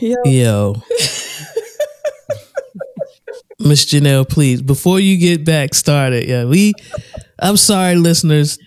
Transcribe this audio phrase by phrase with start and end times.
[0.00, 0.16] Yo.
[0.24, 0.82] Yo.
[3.60, 6.72] Miss Janelle, please, before you get back started, yeah, we
[7.40, 8.58] I'm sorry, listeners.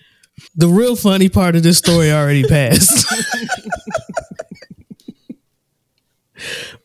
[0.54, 3.06] The real funny part of this story already passed.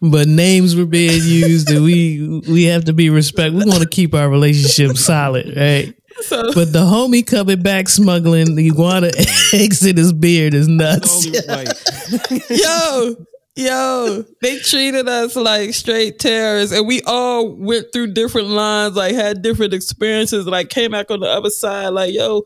[0.01, 3.53] but names were being used and we we have to be respect.
[3.53, 5.93] We want to keep our relationship solid, right?
[6.21, 9.11] So But the homie coming back smuggling the iguana
[9.53, 11.25] eggs in his beard is nuts.
[12.49, 13.15] Yo,
[13.57, 19.15] yo, they treated us like straight terrorists, and we all went through different lines, like
[19.15, 20.45] had different experiences.
[20.45, 22.45] Like came back on the other side, like yo,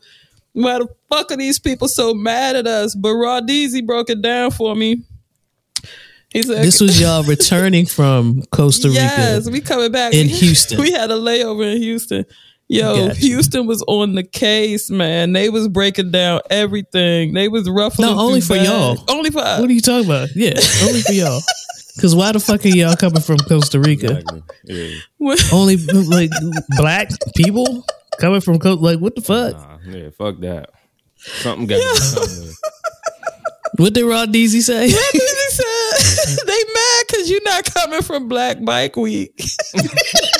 [0.52, 2.94] why the fuck are these people so mad at us?
[2.94, 5.02] But Rodizi broke it down for me.
[6.32, 9.00] He said, This was y'all returning from Costa Rica.
[9.00, 10.78] Yes, we coming back in Houston.
[10.80, 12.24] We had a layover in Houston.
[12.72, 13.34] Yo, Got you.
[13.34, 15.34] Houston was on the case, man.
[15.34, 17.34] They was breaking down everything.
[17.34, 18.08] They was ruffling.
[18.08, 18.66] No, only for bags.
[18.66, 19.04] y'all.
[19.08, 19.60] Only for us.
[19.60, 20.30] What are you talking about?
[20.34, 21.40] Yeah, only for y'all.
[21.94, 24.20] Because why the fuck are y'all coming from Costa Rica?
[24.20, 24.42] exactly.
[24.64, 25.34] Yeah.
[25.52, 26.30] Only like
[26.78, 27.84] black people
[28.18, 28.82] coming from Costa.
[28.82, 29.52] Like what the fuck?
[29.52, 30.70] Nah, yeah, fuck that.
[31.18, 32.54] Something got to be something.
[33.76, 34.86] What did Rod Deasy say?
[34.86, 39.38] He said they mad because you're not coming from Black Bike Week.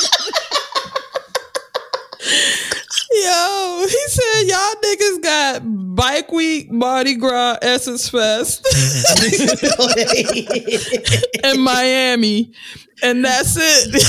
[3.25, 5.63] Yo, he said y'all niggas got
[5.95, 8.67] Bike Week, Mardi Gras, Essence Fest,
[11.45, 12.53] in Miami,
[13.03, 14.03] and that's it.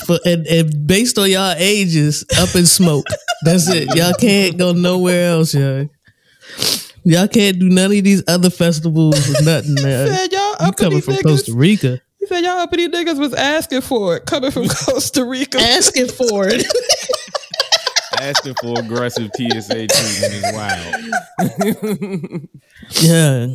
[0.00, 3.06] For- and, and based on y'all ages, up in smoke.
[3.42, 3.94] That's it.
[3.94, 5.88] Y'all can't go nowhere else, y'all.
[7.04, 10.08] Y'all can't do none of these other festivals or nothing, man.
[10.08, 11.22] said y'all You coming from niggas.
[11.22, 12.00] Costa Rica?
[12.18, 15.58] He said y'all uppity niggas was asking for it, coming from Costa Rica.
[15.60, 16.66] Asking for it.
[18.20, 22.48] Asking for aggressive TSA treatment is wild.
[23.00, 23.46] Yeah.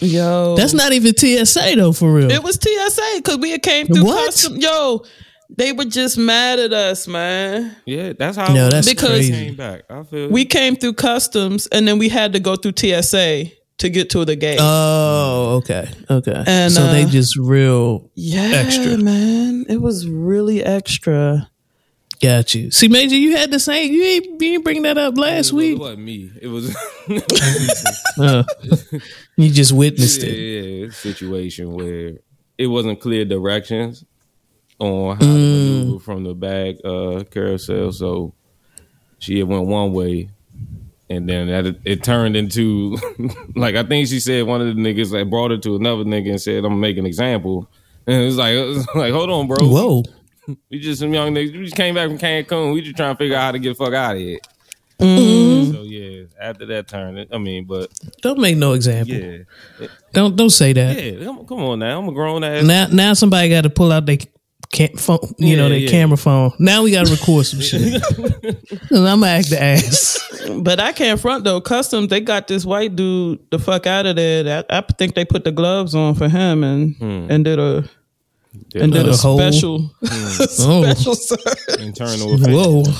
[0.00, 2.30] Yo, That's not even TSA though, for real.
[2.30, 4.26] It was TSA because we had came through What?
[4.26, 4.56] custom.
[4.56, 5.04] Yo,
[5.50, 7.74] they were just mad at us, man.
[7.84, 8.52] Yeah, that's how.
[8.52, 9.32] No, that's Because- crazy.
[9.32, 9.82] came back.
[9.90, 13.88] I feel We came through customs and then we had to go through TSA to
[13.90, 14.58] get to the gate.
[14.60, 16.44] Oh, okay, okay.
[16.46, 18.96] And, so they uh, just real yeah, extra.
[18.98, 19.64] man.
[19.68, 21.50] It was really extra.
[22.22, 22.70] Got you.
[22.70, 23.92] See, Major, you had the same.
[23.92, 25.78] You ain't, you ain't bring that up last it week.
[25.78, 26.30] wasn't me.
[26.40, 26.74] It was
[28.18, 28.42] Uh,
[29.36, 30.84] you just witnessed yeah, it.
[30.84, 32.12] yeah, situation where
[32.58, 34.04] it wasn't clear directions
[34.78, 35.80] on how Mm.
[35.80, 37.92] to move from the back uh, carousel.
[37.92, 38.34] So
[39.18, 40.28] she had went one way,
[41.08, 42.96] and then that it turned into
[43.56, 46.30] like I think she said one of the niggas like brought her to another nigga
[46.30, 47.68] and said, "I'm gonna make an example."
[48.06, 49.56] And it was like, it was like, hold on, bro.
[49.66, 50.02] Whoa.
[50.70, 51.52] We just some young niggas.
[51.52, 52.72] We just came back from Cancun.
[52.74, 54.38] We just trying to figure out how to get the fuck out of here.
[55.00, 55.72] Mm-hmm.
[55.72, 57.90] So yeah, after that turn, I mean, but
[58.22, 59.14] Don't make no example.
[59.14, 61.02] yeah, Don't don't say that.
[61.02, 61.24] yeah.
[61.24, 62.62] Come, come on now, I'm a grown ass.
[62.64, 64.18] Now now somebody got to pull out their
[64.70, 65.90] cam- phone, you know, their yeah.
[65.90, 66.52] camera phone.
[66.60, 67.82] Now we got to record some shit.
[68.90, 70.18] And I'm gonna act the ass.
[70.60, 71.60] But I can't front though.
[71.60, 74.42] Customs, they got this white dude the fuck out of there.
[74.44, 77.88] That I think they put the gloves on for him and and did a
[78.74, 80.82] and did A a whole- special Oh.
[80.92, 81.78] special search.
[81.80, 82.36] internal.
[82.38, 82.84] Whoa.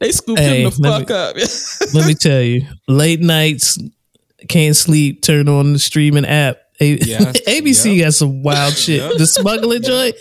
[0.00, 1.36] They scooped Hey, him the let fuck up.
[1.94, 3.78] Let me tell you, late nights
[4.48, 5.22] can't sleep.
[5.22, 6.58] Turn on the streaming app.
[6.80, 8.06] A- Yes, ABC yep.
[8.06, 9.00] got some wild shit.
[9.00, 9.12] Yep.
[9.18, 10.16] The smuggling joint.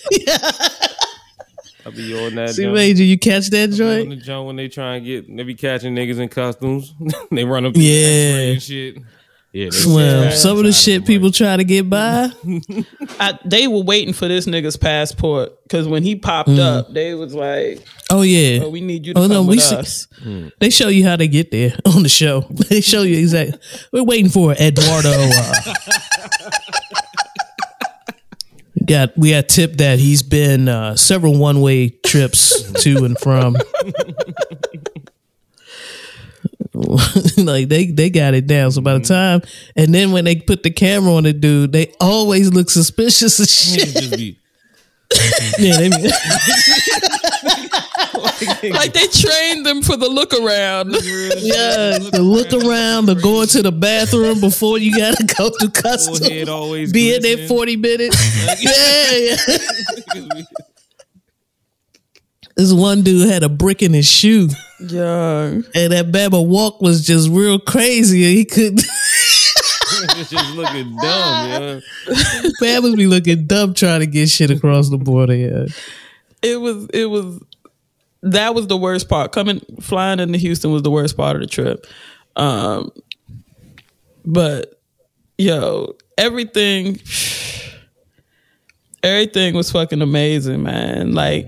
[1.86, 2.52] I'll be on that.
[2.52, 2.76] See, jump.
[2.76, 4.10] Major, you catch that on joint?
[4.12, 6.94] the joint when they try and get they be catching niggas in costumes.
[7.32, 7.92] they run up, Yeah.
[7.92, 8.98] yeah, and shit.
[9.54, 12.32] Yeah, they Well, some of the shit them, people try to get by.
[13.20, 17.36] I, they were waiting for this nigga's passport because when he popped up, they was
[17.36, 18.64] like, Oh yeah.
[18.64, 20.08] "Oh, we need you to Oh, come no, we with see- us."
[20.60, 22.42] They show you how they get there on the show.
[22.70, 23.60] They show you exactly.
[23.92, 25.12] We're waiting for Eduardo.
[25.14, 25.74] Uh,
[28.80, 33.20] we got we got tip that he's been uh, several one way trips to and
[33.20, 33.56] from.
[37.38, 38.72] like they they got it down.
[38.72, 39.42] So by the time
[39.76, 43.54] and then when they put the camera on the dude, they always look suspicious as
[43.54, 44.38] shit.
[45.60, 46.12] yeah, they be,
[48.72, 50.94] Like they trained them for the look around.
[50.94, 56.20] yeah, the look around, the going to the bathroom before you gotta go to customs.
[56.20, 58.64] forehead always be in there 40 minutes.
[58.64, 59.36] yeah,
[60.16, 60.44] yeah.
[62.56, 64.48] This one dude had a brick in his shoe,
[64.80, 68.24] Yeah, and that Bama walk was just real crazy.
[68.26, 68.80] and He could
[70.06, 71.80] It's just looking dumb, yeah.
[72.62, 75.36] Bama's be looking dumb trying to get shit across the border.
[75.36, 75.66] Yeah,
[76.42, 76.88] it was.
[76.94, 77.42] It was.
[78.24, 79.32] That was the worst part.
[79.32, 81.86] Coming flying into Houston was the worst part of the trip.
[82.36, 82.92] Um,
[84.26, 84.80] but
[85.38, 87.00] yo, everything,
[89.04, 91.14] everything was fucking amazing, man.
[91.14, 91.48] Like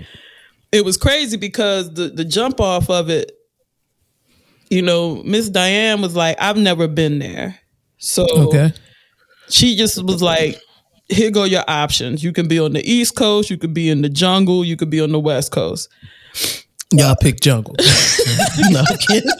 [0.75, 3.31] it was crazy because the the jump off of it,
[4.69, 7.57] you know, Miss Diane was like, I've never been there,
[7.97, 8.73] so Okay.
[9.49, 10.59] she just was like,
[11.07, 12.23] here go your options.
[12.23, 14.89] You can be on the East Coast, you could be in the jungle, you could
[14.89, 15.87] be on the West Coast.
[16.91, 17.75] Y'all pick jungle.
[18.69, 19.31] no, I'm kidding.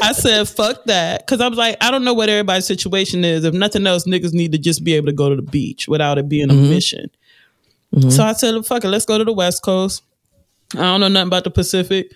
[0.00, 1.26] I said, fuck that.
[1.26, 3.42] Cause I was like, I don't know what everybody's situation is.
[3.42, 6.16] If nothing else, niggas need to just be able to go to the beach without
[6.16, 6.70] it being a mm-hmm.
[6.70, 7.10] mission.
[7.92, 8.10] Mm-hmm.
[8.10, 10.04] So I said, fuck it, let's go to the West Coast.
[10.74, 12.12] I don't know nothing about the Pacific.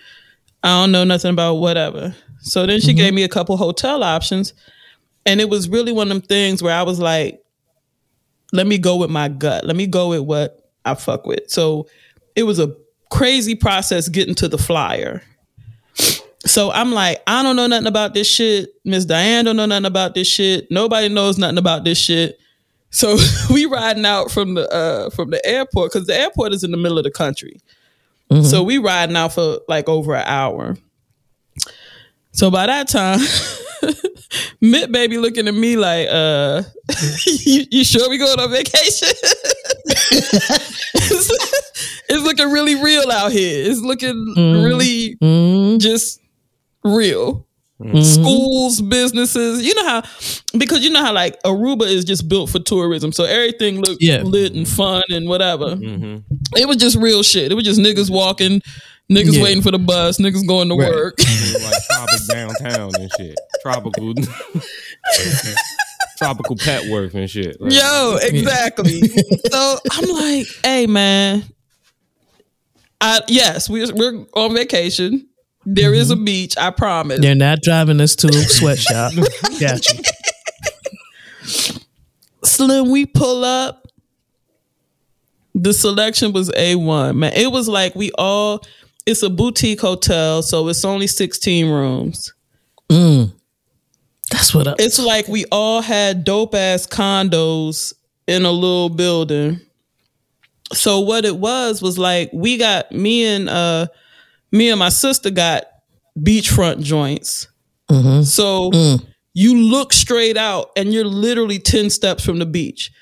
[0.62, 2.14] I don't know nothing about whatever.
[2.40, 4.52] So then she gave me a couple hotel options.
[5.24, 7.42] And it was really one of them things where I was like,
[8.52, 9.64] let me go with my gut.
[9.64, 11.48] Let me go with what I fuck with.
[11.50, 11.86] So
[12.36, 12.74] it was a
[13.10, 15.22] crazy process getting to the flyer.
[16.44, 18.70] So I'm like, I don't know nothing about this shit.
[18.84, 20.70] Miss Diane don't know nothing about this shit.
[20.70, 22.38] Nobody knows nothing about this shit.
[22.90, 23.16] So
[23.50, 26.76] we riding out from the uh from the airport because the airport is in the
[26.76, 27.60] middle of the country.
[28.32, 28.44] Mm-hmm.
[28.44, 30.76] So we riding out for like over an hour.
[32.30, 33.20] So by that time,
[34.62, 36.62] Mitt baby looking at me like, uh,
[37.26, 39.08] you, you sure we going on vacation?
[40.94, 43.70] it's, it's looking really real out here.
[43.70, 44.64] It's looking mm-hmm.
[44.64, 45.78] really mm-hmm.
[45.78, 46.18] just
[46.82, 47.46] real.
[47.82, 48.02] Mm-hmm.
[48.02, 50.02] Schools, businesses, you know how
[50.58, 54.22] because you know how like Aruba is just built for tourism, so everything looked Yeah.
[54.22, 55.76] lit and fun and whatever.
[55.76, 56.34] Mm-hmm.
[56.56, 57.50] It was just real shit.
[57.50, 58.60] It was just niggas walking,
[59.10, 59.42] niggas Yeah.
[59.42, 60.90] waiting for the bus, niggas going to Right.
[60.90, 61.14] work.
[61.18, 63.36] like tropic downtown and shit.
[63.62, 64.14] Tropical
[66.18, 67.60] tropical Petworth and shit.
[67.60, 69.00] Like, Yo, exactly.
[69.50, 71.44] so I'm like, hey man,
[73.00, 75.28] I yes, we're we're on vacation.
[75.64, 77.20] There is a beach, I promise.
[77.20, 79.12] They're not driving us to a sweatshop.
[79.60, 80.02] Got you.
[82.44, 83.86] Slim, we pull up.
[85.54, 87.16] The selection was A1.
[87.16, 88.62] Man, it was like we all
[89.04, 92.32] it's a boutique hotel, so it's only 16 rooms.
[92.88, 93.32] Mm.
[94.30, 94.76] That's what up.
[94.80, 97.92] It's like we all had dope ass condos
[98.26, 99.60] in a little building.
[100.72, 103.88] So what it was was like we got me and uh
[104.52, 105.64] me and my sister got
[106.18, 107.48] beachfront joints.
[107.90, 108.22] Mm-hmm.
[108.22, 109.06] So mm.
[109.34, 112.92] you look straight out and you're literally 10 steps from the beach.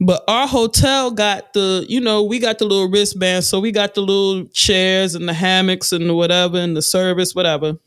[0.00, 3.94] But our hotel got the, you know, we got the little wristbands, so we got
[3.94, 7.78] the little chairs and the hammocks and the whatever and the service, whatever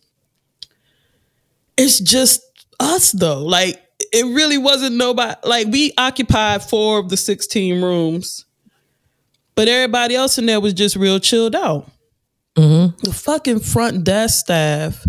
[1.80, 2.42] it's just
[2.80, 3.42] us though.
[3.42, 3.82] Like
[4.12, 5.36] it really wasn't nobody.
[5.44, 8.46] Like we occupied four of the sixteen rooms,
[9.56, 11.90] but everybody else in there was just real chilled out.
[12.60, 13.06] Mm-hmm.
[13.06, 15.06] The fucking front desk staff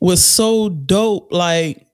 [0.00, 1.32] was so dope.
[1.32, 1.86] Like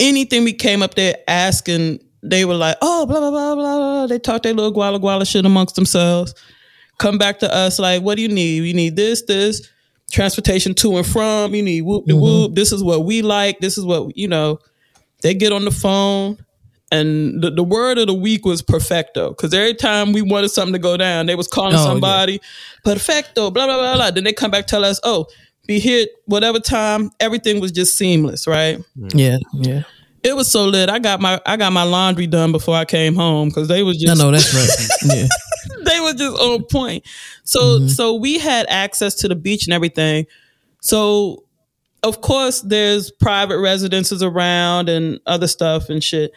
[0.00, 4.06] anything we came up there asking, they were like, "Oh, blah blah blah blah." blah.
[4.06, 6.34] They talked their little guala guala shit amongst themselves.
[6.98, 8.64] Come back to us like, "What do you need?
[8.64, 9.68] You need this, this."
[10.10, 11.54] transportation to and from.
[11.54, 12.48] You need whoop de whoop.
[12.50, 12.54] Mm-hmm.
[12.54, 13.58] This is what we like.
[13.60, 14.58] This is what you know.
[15.22, 16.38] They get on the phone,
[16.92, 19.30] and the, the word of the week was perfecto.
[19.30, 21.84] Because every time we wanted something to go down, they was calling Oh, yeah.
[21.84, 22.40] somebody
[22.84, 23.50] perfecto.
[23.50, 24.10] Blah blah blah blah.
[24.10, 25.26] Then they come back tell us, oh,
[25.66, 27.10] be here whatever time.
[27.20, 28.78] Everything was just seamless, right?
[28.98, 29.12] Mm.
[29.14, 29.82] Yeah, yeah.
[30.22, 30.88] It was so lit.
[30.88, 33.96] I got my I got my laundry done before I came home because they was
[33.96, 35.16] I just know that's right.
[35.16, 35.28] Yeah.
[35.84, 37.04] they were just on point.
[37.44, 37.88] So mm-hmm.
[37.88, 40.26] so we had access to the beach and everything.
[40.82, 41.44] So
[42.02, 46.32] of course there's private residences around and other stuff and shit.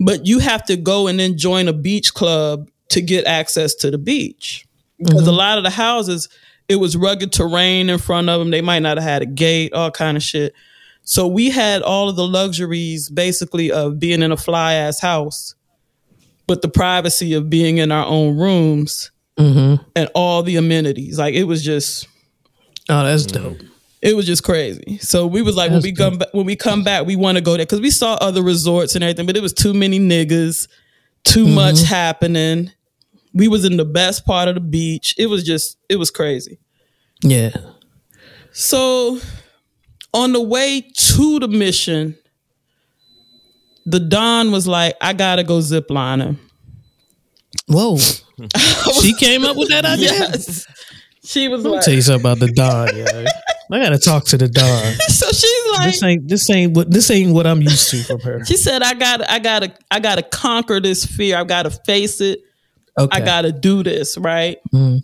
[0.00, 3.90] But you have to go and then join a beach club to get access to
[3.90, 4.66] the beach.
[4.98, 5.36] Because a mm-hmm.
[5.36, 6.28] lot of the houses,
[6.68, 8.50] it was rugged terrain in front of them.
[8.50, 10.54] They might not have had a gate, all kind of shit.
[11.02, 15.54] So we had all of the luxuries basically of being in a fly ass house,
[16.46, 19.82] but the privacy of being in our own rooms mm-hmm.
[19.96, 21.18] and all the amenities.
[21.18, 22.06] Like it was just
[22.88, 23.58] Oh, that's dope.
[24.02, 24.98] It was just crazy.
[24.98, 27.42] So we was like when we come back when we come back, we want to
[27.42, 30.68] go there because we saw other resorts and everything, but it was too many niggas,
[31.24, 31.54] too mm-hmm.
[31.54, 32.72] much happening.
[33.34, 35.14] We was in the best part of the beach.
[35.18, 36.58] It was just it was crazy.
[37.22, 37.50] Yeah.
[38.52, 39.20] So
[40.14, 42.16] on the way to the mission,
[43.84, 46.38] the Don was like, I gotta go ziplining.
[47.68, 47.98] Whoa.
[49.02, 50.12] she came up with that idea.
[50.12, 50.66] Yes.
[51.22, 53.24] She was Let me like, tell you something about the Don, yo.
[53.72, 54.94] I gotta talk to the dog.
[55.08, 58.20] so she's like, This ain't this ain't what this ain't what I'm used to from
[58.20, 58.44] her.
[58.44, 61.36] she said, I gotta, I gotta, I gotta conquer this fear.
[61.38, 62.40] I gotta face it.
[62.98, 63.16] Okay.
[63.16, 64.58] I gotta do this, right?
[64.74, 64.98] Mm-hmm.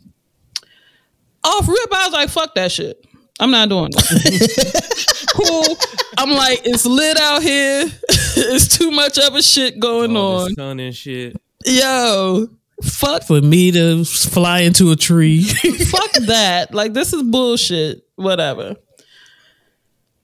[1.44, 3.04] Off rip, I was like, fuck that shit.
[3.38, 5.26] I'm not doing it.
[5.30, 5.76] cool.
[6.18, 7.84] I'm like, it's lit out here.
[8.08, 10.44] it's too much other shit going All on.
[10.46, 11.36] this sun and shit.
[11.66, 12.48] Yo,
[12.82, 15.42] fuck For me to fly into a tree.
[15.44, 16.72] fuck that.
[16.72, 18.05] Like this is bullshit.
[18.16, 18.76] Whatever.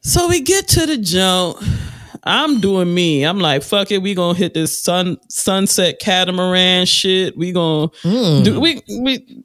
[0.01, 1.59] So we get to the jump.
[2.25, 3.25] I'm doing me.
[3.25, 3.99] I'm like, fuck it.
[3.99, 7.37] We gonna hit this sun sunset catamaran shit.
[7.37, 8.61] We gonna do hmm.
[8.61, 9.45] we we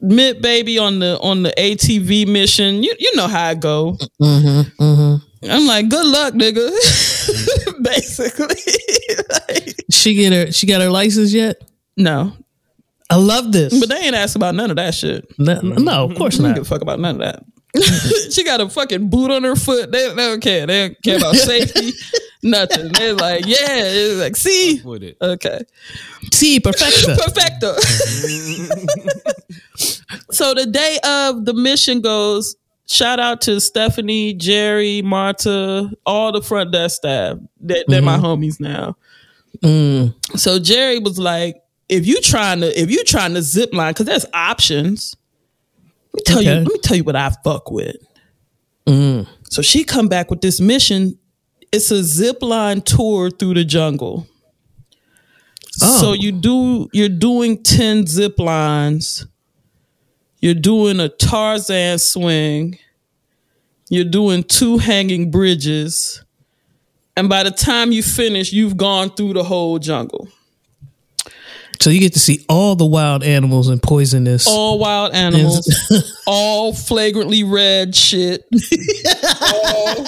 [0.00, 2.82] mid baby on the on the ATV mission.
[2.82, 3.96] You you know how I go.
[4.20, 5.50] Mm-hmm, mm-hmm.
[5.50, 6.70] I'm like, good luck, nigga.
[7.82, 8.56] Basically,
[9.48, 11.62] Like, she get her she got her license yet?
[11.96, 12.32] no,
[13.10, 13.78] I love this.
[13.78, 15.26] but they ain't asked about none of that shit.
[15.38, 16.54] no, no, of course not.
[16.54, 17.44] give a fuck about none of that.
[18.30, 19.92] she got a fucking boot on her foot.
[19.92, 20.66] They, they don't care.
[20.66, 21.92] They don't care about safety.
[22.42, 22.92] Nothing.
[22.92, 23.56] They're like, yeah.
[23.68, 25.16] It's like, see, With it.
[25.20, 25.60] okay,
[26.32, 27.16] See, perfecta.
[27.24, 27.74] perfecto.
[30.30, 32.56] so the day of the mission goes.
[32.90, 37.36] Shout out to Stephanie, Jerry, Marta, all the front desk staff.
[37.60, 38.96] They're, they're my homies now.
[39.62, 40.14] Mm.
[40.38, 44.06] So Jerry was like, if you trying to if you trying to zip line, because
[44.06, 45.14] there's options.
[46.18, 47.96] Let me tell you, let me tell you what I fuck with.
[48.86, 49.26] Mm.
[49.50, 51.18] So she come back with this mission.
[51.70, 54.26] It's a zip line tour through the jungle.
[55.82, 56.00] Oh.
[56.00, 59.26] So you do you're doing 10 zip lines.
[60.40, 62.78] You're doing a Tarzan swing.
[63.90, 66.24] You're doing two hanging bridges.
[67.16, 70.28] And by the time you finish, you've gone through the whole jungle.
[71.80, 74.48] So you get to see all the wild animals and poisonous.
[74.48, 75.68] all wild animals,
[76.26, 78.44] all flagrantly red shit,
[79.42, 80.06] all,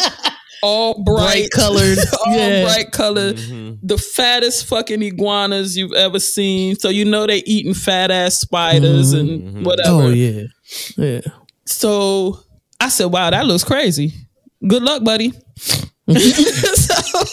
[0.62, 1.98] all bright, Bright colored.
[2.26, 2.64] all Yeah.
[2.64, 3.86] bright colored, mm-hmm.
[3.86, 6.76] the fattest fucking iguanas you've ever seen.
[6.76, 9.20] So you know they eating fat ass spiders mm-hmm.
[9.20, 9.62] and mm-hmm.
[9.64, 9.90] whatever.
[9.90, 10.42] Oh yeah,
[10.96, 11.20] yeah.
[11.66, 12.40] So
[12.80, 14.12] I said, "Wow, that looks crazy.
[14.66, 15.32] Good luck, buddy."
[16.08, 17.24] So-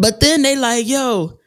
[0.00, 1.38] but then they like, "Yo,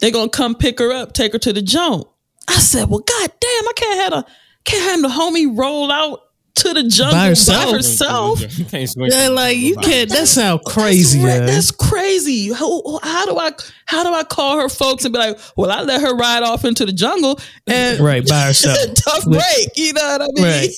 [0.00, 2.06] they gonna come pick her up, take her to the jump."
[2.48, 4.26] I said, "Well, god damn, I can't have a
[4.64, 6.20] can't have the homie roll out
[6.56, 7.70] to the jungle by herself?
[7.74, 10.08] herself." You can't swing Yeah, like you can't.
[10.10, 11.18] That sound crazy.
[11.20, 11.52] That's, ra- yeah.
[11.52, 12.52] that's crazy.
[12.52, 13.52] How, how do I
[13.86, 16.64] how do I call her folks and be like, well, I let her ride off
[16.64, 18.78] into the jungle and Right, by herself.
[18.94, 19.68] tough With- break.
[19.76, 20.44] You know what I mean?
[20.44, 20.70] Right.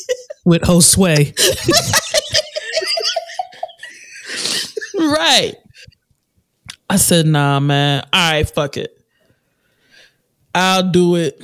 [0.45, 1.33] With Josue.
[4.95, 5.55] right.
[6.89, 8.07] I said, nah, man.
[8.13, 8.97] All right, fuck it.
[10.55, 11.41] I'll do it.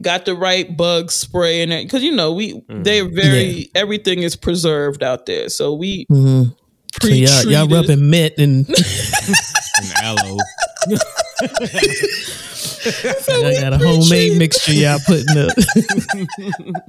[0.00, 2.84] Got the right bug spray in it because you know we mm.
[2.84, 6.50] they're very everything is preserved out there, so we mm-hmm.
[6.96, 7.44] So pre-treated.
[7.44, 8.74] y'all, y'all rubbing mint and an
[10.02, 10.36] aloe.
[13.28, 15.52] y'all got a homemade mixture y'all putting up.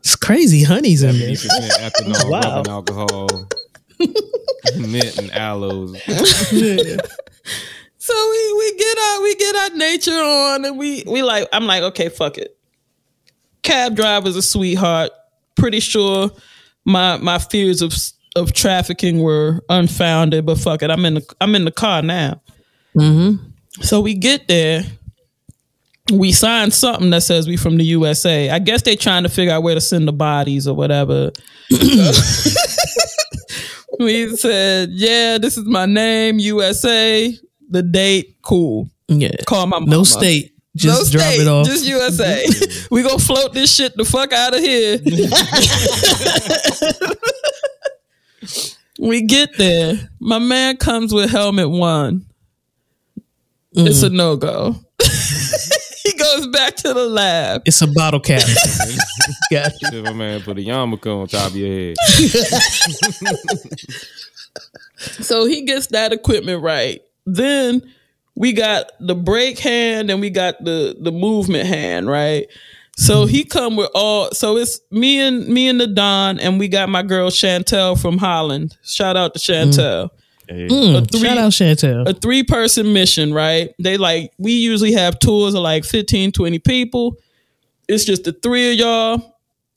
[0.00, 0.64] it's crazy.
[0.64, 1.30] Honey's in there.
[1.30, 2.40] 50% ethanol, Wow.
[2.40, 3.48] rubbing alcohol,
[4.76, 5.96] mint and aloes.
[8.06, 11.66] So we we get our we get our nature on and we we like I'm
[11.66, 12.56] like okay fuck it.
[13.62, 15.10] Cab driver's a sweetheart.
[15.56, 16.30] Pretty sure
[16.84, 17.92] my my fears of
[18.36, 20.90] of trafficking were unfounded, but fuck it.
[20.92, 22.40] I'm in the I'm in the car now.
[22.94, 23.44] Mm-hmm.
[23.82, 24.84] So we get there.
[26.12, 28.50] We sign something that says we from the USA.
[28.50, 31.32] I guess they're trying to figure out where to send the bodies or whatever.
[33.98, 37.34] we said, yeah, this is my name, USA,
[37.70, 38.88] the date, cool.
[39.08, 39.30] Yeah.
[39.46, 39.90] Call my mama.
[39.90, 40.52] No state.
[40.74, 41.66] Just no drop state, it off.
[41.66, 42.44] Just USA.
[42.90, 44.98] we gonna float this shit the fuck out of here.
[48.98, 49.94] we get there.
[50.20, 52.26] My man comes with helmet one.
[53.72, 54.06] It's Mm.
[54.06, 54.76] a no go.
[56.36, 57.62] He goes back to the lab.
[57.64, 58.42] it's a bottle cap.
[59.50, 60.02] Got you.
[60.02, 61.96] My man put a yarmulke on top of your head.
[64.98, 67.02] So he gets that equipment right.
[67.26, 67.82] Then
[68.34, 72.46] we got the brake hand and we got the the movement hand, right?
[72.96, 73.30] So mm-hmm.
[73.30, 76.88] he come with all so it's me and me and the Don and we got
[76.88, 78.76] my girl Chantel from Holland.
[78.82, 80.04] Shout out to Chantel.
[80.04, 80.10] Mm.
[80.48, 82.08] Hey, Mm, three- shout out Chantel.
[82.08, 83.70] A three person mission, right?
[83.78, 87.16] They like we usually have tours of like 15, 20 people.
[87.88, 89.32] It's just the three of y'all.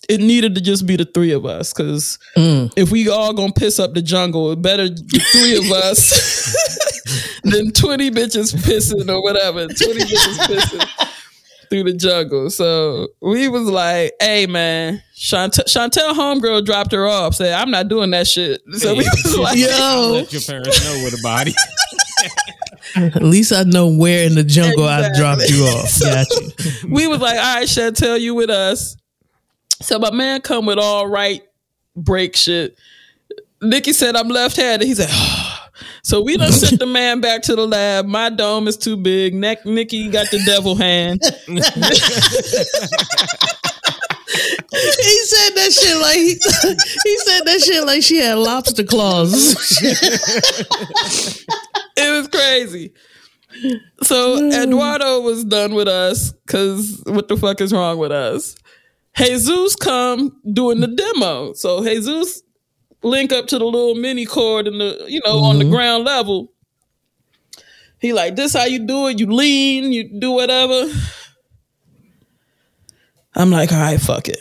[0.08, 3.80] It needed to just be the three of us because if we all gonna piss
[3.80, 9.68] up the jungle, it better the three of us than 20 bitches pissing or whatever.
[9.68, 11.16] 20 bitches pissing
[11.70, 12.50] through the jungle.
[12.50, 17.88] So we was like, hey man, Chantel, Chantel homegirl dropped her off, said, I'm not
[17.88, 18.62] doing that shit.
[18.74, 20.12] So we was like, Yo.
[20.14, 21.54] Let your parents know where the body.
[22.96, 26.00] At least I know where in the jungle I dropped you off.
[26.02, 26.90] Got you.
[26.90, 28.98] we was like, all right, Chantel, you with us.
[29.82, 31.44] So my man come with all right
[31.96, 32.78] break shit.
[33.62, 34.86] Nikki said I'm left-handed.
[34.88, 35.49] He said, oh,
[36.04, 38.06] so we done sent the man back to the lab.
[38.06, 39.34] My dome is too big.
[39.34, 41.22] Neck Nikki got the devil hand.
[44.72, 46.34] He said that shit like he,
[47.04, 49.56] he said that shit like she had lobster claws.
[51.98, 52.94] it was crazy.
[54.04, 58.56] So Eduardo was done with us because what the fuck is wrong with us?
[59.18, 61.54] Jesus come doing the demo.
[61.54, 62.44] So Jesus
[63.02, 65.74] link up to the little mini cord in the you know on the mm-hmm.
[65.74, 66.52] ground level.
[68.00, 69.20] He like this how you do it.
[69.20, 70.90] You lean, you do whatever.
[73.36, 74.40] I'm like, all right, fuck it.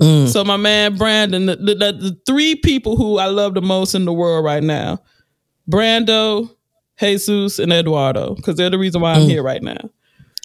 [0.00, 0.28] Mm.
[0.28, 4.04] So my man Brandon, the, the, the, three people who I love the most in
[4.04, 5.00] the world right now,
[5.70, 6.50] Brando,
[6.98, 9.30] Jesus, and Eduardo, because they're the reason why I'm mm.
[9.30, 9.90] here right now.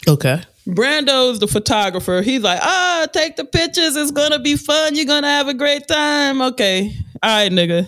[0.07, 0.41] okay.
[0.67, 2.21] Brando's the photographer.
[2.21, 3.95] He's like, ah, take the pictures.
[3.95, 4.95] It's gonna be fun.
[4.95, 6.41] You're gonna have a great time.
[6.41, 6.93] Okay,
[7.23, 7.87] all right, nigga.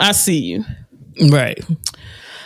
[0.00, 0.64] I see you.
[1.30, 1.58] Right.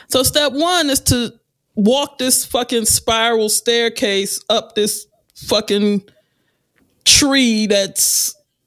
[0.08, 1.32] So step one is to
[1.74, 6.02] walk this fucking spiral staircase up this fucking
[7.04, 8.34] tree that's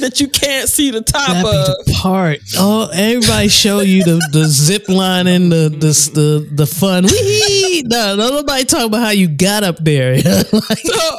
[0.00, 1.86] that you can't see the top That of.
[1.86, 2.38] the part.
[2.56, 7.04] Oh, everybody show you the, the zip line and the the the, the fun.
[7.04, 7.82] Wee!
[7.86, 10.14] No, no, nobody talk about how you got up there.
[10.52, 11.18] Like, So,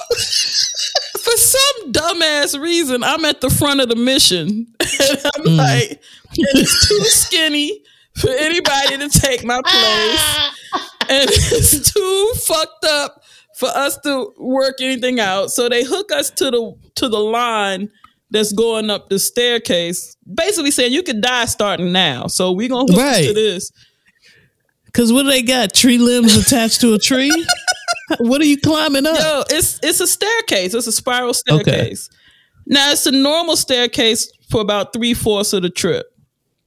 [1.35, 4.67] for some dumbass reason, I'm at the front of the mission.
[4.81, 5.57] And I'm Mm.
[5.57, 6.01] like,
[6.37, 7.81] it's too skinny
[8.15, 10.51] for anybody to take my place.
[11.07, 13.21] And it's too fucked up
[13.59, 15.51] for us to work anything out.
[15.51, 17.91] So they hook us to the to the line
[18.31, 22.25] that's going up the staircase, basically saying you could die starting now.
[22.25, 23.23] So we're gonna hook Right.
[23.27, 23.71] to this.
[24.93, 25.73] Cause what do they got?
[25.75, 27.29] Tree limbs attached to a tree?
[28.19, 29.17] what are you climbing up?
[29.17, 30.73] Yo, it's it's a staircase.
[30.73, 32.09] It's a spiral staircase.
[32.67, 36.07] Now it's a normal staircase for about three fourths of the trip.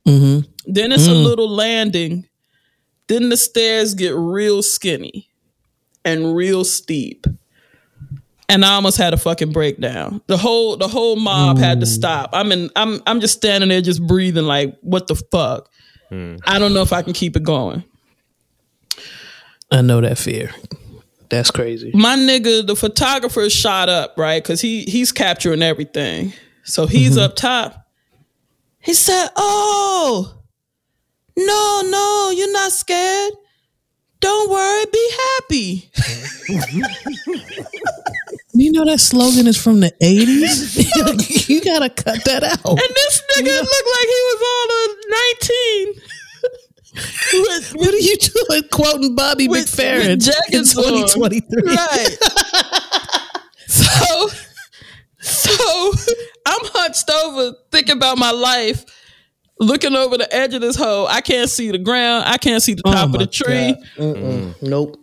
[0.07, 0.51] Mm-hmm.
[0.67, 1.25] Then it's a mm.
[1.25, 2.27] little landing.
[3.09, 5.29] Then the stairs get real skinny
[6.05, 7.27] and real steep.
[8.51, 10.23] And I almost had a fucking breakdown.
[10.27, 11.91] The whole the whole mob had to mm.
[11.91, 12.31] stop.
[12.33, 15.71] I'm in I'm I'm just standing there just breathing like what the fuck.
[16.09, 16.37] Hmm.
[16.47, 17.85] I don't know if I can keep it going.
[19.71, 20.51] I know that fear.
[21.29, 21.91] That's crazy.
[21.95, 24.43] my nigga, the photographer shot up, right?
[24.43, 26.33] Because he he's capturing everything.
[26.65, 27.21] So he's mm-hmm.
[27.21, 27.87] up top.
[28.81, 30.35] He said, Oh,
[31.37, 33.33] no, no, you're not scared.
[34.21, 35.91] Don't worry, be happy.
[38.59, 41.49] You know that slogan is from the 80s?
[41.49, 42.67] you gotta cut that out.
[42.67, 44.89] And this nigga looked like he was on a
[45.95, 46.03] 19.
[47.33, 51.63] With, What are you doing quoting Bobby with- McFerrin with in 2023?
[51.63, 52.19] Right.
[53.67, 54.29] so,
[55.21, 55.93] so
[56.47, 58.85] I'm hunched over thinking about my life,
[59.61, 61.07] looking over the edge of this hole.
[61.07, 62.25] I can't see the ground.
[62.27, 63.75] I can't see the Oh top of the tree.
[63.97, 64.55] Mm-mm.
[64.63, 64.97] Nope.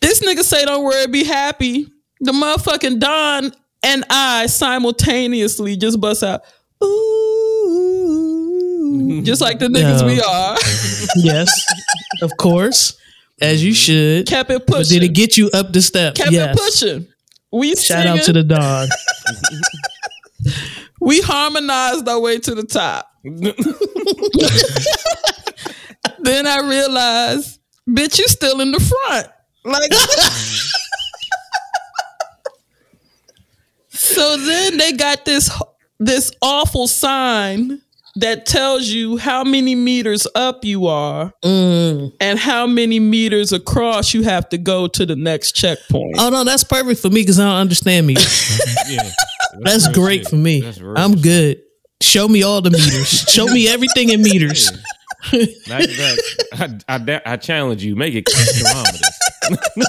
[0.00, 1.86] This nigga say, "Don't worry, be happy."
[2.20, 3.52] The motherfucking Don
[3.82, 6.42] and I simultaneously just bust out,
[6.82, 8.03] ooh,
[9.22, 10.06] just like the niggas No.
[10.06, 10.56] we are.
[11.16, 11.50] Yes,
[12.22, 12.96] of course,
[13.40, 14.26] as you should.
[14.26, 15.00] Kept it But pushing.
[15.00, 16.18] did it get you up the steps?
[16.18, 16.56] Kept yes.
[16.56, 17.06] it pushing.
[17.52, 18.88] We Shout out to the dog.
[21.00, 23.08] we harmonized our way to the top.
[26.20, 29.28] then I realized, bitch, you still in the front.
[29.64, 29.92] Like
[33.90, 35.50] So then they got this
[36.00, 37.80] this awful sign
[38.16, 42.12] that tells you how many meters up you are Mm.
[42.20, 46.16] and how many meters across you have to go to the next checkpoint.
[46.18, 48.14] Oh no, that's perfect for me because I don't understand me.
[48.88, 49.10] yeah.
[49.60, 50.28] That's real great shit.
[50.30, 50.64] for me.
[50.96, 51.22] I'm shit.
[51.22, 51.60] good.
[52.00, 53.08] Show me all the meters.
[53.28, 54.70] Show me everything in meters.
[55.32, 57.96] Like that, I, I, I challenge you.
[57.96, 59.00] Make it kilometers.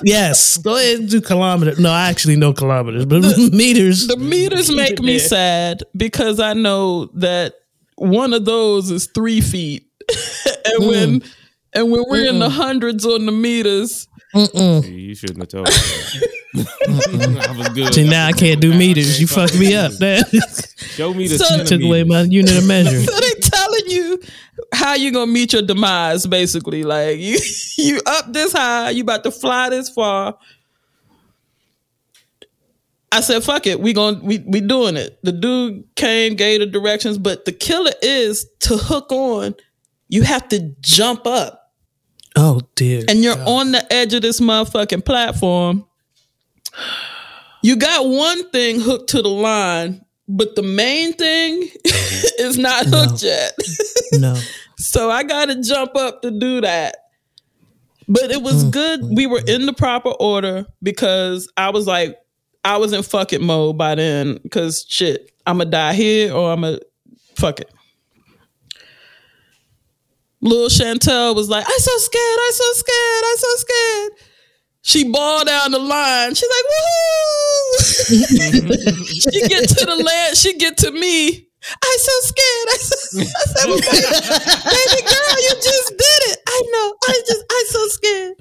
[0.03, 0.57] Yes.
[0.57, 1.79] Go ahead and do kilometers.
[1.79, 3.21] No, I actually know kilometers, but
[3.53, 4.05] meters.
[4.07, 7.53] The meters make me sad because I know that
[7.95, 9.87] one of those is three feet,
[10.65, 11.23] and when
[11.73, 15.73] and when we're in the hundreds on the meters, you shouldn't have told me.
[16.87, 17.93] I was good.
[17.93, 19.19] See, now I can't do meters.
[19.19, 19.91] You fucked me up.
[19.99, 20.23] Man.
[20.77, 23.01] Show me the So- Took away my unit of measure.
[23.03, 24.21] so they telling you
[24.73, 26.25] how you gonna meet your demise.
[26.27, 27.37] Basically, like you
[27.77, 30.37] you up this high, you about to fly this far.
[33.15, 36.65] I said, "Fuck it, we going we we doing it." The dude came, gave the
[36.65, 39.55] directions, but the killer is to hook on.
[40.09, 41.61] You have to jump up.
[42.35, 43.03] Oh dear.
[43.07, 45.85] and you're on the edge of this motherfucking platform.
[47.61, 51.69] You got one thing hooked to the line, but the main thing
[52.37, 53.53] is not hooked yet.
[54.13, 54.39] No.
[54.77, 56.95] so I got to jump up to do that.
[58.07, 59.01] But it was good.
[59.03, 62.15] We were in the proper order because I was like,
[62.65, 66.51] I was in fuck it mode by then because shit, I'm gonna die here or
[66.51, 66.79] I'm gonna
[67.35, 67.71] fuck it.
[70.41, 74.11] Little Chantel was like, I'm so scared, I'm so scared, I'm so scared.
[74.81, 76.33] She balled down the line.
[76.35, 77.77] She's like, woo!
[79.31, 81.47] she get to the land, she get to me.
[81.83, 82.67] I'm so scared.
[82.69, 86.39] I, so, I said, baby, baby girl, you just did it.
[86.47, 86.95] I know.
[87.07, 88.33] I just, I'm so scared.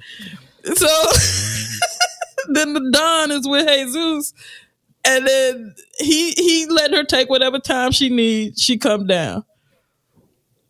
[0.77, 0.89] So
[2.49, 4.33] then the Don is with Jesus,
[5.05, 8.61] and then he he let her take whatever time she needs.
[8.61, 9.43] She come down.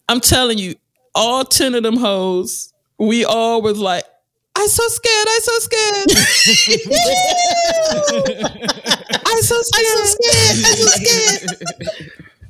[0.07, 0.75] I'm telling you,
[1.13, 4.05] all ten of them hoes, we all was like,
[4.55, 5.27] I'm so scared.
[5.29, 6.11] I'm so scared.
[9.25, 9.97] I'm so scared.
[9.97, 10.65] I'm so scared.
[10.65, 11.59] I'm so scared.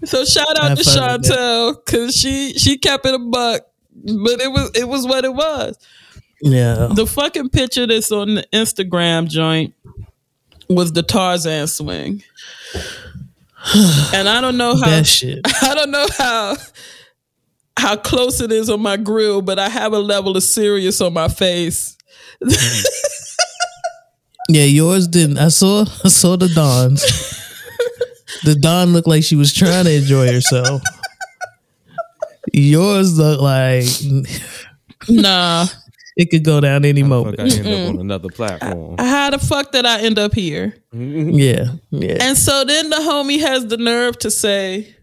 [0.06, 3.62] So shout out to Chantel because she she kept it a buck,
[3.94, 5.78] but it was it was what it was.
[6.42, 6.90] Yeah.
[6.94, 9.74] The fucking picture that's on the Instagram joint
[10.70, 12.24] was the Tarzan swing,
[14.14, 15.40] and I don't know how That shit.
[15.62, 16.56] I don't know how
[17.78, 21.14] how close it is on my grill, but I have a level of serious on
[21.14, 21.98] my face.
[24.48, 25.40] Yeah, yours didn't.
[25.40, 27.02] I saw I saw the Dons.
[28.44, 30.84] the Don looked like she was trying to enjoy herself.
[32.54, 33.86] Yours looked like
[35.10, 35.66] Nah,
[36.16, 37.40] it could go down any Fuck, moment.
[37.40, 38.96] I end up on another platform.
[39.00, 40.76] how the fuck did I end up here?
[40.94, 41.30] Mm-hmm.
[41.32, 42.18] Yeah, yeah.
[42.22, 44.96] And so then the homie has the nerve to say,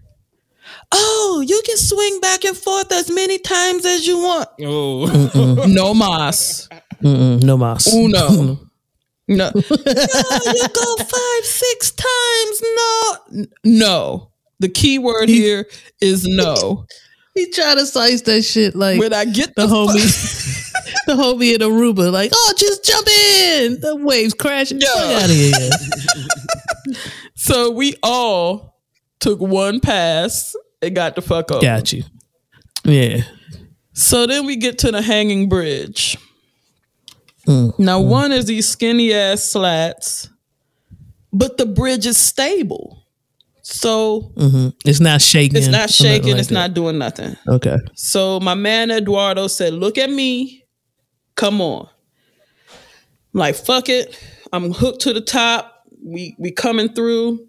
[0.91, 5.93] "Oh, you can swing back and forth as many times as you want." Oh, No
[5.95, 6.69] mas.
[7.03, 7.93] Mm-mm, no mas.
[7.93, 8.59] Uno.
[9.29, 9.51] No.
[9.55, 12.63] no, you go five, six times.
[12.77, 13.47] No.
[13.65, 14.31] No.
[14.59, 15.67] The key word here
[16.01, 16.85] is no.
[17.35, 20.72] He tried to slice that shit like When I get the the, homie,
[21.07, 23.81] the homie in Aruba, like, oh, just jump in.
[23.81, 24.81] The waves crashing.
[24.81, 24.87] Yo.
[24.87, 25.71] Fuck out of here.
[27.35, 28.79] So we all
[29.19, 31.61] took one pass and got the fuck up.
[31.61, 32.05] Got you.
[32.85, 33.23] Yeah.
[33.95, 36.17] So then we get to the hanging bridge.
[37.79, 40.29] Now, one is these skinny ass slats,
[41.33, 43.05] but the bridge is stable.
[43.63, 45.57] So hmm It's not shaking.
[45.59, 46.55] it's not shaking, like it's that.
[46.55, 47.37] not doing nothing.
[47.49, 47.77] Okay.
[47.95, 50.62] So my man Eduardo said, Look at me.
[51.37, 51.89] Come on.
[53.35, 54.19] I'm like, fuck it.
[54.53, 55.87] I'm hooked to the top.
[56.05, 57.47] We we coming through.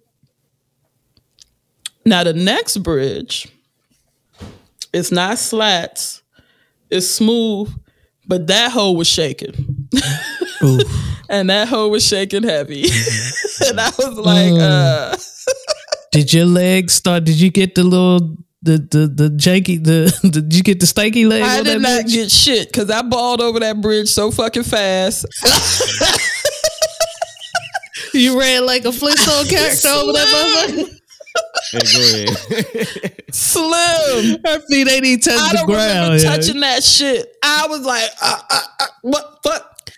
[2.05, 3.47] Now the next bridge,
[4.93, 6.21] it's not slats,
[6.89, 7.73] it's smooth,
[8.27, 9.89] but that hole was shaking.
[11.29, 12.83] And that hole was shaking heavy.
[13.67, 15.17] and I was like, uh
[16.11, 17.23] Did your legs start?
[17.23, 21.27] Did you get the little the the the janky the did you get the stanky
[21.27, 21.45] legs?
[21.45, 22.13] I on did that not bitch?
[22.13, 25.25] get shit because I balled over that bridge so fucking fast.
[28.13, 30.99] You ran like a Flintstone character over that motherfucker.
[31.71, 32.67] hey, go
[33.01, 33.23] ahead.
[33.31, 34.37] Slim.
[34.45, 35.93] Her feet ain't even touch I the don't ground.
[36.13, 36.35] remember yeah.
[36.35, 37.35] touching that shit.
[37.43, 39.39] I was like, uh, uh, uh, what?
[39.43, 39.89] Fuck.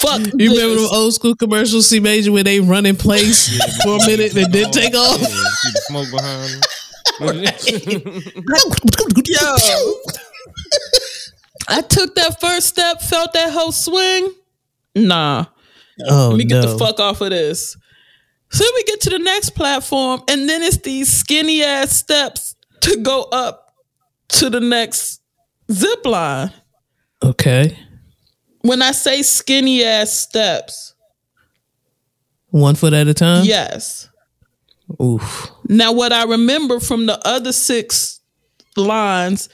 [0.00, 0.20] Fuck.
[0.34, 0.90] You remember this.
[0.90, 4.52] them old school commercials, C Major, where they run in place for a minute and
[4.52, 5.20] then take off?
[5.20, 6.60] Yeah, see the smoke behind them.
[9.26, 9.56] Yo.
[11.68, 14.32] I took that first step, felt that whole swing.
[14.94, 15.46] Nah.
[16.08, 16.72] Oh Let me get no!
[16.72, 17.76] the fuck off of this.
[18.50, 22.96] So we get to the next platform, and then it's these skinny ass steps to
[22.98, 23.74] go up
[24.28, 25.20] to the next
[25.70, 26.52] zip line.
[27.22, 27.78] Okay,
[28.62, 30.94] When I say skinny ass steps,
[32.50, 33.44] one foot at a time.
[33.44, 34.08] yes.
[35.00, 35.50] Oof.
[35.68, 38.20] Now, what I remember from the other six
[38.76, 39.48] lines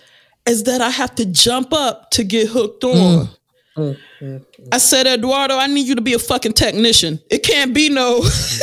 [0.47, 3.29] is that I have to jump up to get hooked on.
[3.77, 4.44] Mm.
[4.73, 7.21] I said, Eduardo, I need you to be a fucking technician.
[7.31, 8.21] It can't be no,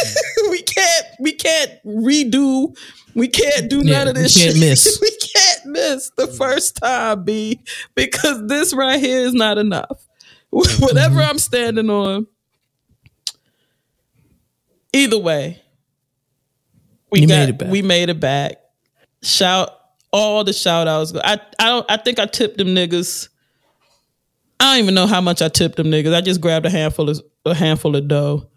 [0.49, 2.75] we can't, we can't redo,
[3.13, 4.60] we can't do Yeah, none of we this can't shit.
[4.60, 4.99] miss.
[5.01, 6.38] we can't miss the mm.
[6.38, 7.62] first time, B,
[7.95, 10.05] because this right here is not enough.
[10.53, 10.84] Mm-hmm.
[10.84, 12.27] Whatever I'm standing on,
[14.93, 15.62] either way,
[17.15, 17.71] we You got made it back.
[17.71, 18.58] we made it back.
[19.23, 19.69] Shout
[20.12, 21.13] all the shout outs.
[21.15, 23.30] I I don't I think I tipped them niggas.
[24.60, 26.13] I don't even know how much I tipped them niggas.
[26.13, 28.47] I just grabbed a handful of a handful of dough.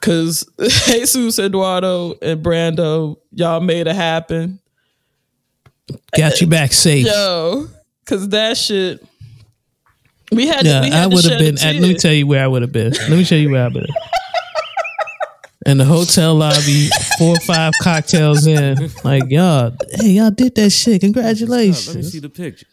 [0.00, 4.60] Cause Jesus, Eduardo, and Brando, y'all made it happen.
[6.16, 7.06] Got you back safe.
[7.06, 7.66] Yo,
[8.06, 9.04] cause that shit.
[10.30, 10.60] We had.
[10.60, 11.56] to, Yeah, we had I would have been.
[11.58, 12.92] uh, let me tell you where I would have been.
[12.92, 14.10] Let me tell you where I would have.
[15.68, 18.90] In the hotel lobby, four or five cocktails in.
[19.04, 21.02] Like y'all, hey, y'all did that shit.
[21.02, 21.88] Congratulations.
[21.88, 22.68] Let me see the pictures.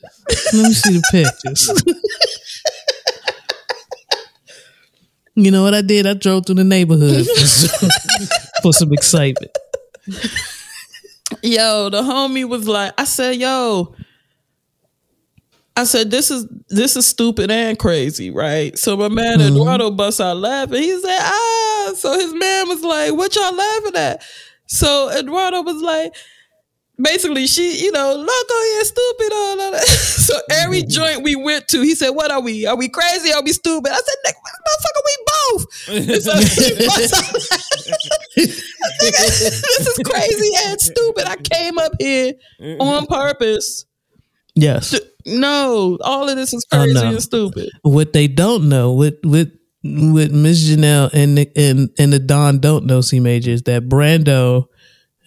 [0.53, 1.83] Let me see the pictures.
[5.35, 6.07] you know what I did?
[6.07, 7.89] I drove through the neighborhood for some,
[8.63, 9.51] for some excitement.
[11.43, 13.93] Yo, the homie was like, I said, yo,
[15.77, 18.77] I said, this is this is stupid and crazy, right?
[18.77, 20.81] So my man Eduardo busts out laughing.
[20.81, 21.93] He said, ah.
[21.95, 24.23] So his man was like, what y'all laughing at?
[24.67, 26.15] So Eduardo was like,
[27.01, 29.33] basically, she, you know, loco, yeah, stupid.
[29.33, 29.85] All of that.
[30.25, 32.65] So every joint we went to, he said, what are we?
[32.65, 33.31] Are we crazy?
[33.31, 33.91] Are we stupid?
[33.91, 35.65] I said, nigga, motherfucker, we both.
[35.89, 36.33] And so
[36.63, 37.33] he busts out
[38.35, 41.25] this is crazy and stupid.
[41.27, 42.33] I came up here
[42.79, 43.85] on purpose.
[44.55, 44.99] Yes.
[45.25, 47.09] No, all of this is Oh, crazy no.
[47.09, 47.69] and stupid.
[47.81, 49.49] What they don't know, what what
[49.83, 53.87] what Miss Janelle and the, and and the Don don't know, C Major, is that
[53.89, 54.65] Brando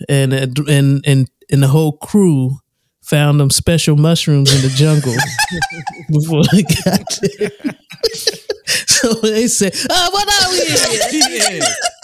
[0.08, 0.58] and and
[1.04, 2.58] and and the whole crew
[3.02, 5.14] found them special mushrooms in the jungle
[6.10, 7.74] before they got there.
[8.86, 10.58] so they said, "Oh, what are we?
[11.38, 11.60] yeah.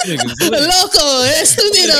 [0.06, 0.62] Niggas lit.
[0.62, 1.98] Loco, estupido.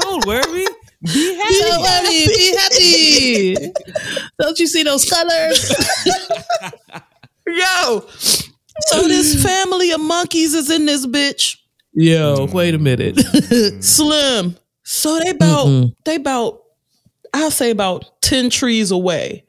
[0.00, 0.66] Don't worry.
[1.02, 1.58] Be happy.
[1.58, 3.72] Don't be happy.
[4.40, 5.74] Don't you see those colors?
[7.46, 11.56] Yo, so this family of monkeys is in this bitch.
[11.92, 13.18] Yo, wait a minute.
[13.82, 14.56] Slim.
[14.84, 15.94] So they about Mm-mm.
[16.04, 16.60] they about
[17.32, 19.44] I'll say about 10 trees away.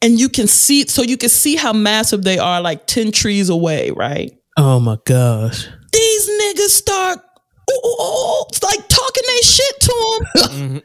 [0.00, 3.48] And you can see so you can see how massive they are like 10 trees
[3.48, 4.32] away, right?
[4.56, 5.68] oh my gosh.
[5.92, 7.20] These niggas start
[7.70, 10.82] ooh, ooh, ooh, it's like talking they shit to him.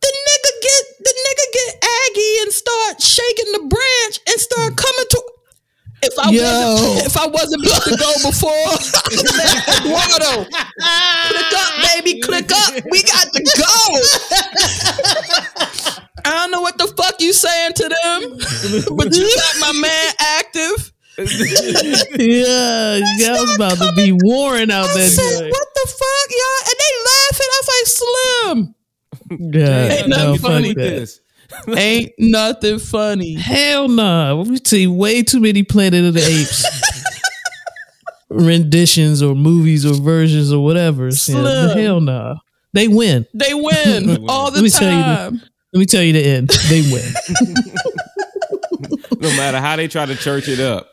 [0.00, 5.06] the nigga get the nigga get aggy and start shaking the branch and start coming
[5.10, 5.22] to
[6.02, 6.42] if I Yo.
[6.42, 8.52] wasn't if I wasn't about to go before
[9.80, 12.74] Eduardo, click up, baby, click up.
[12.90, 13.74] We got to go.
[16.24, 20.12] I don't know what the fuck you saying to them, but you got my man
[20.18, 20.92] active.
[22.18, 25.50] Yeah, y'all was about to be warring out I that said, joint.
[25.50, 26.60] what the fuck, y'all?
[26.68, 27.48] And they laughing.
[27.52, 28.74] I was like, Slim.
[29.54, 30.74] Yeah, Ain't nothing fuck funny.
[30.74, 30.80] that.
[30.80, 31.20] This.
[31.76, 33.34] Ain't nothing funny.
[33.34, 34.34] Hell no!
[34.34, 34.42] nah.
[34.42, 36.64] We see way too many Planet of the Apes
[38.28, 41.04] renditions or movies or versions or whatever.
[41.04, 41.78] Yeah, Slim.
[41.78, 42.36] hell nah.
[42.72, 43.26] They win.
[43.32, 45.40] They win all the Let me tell you time.
[45.72, 46.48] Let me tell you the end.
[46.68, 47.12] They win.
[49.20, 50.90] No matter how they try to church it up.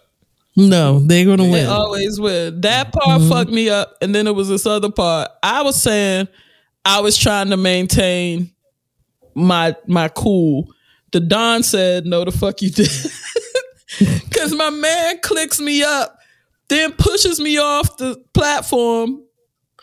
[0.56, 1.68] No, they're gonna They win.
[1.68, 2.62] always win.
[2.62, 3.30] That part Mm-hmm.
[3.30, 5.30] fucked me up, and then it was this other part.
[5.42, 6.28] I was saying
[6.86, 8.52] I was trying to maintain
[9.36, 10.72] my my cool.
[11.12, 12.89] The Don said, "No, the fuck you did,"
[14.00, 16.18] because my man clicks me up,
[16.70, 19.24] then pushes me off the platform,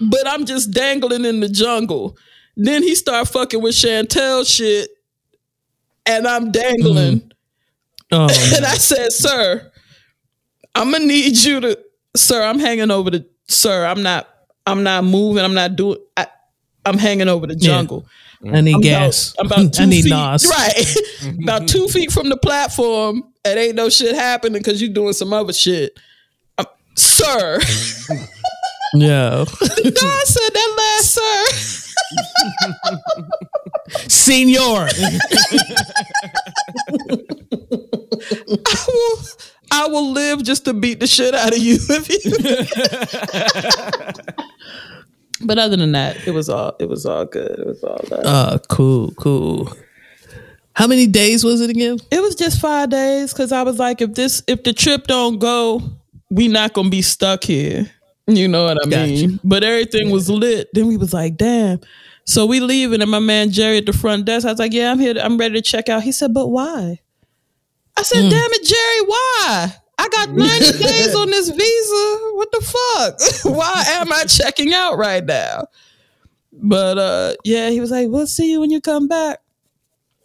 [0.00, 2.16] but I'm just dangling in the jungle.
[2.56, 4.90] Then he start fucking with Chantel shit,
[6.06, 7.30] and I'm dangling.
[8.12, 8.24] Oh,
[8.56, 9.69] And I said, "Sir,
[10.74, 11.78] I'm gonna need you to,
[12.16, 12.42] sir.
[12.42, 13.84] I'm hanging over the, sir.
[13.86, 14.28] I'm not,
[14.66, 15.44] I'm not moving.
[15.44, 15.98] I'm not doing.
[16.16, 16.26] I,
[16.86, 18.06] I'm hanging over the jungle.
[18.50, 19.34] I need I'm gas.
[19.38, 20.46] About, I'm about two I need feet, Nas.
[20.46, 20.96] right?
[21.42, 25.32] about two feet from the platform, It ain't no shit happening because you're doing some
[25.34, 25.98] other shit,
[26.56, 26.64] Um,
[26.96, 27.58] sir.
[28.94, 29.44] Yeah.
[29.44, 31.44] God said that last sir.
[34.08, 34.88] Senor.
[38.66, 39.18] I will,
[39.72, 41.78] I will live just to beat the shit out of you.
[41.88, 42.20] If you
[45.46, 47.58] but other than that, it was all it was all good.
[47.58, 48.20] It was all that.
[48.24, 49.72] Oh, uh, cool, cool.
[50.74, 51.98] How many days was it again?
[52.10, 55.38] it was just five days because I was like, if this if the trip don't
[55.38, 55.82] go,
[56.30, 57.90] we not gonna be stuck here.
[58.26, 59.06] You know what I Gotcha.
[59.06, 59.40] mean?
[59.42, 60.68] But everything was lit.
[60.72, 61.80] Then we was like, damn.
[62.30, 64.46] So we leaving, and my man Jerry at the front desk.
[64.46, 65.16] I was like, yeah, I'm here.
[65.20, 66.04] I'm ready to check out.
[66.04, 67.00] He said, but why?
[67.96, 68.30] I said, Mm.
[68.30, 69.74] damn it, Jerry, why?
[69.98, 72.18] I got 90 days on this visa.
[72.34, 73.52] What the fuck?
[73.56, 75.64] why am I checking out right now?
[76.52, 79.40] But uh yeah, he was like, We'll see you when you come back.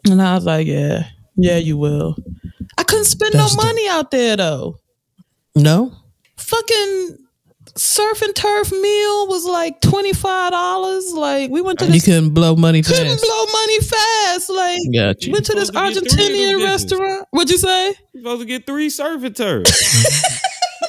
[0.08, 2.16] And I was like, Yeah, yeah, you will.
[2.78, 4.78] I couldn't spend That's no money out there though.
[5.56, 5.92] No.
[6.38, 7.18] Fucking
[7.78, 11.12] surf and turf meal was like twenty five dollars.
[11.14, 12.96] Like we went to this, You this couldn't blow money fast.
[12.96, 14.50] couldn't blow money fast.
[14.50, 15.34] Like Got you.
[15.34, 16.64] went to this to get three of Argentinian them bitches.
[16.64, 17.28] restaurant.
[17.32, 17.88] What'd you say?
[18.14, 19.66] You're supposed to get three surf and turf.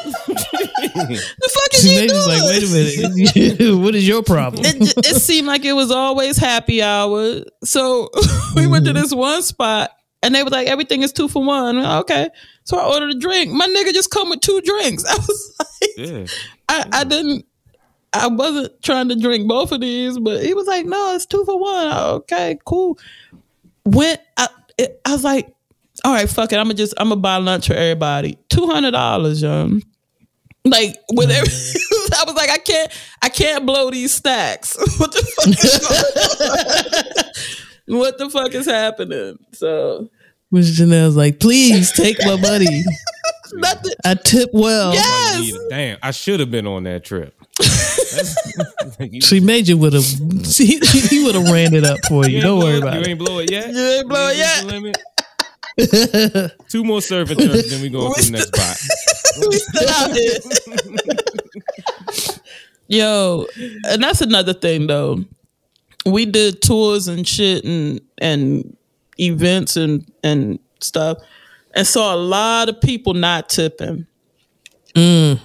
[0.06, 2.20] The fuck is you doing?
[2.26, 3.78] like, wait a minute.
[3.82, 4.64] what is your problem?
[4.64, 7.42] it, it seemed like it was always happy hour.
[7.64, 8.08] So
[8.54, 9.02] we went to Mm-hmm.
[9.02, 9.90] this one spot
[10.22, 11.78] And they were like, everything is two for one.
[11.78, 12.28] Okay.
[12.64, 13.52] So I ordered a drink.
[13.52, 15.04] My nigga just come with two drinks.
[15.08, 16.26] I was like, Yeah.
[16.68, 17.46] I, I didn't,
[18.12, 21.44] I wasn't trying to drink both of these, but he was like, no, it's two
[21.44, 21.92] for one.
[21.92, 22.98] Okay, cool.
[23.84, 24.48] Went, I,
[24.78, 25.54] it, I was like,
[26.04, 26.56] all right, fuck it.
[26.56, 28.38] I'm gonna just, I'm gonna buy lunch for everybody.
[28.50, 29.82] $200, young.
[30.64, 31.48] Like with every,
[32.18, 34.76] I was like, I can't, I can't blow these stacks.
[34.98, 37.25] what the fuck is going
[37.86, 39.38] What the fuck is happening?
[39.52, 40.08] So
[40.50, 42.82] Miss Janelle's like, please take my money.
[43.54, 43.92] nothing.
[44.04, 44.92] I tip well.
[44.94, 45.52] Yes.
[45.70, 47.34] Damn, I should have been on that trip.
[49.20, 50.04] She made you would have.
[50.04, 52.36] He, he would have ran it up for you.
[52.36, 53.06] ain't Don't worry it- about You it.
[53.06, 53.70] You ain't blow it yet.
[53.70, 54.64] You ain't blow it yet.
[54.64, 54.96] limit?
[56.70, 58.76] Two more surfing turns, then we go to the next spot.
[59.50, 60.38] we still out here.
[62.88, 63.46] Yo,
[63.88, 65.18] and that's another thing though.
[66.06, 68.76] We did tours and shit and and
[69.18, 71.18] events and and stuff,
[71.74, 74.06] and saw a lot of people not tipping.
[74.94, 75.40] Mm.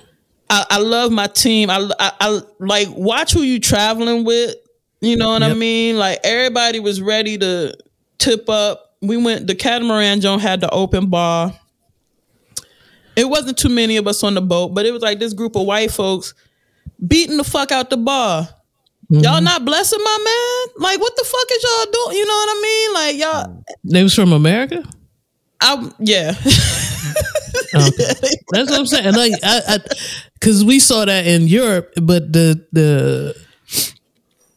[0.49, 1.69] I, I love my team.
[1.69, 4.55] I, I I like watch who you traveling with.
[5.01, 5.97] You know what I mean?
[5.97, 7.75] Like everybody was ready to
[8.19, 8.95] tip up.
[9.01, 9.47] We went.
[9.47, 11.53] The catamaran Joan had the open bar
[13.15, 15.55] it wasn't too many of us on the boat, but it was like this group
[15.55, 16.33] of white folks
[17.05, 18.47] beating the fuck out the bar.
[19.11, 20.83] Y'all not blessing my man?
[20.89, 22.17] Like, what the fuck is y'all doing?
[22.17, 22.93] You know what I mean?
[22.93, 24.83] Like, y'all, They was from America.
[25.61, 26.33] I, yeah.
[27.73, 28.13] Okay.
[28.51, 29.13] That's what I'm saying.
[29.15, 29.77] Like, I,
[30.33, 33.35] because we saw that in Europe, but the the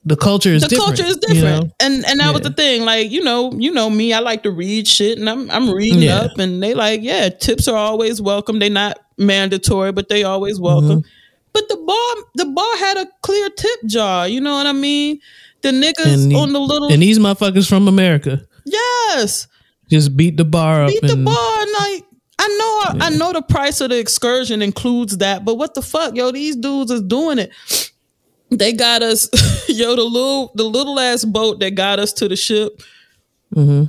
[0.05, 0.97] the culture is the different.
[0.97, 1.71] culture is you different, know?
[1.81, 2.85] and and that was the thing.
[2.85, 6.03] Like you know, you know me, I like to read shit, and I'm I'm reading
[6.03, 6.23] Yeah.
[6.23, 8.59] up, and they like, yeah, tips are always welcome.
[8.59, 11.03] They're not mandatory, but they always welcome.
[11.03, 11.09] Mm-hmm.
[11.55, 14.29] But the bar, the bar had a clear tip jar.
[14.29, 15.21] You know what I mean?
[15.63, 19.47] The niggas the- on the little And these motherfuckers from America yes,
[19.91, 20.91] just beat the bar up.
[20.91, 22.05] beat the and, bar, and like.
[22.37, 22.49] I
[22.99, 26.33] know, I know the price of the excursion includes that, but what the fuck, yo?
[26.33, 27.53] These dudes is doing it.
[28.51, 29.29] They got us,
[29.69, 29.95] yo.
[29.95, 32.83] The little, the little ass boat that got us to the ship.
[33.55, 33.85] Mm-hmm.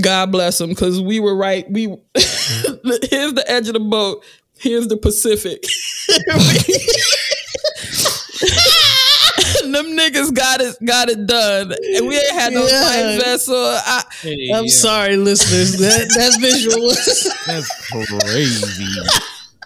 [0.00, 1.68] God bless them, because we were right.
[1.70, 4.24] We here's the edge of the boat.
[4.66, 5.62] Here's the Pacific.
[9.62, 12.80] Them niggas got it, got it done, and we ain't had no Yeah.
[12.82, 13.46] life vest.
[13.46, 14.02] So I,
[14.54, 15.78] I'm sorry, listeners.
[15.78, 18.86] That that visual was That's crazy.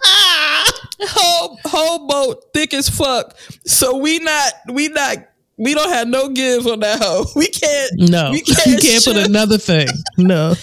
[1.03, 3.35] whole whole boat thick as fuck.
[3.65, 5.17] So we not we not
[5.57, 7.25] we don't have no give on that hoe.
[7.35, 7.91] We can't.
[7.97, 8.31] no.
[8.31, 9.87] we you can't put another thing.
[10.17, 10.53] No,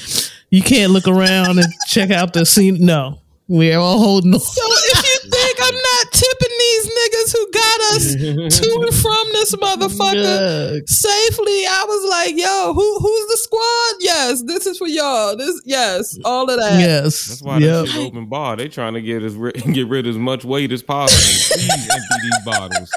[0.51, 2.85] you can't look around and check out the scene.
[2.85, 4.41] No, we're all holding on.
[4.41, 8.15] So if you think I'm not tipping these niggas who got us
[8.61, 10.81] to and from this motherfucker Yeah.
[10.87, 13.95] safely, I was like, yo, who who's the squad?
[14.01, 15.37] Yes, this is for y'all.
[15.37, 16.79] This yes, all of that.
[16.79, 17.27] Yes.
[17.27, 17.85] That's why Yep.
[17.87, 18.57] that shit open bar.
[18.57, 21.19] They trying to get us ri- get rid of as much weight as possible.
[21.57, 22.93] Please empty these bottles.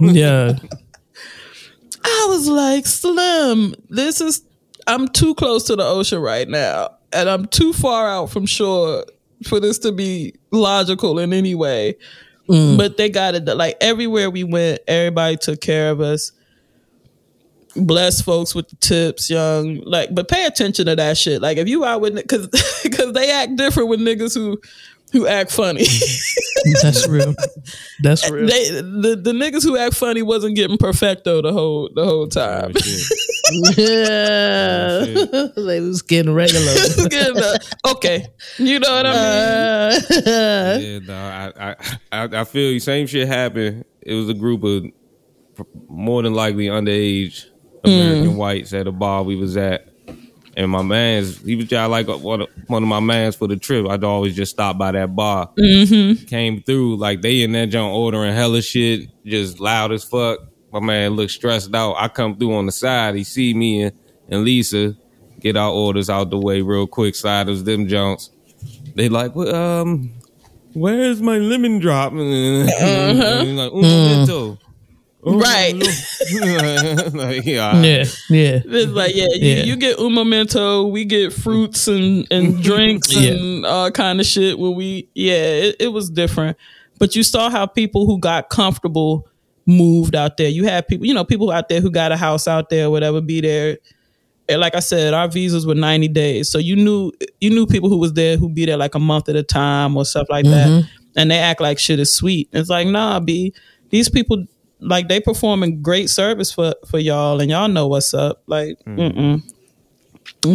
[0.00, 0.52] Yeah.
[2.04, 4.42] I was like, Slim, this is
[4.86, 9.04] I'm too close to the ocean right now, and I'm too far out from shore
[9.46, 11.96] for this to be logical in any way.
[12.48, 12.76] Mm.
[12.76, 13.44] But they got it.
[13.44, 16.32] Like everywhere we went, everybody took care of us.
[17.76, 19.80] Bless folks with the tips, young.
[19.84, 21.42] Like, but pay attention to that shit.
[21.42, 22.48] Like, if you out with because
[22.82, 24.60] because they act different with niggas who
[25.14, 25.86] who act funny.
[26.82, 27.34] That's real.
[28.02, 28.46] That's real.
[28.46, 32.74] they the, the niggas who act funny wasn't getting perfecto the whole the whole time.
[32.74, 33.02] shit.
[33.76, 35.04] Yeah.
[35.56, 36.72] they was getting regular.
[37.08, 37.56] Good enough.
[37.96, 38.26] okay,
[38.58, 40.26] you know what I mean.
[40.26, 41.76] Uh, Yeah, no, I, I,
[42.10, 42.80] I, I feel you.
[42.80, 43.84] Same shit happened.
[44.00, 44.86] It was a group of
[45.88, 47.44] more than likely underage
[47.84, 49.88] American whites at a bar we was at,
[50.56, 53.56] and my man's he was just like one of, one of my mans for the
[53.56, 53.86] trip.
[53.88, 55.50] I'd always just stop by that bar.
[55.58, 56.24] Mm-hmm.
[56.26, 60.40] Came through like they in that joint ordering hella shit, just loud as fuck.
[60.72, 61.94] My man looked stressed out.
[61.94, 63.14] I come through on the side.
[63.14, 64.96] He see me and, and Lisa
[65.40, 67.14] get our orders out the way real quick.
[67.14, 68.30] Side us them junks.
[68.94, 70.14] They like, well, um,
[70.72, 72.12] where's my lemon drop?
[72.14, 74.50] And he's like, un momento.
[74.50, 74.58] Un
[75.26, 75.74] Right.
[77.14, 78.04] like, yeah, yeah.
[78.28, 78.60] Yeah.
[78.64, 79.64] It's like yeah, you, Yeah.
[79.64, 83.32] you get un momento, we get fruits and and drinks Yeah.
[83.32, 84.58] and all kind of shit.
[84.58, 86.56] When we yeah, it, it was different.
[86.98, 89.26] But you saw how people who got comfortable
[89.66, 90.48] moved out there.
[90.48, 93.20] You had people, you know, people out there who got a house out there, whatever,
[93.20, 93.78] be there.
[94.48, 97.88] And like I said, our visas were ninety days, so you knew you knew people
[97.88, 100.44] who was there who be there like a month at a time or stuff like
[100.44, 100.86] that, mm-hmm.
[101.16, 102.50] and they act like shit is sweet.
[102.52, 103.54] It's like nah, be
[103.88, 104.44] these people
[104.84, 108.42] like they performing great service for for y'all, and y'all know what's up.
[108.46, 109.42] Like, mm-mm.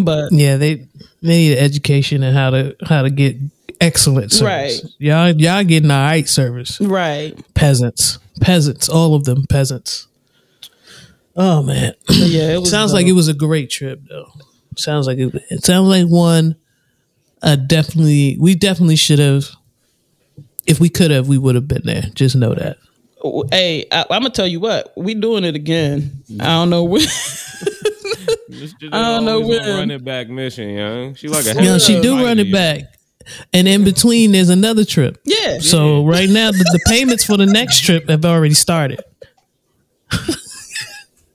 [0.04, 0.88] But Yeah, they they
[1.22, 3.38] need education and how to how to get
[3.82, 4.84] excellent service.
[4.84, 4.94] Right.
[5.00, 6.80] Y'all y'all getting all right service.
[6.80, 8.20] right, Peasants.
[8.42, 8.88] Peasants.
[8.88, 10.08] All of them peasants.
[11.36, 11.94] Oh man.
[12.10, 14.28] yeah, it was sounds like it was a great trip though.
[14.78, 16.56] Sounds like it, it sounds like one
[17.42, 19.50] uh definitely we definitely should have
[20.66, 22.04] if we could have we would have been there.
[22.14, 22.78] Just know that.
[23.52, 26.24] Hey, I, I'm gonna tell you what we doing it again.
[26.40, 27.02] I don't know when.
[28.92, 29.60] I don't know when.
[29.60, 31.16] Run it back mission, young.
[31.16, 32.84] She like a You know, she do run it back.
[33.54, 35.20] And in between there's another trip.
[35.24, 39.04] yeah, So right now, the, the payments for the next trip have already started.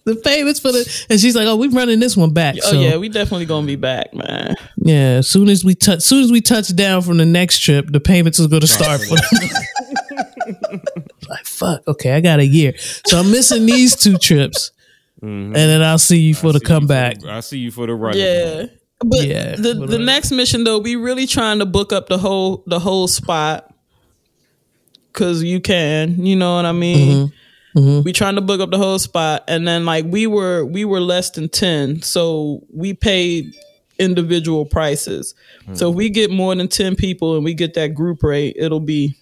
[0.05, 2.80] the payments for the and she's like, "Oh, we're running this one back." oh so,
[2.80, 4.57] yeah, we definitely gonna be back, man.
[4.76, 5.18] yeah.
[5.18, 8.01] As soon as we touch, soon as we touch down from the next trip, the
[8.01, 9.01] payments is going to start.
[9.03, 9.16] For
[11.64, 11.88] fuck.
[11.88, 12.74] Okay, I got a year,
[13.06, 14.70] so I'm missing these two trips,
[15.22, 15.28] mm-hmm.
[15.28, 17.20] and then I'll see you for the comeback.
[17.20, 18.16] for the- I see you for the run.
[18.16, 18.66] Yeah.
[19.04, 19.56] But Yeah.
[19.56, 23.08] the the next mission though, we really trying to book up the whole the whole
[23.08, 23.74] spot
[25.12, 27.28] because you can, you know what I mean.
[27.28, 27.78] Mm-hmm.
[27.78, 28.02] Mm-hmm.
[28.04, 31.00] We trying to book up the whole spot, and then like we were we were
[31.00, 33.52] less than ten, so we paid
[33.98, 35.34] individual prices.
[35.74, 35.92] So hmm.
[35.92, 39.16] if we get more than ten people and we get that group rate, it'll be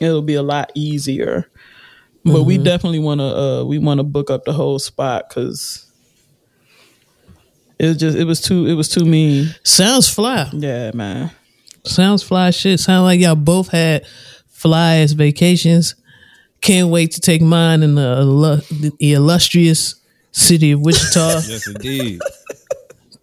[0.00, 1.48] it'll be a lot easier.
[2.24, 5.90] But we definitely want to uh we want to book up the whole spot because
[7.78, 9.54] it just it was too it was too mean.
[9.64, 10.48] Sounds fly.
[10.52, 11.30] Yeah, man.
[11.84, 12.78] Sounds fly shit.
[12.78, 14.06] Sound like y'all both had
[14.48, 15.94] fly ass vacations.
[16.60, 19.94] Can't wait to take mine in the, the illustrious
[20.32, 22.20] city of Wichita Yes, indeed.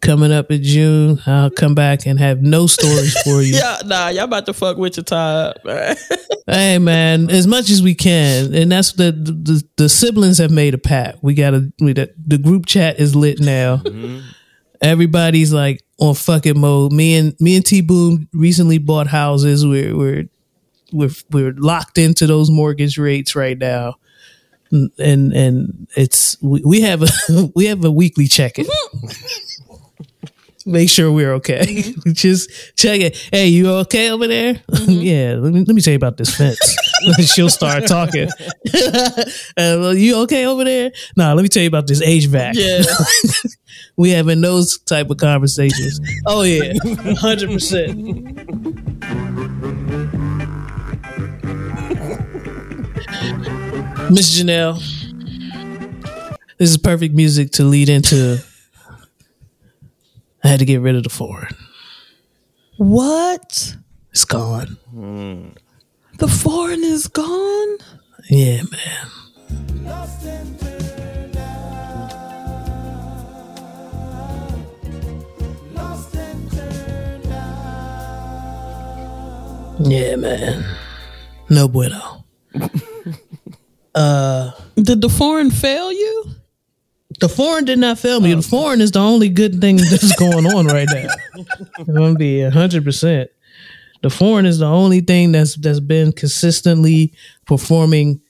[0.01, 1.19] Coming up in June.
[1.25, 3.47] I'll come back and have no stories for you.
[3.57, 5.95] Yeah, nah, y'all about to fuck Wichita up, man.
[6.49, 10.73] Hey man, as much as we can, and that's the the, the siblings have made
[10.73, 11.21] a pact.
[11.21, 13.77] We gotta we, the, the group chat is lit now.
[13.77, 14.21] Mm-hmm.
[14.79, 16.93] Everybody's like on fucking mode.
[16.93, 19.65] Me and me and T Boom recently bought houses.
[19.65, 20.29] We're we're
[20.93, 23.95] we're we're locked into those mortgage rates right now,
[24.71, 24.91] and
[25.33, 27.07] and it's we, we have a
[27.55, 28.65] we have a weekly check in.
[28.65, 29.66] Mm-hmm.
[30.67, 31.93] Make sure we're okay.
[32.07, 33.15] Just check it.
[33.31, 34.61] Hey, you okay over there?
[34.85, 35.35] yeah.
[35.39, 36.75] Let me let me tell you about this fence.
[37.33, 38.27] She'll start talking.
[38.27, 39.23] uh,
[39.55, 40.91] well, you okay over there?
[41.15, 42.55] Nah, let me tell you about this HVAC.
[42.55, 42.83] Yeah.
[43.95, 46.01] we having those type of conversations.
[46.25, 46.73] Oh yeah,
[47.15, 47.95] hundred percent.
[54.09, 54.79] Miss Janelle,
[56.57, 58.43] this is perfect music to lead into.
[60.47, 61.53] I had to get rid of the foreign.
[62.77, 63.75] what?
[64.11, 64.77] It's gone.
[66.19, 67.77] The foreign is gone?
[68.29, 69.07] Yeah, man.
[79.79, 80.63] Yeah, man.
[81.49, 82.23] No bueno.
[83.95, 86.36] uh, Did the foreign fail you?
[87.19, 88.33] The foreign did not fail me.
[88.33, 91.07] The foreign is the only good thing that's going on right now.
[91.79, 93.29] I'm gonna be hundred percent.
[94.03, 97.13] The foreign is the only thing that's that's been consistently
[97.45, 98.21] performing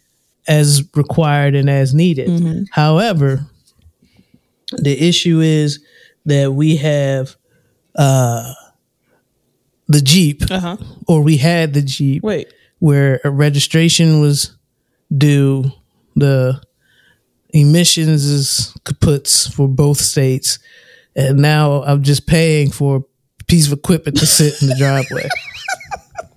[0.48, 2.68] as required and as needed.
[2.72, 3.46] However,
[4.72, 5.84] the issue is
[6.26, 7.36] that we have
[7.96, 8.54] uh
[9.90, 10.78] the Jeep, Uh-huh.
[11.08, 12.54] or we had the Jeep Wait.
[12.80, 14.52] where a registration was
[15.18, 15.72] due,
[16.16, 16.62] the
[17.62, 20.60] emissions is kaputs for both states,
[21.16, 22.98] and now I'm just paying for
[23.40, 25.28] a piece of equipment to sit in the driveway.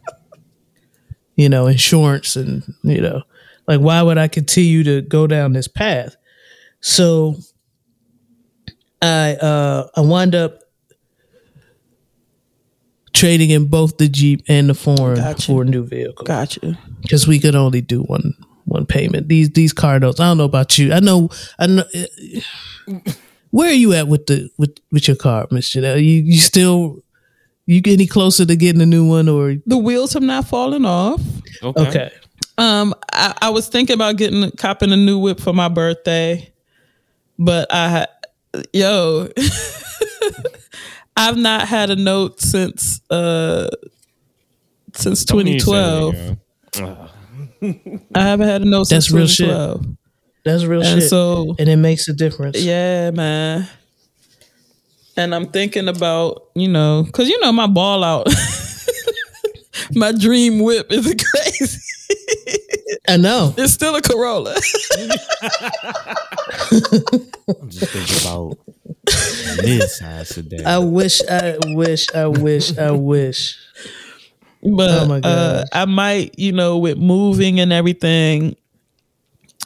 [1.37, 3.23] you know, insurance and you know,
[3.67, 6.17] like why would I continue to go down this path?
[6.81, 7.37] So
[9.03, 10.61] I uh I wind up
[13.13, 15.47] trading in both the Jeep and the foreign Gotcha.
[15.47, 16.79] for a new vehicle Gotcha.
[17.03, 19.29] because we could only do one one payment.
[19.29, 20.21] These these car notes.
[20.21, 20.93] I don't know about you.
[20.93, 21.31] I know.
[21.59, 21.85] I know.
[23.51, 25.97] Where are you at with the with with your car, Miss Janelle?
[25.97, 27.03] You you still
[27.67, 30.85] you get any closer to getting a new one or The wheels have not fallen
[30.85, 31.21] off.
[31.63, 31.89] Okay.
[31.89, 32.11] okay?
[32.59, 36.53] Um, I, I was thinking about getting copping a new whip for my birthday,
[37.39, 38.07] but I
[38.73, 39.29] yo,
[41.17, 43.69] I've not had a note since uh
[44.95, 46.39] since Don't mean you said
[46.75, 47.11] 2012.
[47.61, 47.99] It, yeah.
[48.15, 49.49] I haven't had a note since That's real shit.
[49.49, 49.97] 2012.
[50.45, 52.59] That's real And shit, so and it makes a difference.
[52.61, 53.69] Yeah, man.
[55.17, 58.27] And I'm thinking about, you know, because, you know, my ball out,
[59.95, 61.79] my dream whip is crazy.
[63.07, 63.53] I know.
[63.59, 64.55] it's still a Corolla.
[67.49, 68.59] I'm just thinking about
[69.63, 70.25] this high.
[70.65, 73.59] I wish, I wish, I wish, I wish.
[74.63, 75.65] But Oh uh.
[75.73, 78.57] I might, you know, with moving and everything.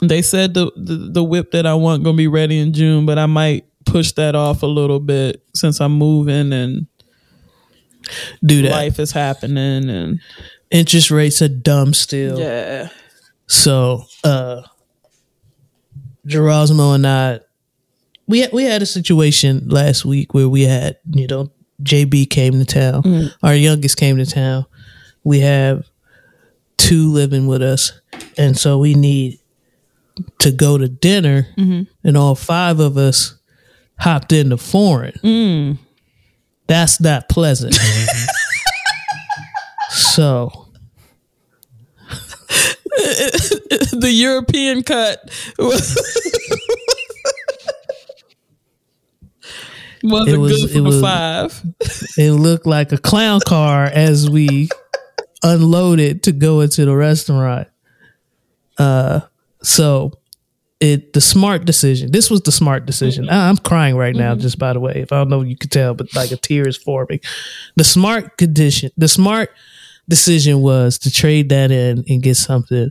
[0.02, 3.18] They said the, the the whip that I want gonna be ready in June, but
[3.18, 6.86] I might push that off a little bit since I'm moving and
[8.44, 8.70] Do that.
[8.70, 10.20] life is happening and
[10.70, 12.38] Interest rates are dumb still.
[12.40, 12.88] yeah.
[13.46, 14.62] So, uh,
[16.26, 17.40] Gerasmo and I,
[18.26, 22.54] we had, we had a situation last week where we had, you know, JB came
[22.54, 23.30] to town.
[23.42, 24.64] Our youngest came to town.
[25.24, 25.86] We have
[26.76, 27.92] two living with us,
[28.36, 29.38] and so we need
[30.40, 31.82] to go to dinner, mm-hmm.
[32.06, 33.34] and all five of us
[33.98, 35.14] hopped into foreign.
[35.22, 35.78] Mm.
[36.66, 37.74] That's not pleasant.
[37.74, 38.26] Mm-hmm.
[39.90, 40.68] so
[42.96, 45.18] the European cut
[45.58, 45.96] was
[50.06, 51.62] It was- good for it was- five.
[52.18, 54.68] it looked like a clown car as we
[55.44, 57.68] unloaded to go into the restaurant.
[58.78, 59.20] Uh,
[59.62, 60.12] so
[60.80, 62.10] it the smart decision.
[62.10, 63.26] This was the smart decision.
[63.26, 63.34] Mm-hmm.
[63.34, 64.42] I- I'm crying right now, mm-hmm.
[64.42, 64.94] just by the way.
[64.96, 67.20] If I don't know, you could tell, but like a tear is forming.
[67.76, 69.50] The smart condition, the smart
[70.08, 72.90] decision was to trade that in and get something,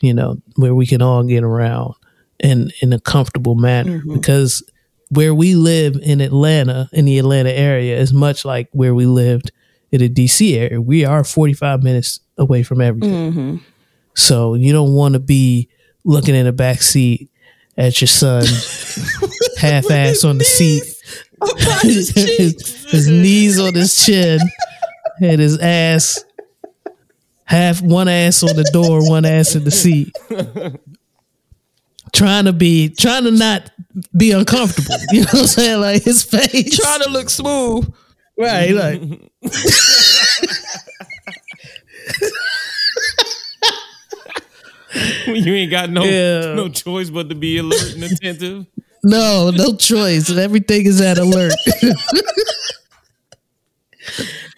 [0.00, 1.94] you know, where we can all get around
[2.38, 4.14] in in a comfortable manner mm-hmm.
[4.14, 4.62] because
[5.08, 9.52] where we live in Atlanta, in the Atlanta area, is much like where we lived
[9.92, 10.80] in the DC area.
[10.80, 13.32] We are 45 minutes away from everything.
[13.32, 13.56] Mm-hmm.
[14.14, 15.68] So you don't want to be
[16.04, 17.30] looking in the back seat
[17.76, 18.44] at your son,
[19.58, 20.82] half ass on the seat,
[21.40, 22.10] oh, his,
[22.90, 24.40] his knees on his chin,
[25.22, 26.22] and his ass
[27.44, 30.14] half one ass on the door, one ass in the seat.
[32.12, 33.70] trying to be trying to not
[34.16, 34.96] be uncomfortable.
[35.12, 35.80] You know what I'm saying?
[35.80, 36.78] Like his face.
[36.78, 37.92] Trying to look smooth.
[38.36, 39.31] right, like
[45.26, 46.54] you ain't got no Yeah.
[46.54, 48.66] no choice but to be alert and attentive.
[49.02, 50.30] no, no choice.
[50.30, 51.52] Everything is at alert.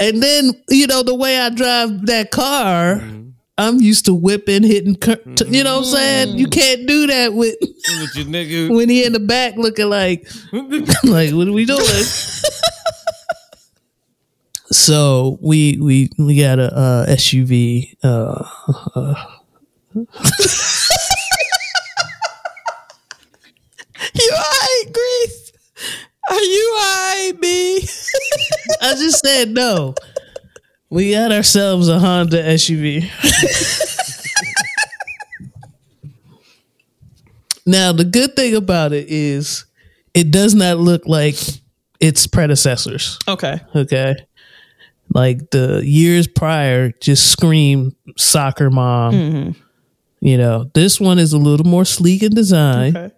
[0.01, 3.21] and then, you know, the way I drive that car, mm-hmm.
[3.57, 6.39] I'm used to whipping, hitting, cur- t- you know what I'm saying?
[6.39, 6.61] You mm-hmm.
[6.61, 8.69] can't do that with With your nigga.
[8.77, 10.27] when he in the back looking like
[11.05, 11.81] like what are we doing?
[14.75, 17.97] So we we we got a uh, SUV.
[18.03, 19.15] Uh,
[24.15, 25.53] You alright, Grace?
[26.31, 27.89] Are you alright, B?
[28.83, 29.95] I just said no.
[30.89, 33.11] We got ourselves a Honda SUV.
[37.67, 39.65] now the good thing about it is
[40.15, 41.37] it does not look like
[41.99, 43.19] its predecessors.
[43.27, 43.61] Okay.
[43.75, 44.15] Okay.
[45.13, 49.15] Like the years prior just scream soccer mom.
[49.15, 49.61] Mm-hmm.
[50.21, 52.97] You know, this one is a little more sleek in design.
[52.97, 53.15] Okay.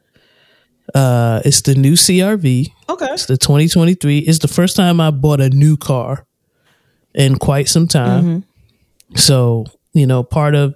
[0.95, 2.69] Uh it's the new CRV.
[2.89, 3.07] Okay.
[3.13, 4.19] It's the 2023.
[4.19, 6.27] It's the first time I bought a new car
[7.15, 8.25] in quite some time.
[8.25, 9.17] Mm-hmm.
[9.17, 10.75] So, you know, part of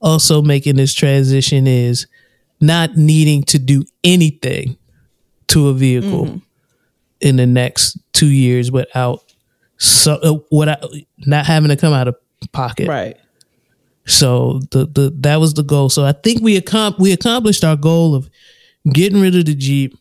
[0.00, 2.06] also making this transition is
[2.60, 4.76] not needing to do anything
[5.48, 6.38] to a vehicle mm-hmm.
[7.20, 9.31] in the next two years without
[9.82, 10.84] so uh, without
[11.26, 12.14] not having to come out of
[12.52, 12.88] pocket.
[12.88, 13.16] Right.
[14.06, 15.88] So the the that was the goal.
[15.88, 18.30] So I think we accom- we accomplished our goal of
[18.92, 19.98] getting rid of the Jeep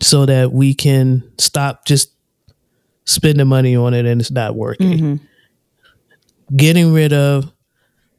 [0.00, 2.10] so that we can stop just
[3.04, 5.20] spending money on it and it's not working.
[6.54, 7.52] Getting rid of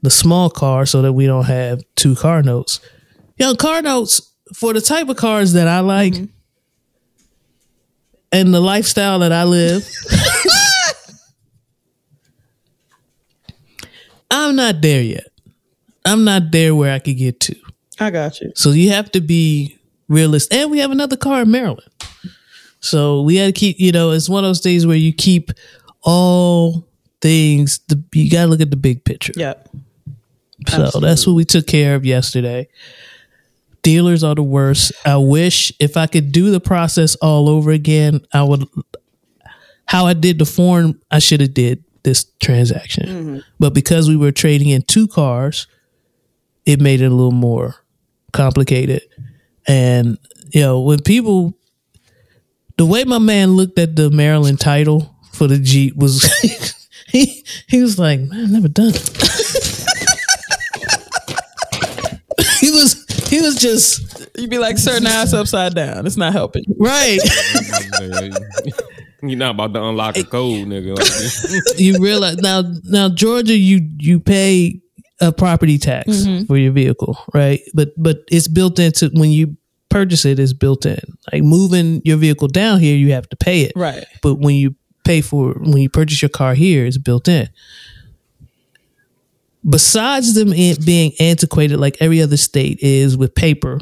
[0.01, 2.79] the small car so that we don't have two car notes.
[3.37, 6.15] You know, car notes for the type of cars that I like
[8.31, 9.87] and the lifestyle that I live.
[14.35, 15.27] I'm not there yet.
[16.05, 17.55] I'm not there where I could get to.
[17.99, 18.51] I got you.
[18.53, 19.79] So you have to be
[20.09, 20.57] realistic.
[20.57, 21.89] And we have another car in Maryland.
[22.81, 25.51] So we had to keep, you know, it's one of those things where you keep
[26.03, 26.85] all
[27.21, 29.33] things, the, you got to look at the big picture.
[29.35, 29.69] Yep.
[30.67, 32.67] So that's what we took care of yesterday.
[33.83, 34.91] Dealers are the worst.
[35.05, 38.67] I wish if I could do the process all over again, I would.
[39.85, 43.39] How I did the form, I should have did this transaction, mm-hmm.
[43.59, 45.67] but because we were trading in two cars,
[46.65, 47.75] it made it a little more
[48.31, 49.01] complicated.
[49.67, 50.17] And
[50.51, 51.53] you know, when people,
[52.77, 56.23] the way my man looked at the Maryland title for the Jeep was,
[57.09, 58.95] he he was like, "Man, I've never done it."
[62.61, 66.05] he was he was just You'd be like, sir, now it's upside down.
[66.05, 66.63] It's not helping.
[66.77, 67.19] right.
[69.29, 70.95] You're not about to unlock a code, nigga.
[71.79, 74.79] You realize now now Georgia you you pay
[75.21, 76.45] a property tax Mm-hmm.
[76.45, 77.61] for your vehicle, right?
[77.73, 79.55] But but it's built into when you
[79.89, 80.99] purchase it, it's built in.
[81.31, 83.71] Like moving your vehicle down here, you have to pay it.
[83.75, 84.03] Right.
[84.21, 87.47] But when you pay for when you purchase your car here, it's built in.
[89.67, 90.49] Besides them
[90.85, 93.79] being antiquated like every other state is with paper,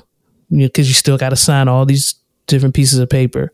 [0.49, 2.15] you know, because you still got to sign all these
[2.47, 3.51] different pieces of paper.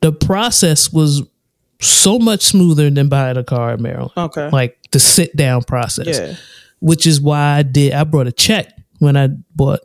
[0.00, 1.22] The process was
[1.80, 4.12] so much smoother than buying a car in Maryland.
[4.16, 4.48] Okay.
[4.50, 6.34] Like the sit down process Yeah.
[6.80, 7.92] which is why I did.
[7.92, 9.80] I brought a check when I bought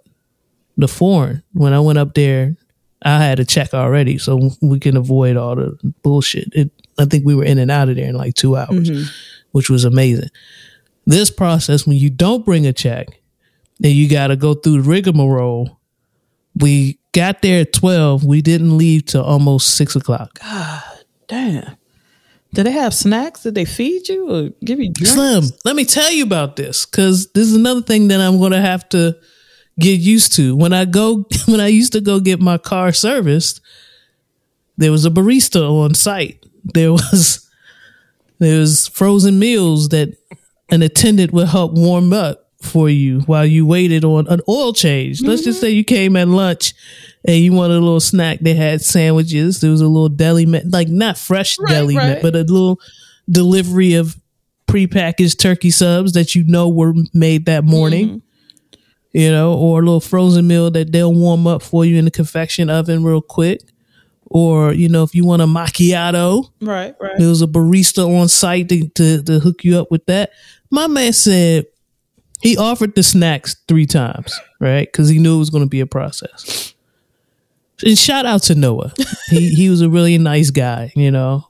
[0.77, 1.43] the foreign.
[1.53, 2.55] When I went up there,
[3.03, 6.47] I had a check already, so we can avoid all the bullshit.
[6.53, 9.03] It, I think we were in and out of there in like two hours, mm-hmm.
[9.51, 10.29] which was amazing.
[11.05, 13.07] This process, when you don't bring a check,
[13.83, 15.79] and you got to go through the rigmarole.
[16.55, 18.25] We got there at twelve.
[18.25, 20.39] We didn't leave till almost six o'clock.
[20.39, 20.83] God
[21.27, 21.77] damn.
[22.53, 23.43] Did they have snacks?
[23.43, 25.13] Did they feed you or give you drinks?
[25.13, 28.51] Slim, let me tell you about this because this is another thing that I'm going
[28.51, 29.17] to have to
[29.79, 30.55] get used to.
[30.55, 33.59] When I go, when I used to go get my car serviced,
[34.77, 36.45] there was a barista on site.
[36.63, 37.49] There was
[38.39, 40.15] there was frozen meals that
[40.69, 45.21] an attendant would help warm up for you while you waited on an oil change.
[45.21, 46.73] Let's just say you came at lunch
[47.25, 48.39] and you wanted a little snack.
[48.39, 49.61] They had sandwiches.
[49.61, 52.21] There was a little deli, ma- like not fresh deli, ma- right.
[52.21, 52.79] but a little
[53.29, 54.17] delivery of
[54.67, 58.07] prepackaged turkey subs that you know were made that morning.
[58.07, 58.17] Mm-hmm.
[59.15, 62.11] You know, or a little frozen meal that they'll warm up for you in the
[62.11, 63.61] convection oven real quick.
[64.25, 67.11] Or, you know, if you want a macchiato, Right, right.
[67.19, 70.31] there was a barista on site to, to, to hook you up with that.
[70.71, 71.65] My man said
[72.43, 74.85] he offered the snacks three times, right?
[74.85, 76.75] Because he knew it was going to be a process.
[77.85, 78.93] And shout out to Noah.
[79.29, 81.47] he he was a really nice guy, you know.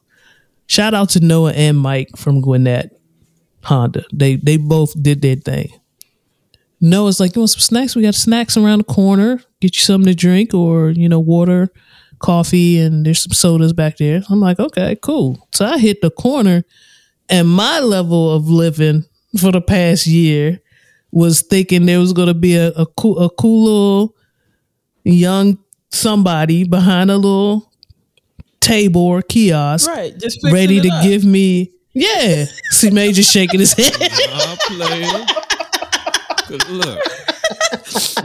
[0.67, 2.95] Shout out to Noah and Mike from Gwinnett
[3.63, 4.05] Honda.
[4.13, 5.69] They they both did their thing.
[6.79, 7.95] Noah's like, you want some snacks?
[7.95, 9.41] We got snacks around the corner.
[9.61, 11.69] Get you something to drink or, you know, water,
[12.19, 14.21] coffee, and there's some sodas back there.
[14.29, 15.47] I'm like, okay, cool.
[15.53, 16.65] So I hit the corner
[17.29, 19.05] and my level of living
[19.39, 20.59] for the past year
[21.13, 24.15] was thinking there was going to be a, a cool, a cool little
[25.03, 25.59] young
[25.91, 27.71] somebody behind a little
[28.59, 30.17] table or kiosk Right.
[30.17, 31.03] Just ready to up.
[31.03, 32.45] give me, yeah.
[32.71, 33.93] See, Major shaking his head.
[33.95, 35.03] I play.
[36.47, 36.99] Cause look,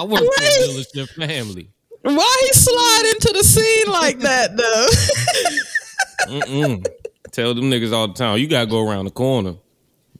[0.00, 1.70] I work for a dealership family.
[2.02, 4.86] Why he slide into the scene like that though?
[6.38, 6.86] Mm-mm.
[7.32, 9.56] Tell them niggas all the time, you gotta go around the corner.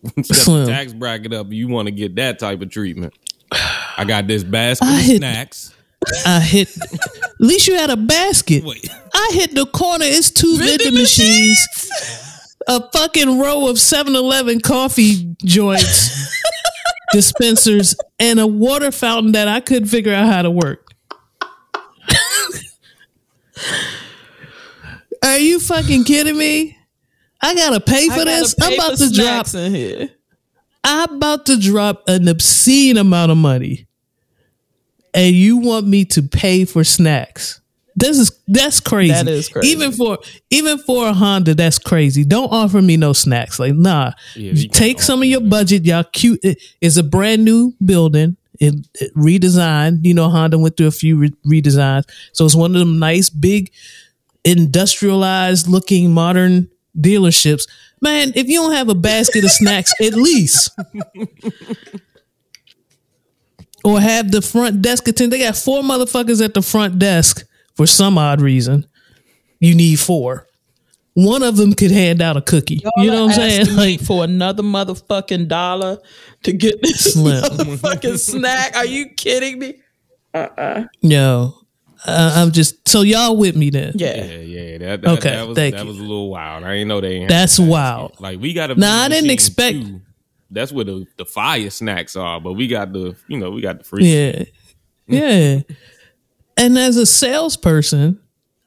[0.24, 1.51] Tax bracket up.
[1.51, 3.14] You want to get that type of treatment.
[3.51, 5.74] I got this basket I of hit- snacks.
[6.24, 6.68] I hit.
[6.80, 8.62] At least you had a basket.
[8.64, 10.05] Wait, I hit the corner.
[10.07, 11.59] It's two vending machines,
[12.68, 16.32] a fucking row of 7-Eleven coffee joints,
[17.12, 20.86] dispensers, and a water fountain that I couldn't figure out how to work.
[25.24, 26.78] Are you fucking kidding me?
[27.41, 28.55] I gotta pay for I this.
[28.55, 29.55] gotta I'm about to drop.
[29.55, 30.11] in here.
[30.84, 33.86] I'm about to drop an obscene amount of money,
[35.14, 37.61] and you want me to pay for snacks?
[37.97, 39.12] This is that's crazy.
[39.12, 39.68] That is crazy.
[39.70, 40.18] Even for
[40.51, 42.24] even for a Honda, that's crazy.
[42.24, 43.59] Don't offer me no snacks.
[43.59, 45.84] Like nah, Yeah, you take some of your budget.
[45.84, 46.39] Y'all cute.
[46.45, 48.36] It- It's a brand new building.
[48.61, 50.05] It, it redesigned.
[50.05, 53.30] You know, Honda went through a few re- redesigns, so it's one of them nice,
[53.30, 53.70] big,
[54.45, 56.68] industrialized looking modern
[56.99, 57.68] dealerships.
[58.01, 60.70] Man, if you don't have a basket of snacks, at least.
[63.84, 65.32] or have the front desk attend.
[65.32, 67.44] They got four motherfuckers at the front desk
[67.74, 68.86] for some odd reason.
[69.61, 70.46] You need four.
[71.14, 72.80] One of them could hand out a cookie.
[72.99, 73.66] you know what I'm saying?
[73.76, 75.99] Like, for another motherfucking dollar
[76.44, 77.42] to get this Slim.
[77.42, 78.76] motherfucking snack.
[78.76, 79.74] Are you kidding me?
[80.34, 80.84] Uh-uh.
[81.01, 81.55] yo,
[82.07, 83.92] uh, I'm just so y'all with me then.
[83.96, 84.24] Yeah.
[84.24, 84.78] yeah, yeah.
[84.78, 85.88] That, that, Okay, that was thank that you.
[85.88, 86.64] was a little wild.
[86.64, 87.16] I ain't know they.
[87.16, 87.72] ain't That's have that.
[87.72, 88.20] wild.
[88.20, 88.74] Like we got a.
[88.76, 90.01] Nah, I didn't expect- too.
[90.51, 93.78] That's where the the fire snacks are, but we got the you know we got
[93.80, 94.05] the free.
[94.07, 94.44] Yeah.
[95.11, 95.61] Yeah.
[96.59, 98.20] And as a salesperson,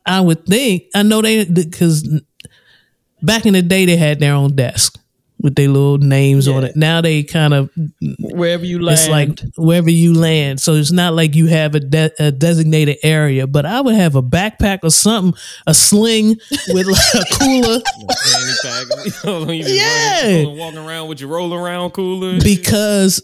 [0.05, 2.19] I would think, I know they, because
[3.21, 4.97] back in the day, they had their own desk
[5.41, 6.75] with their little names on it.
[6.75, 7.69] Now they kind of,
[8.19, 8.99] Wherever you land.
[8.99, 10.59] it's like wherever you land.
[10.59, 14.15] So it's not like you have a, de- a designated area, but I would have
[14.15, 15.33] a backpack or something,
[15.67, 16.29] a sling
[16.69, 17.79] with like a cooler.
[18.25, 18.87] Fanny pack.
[19.23, 20.21] You know, you just Yeah.
[20.43, 22.39] running- walking around with your roll around cooler.
[22.41, 23.21] because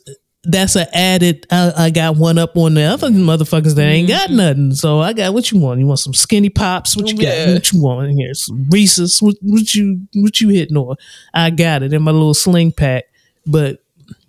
[0.50, 1.46] that's an added.
[1.52, 4.38] I, I got one up on the other motherfuckers that ain't got mm-hmm.
[4.38, 4.74] nothing.
[4.74, 5.80] So I got what you want.
[5.80, 6.96] You want some skinny pops?
[6.96, 7.46] What you Yeah.
[7.48, 7.54] got?
[7.54, 8.34] What you want in here?
[8.34, 9.22] Some Reese's?
[9.22, 10.96] What, what you what you hitting on?
[11.34, 13.04] I got it in my little sling pack,
[13.46, 13.84] but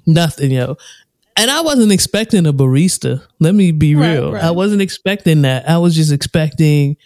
[0.07, 0.77] nothing, yo.
[1.37, 3.23] And I wasn't expecting a barista.
[3.39, 4.33] Let me be Right, real.
[4.33, 4.43] right.
[4.43, 5.69] I wasn't expecting that.
[5.71, 6.97] I was just expecting,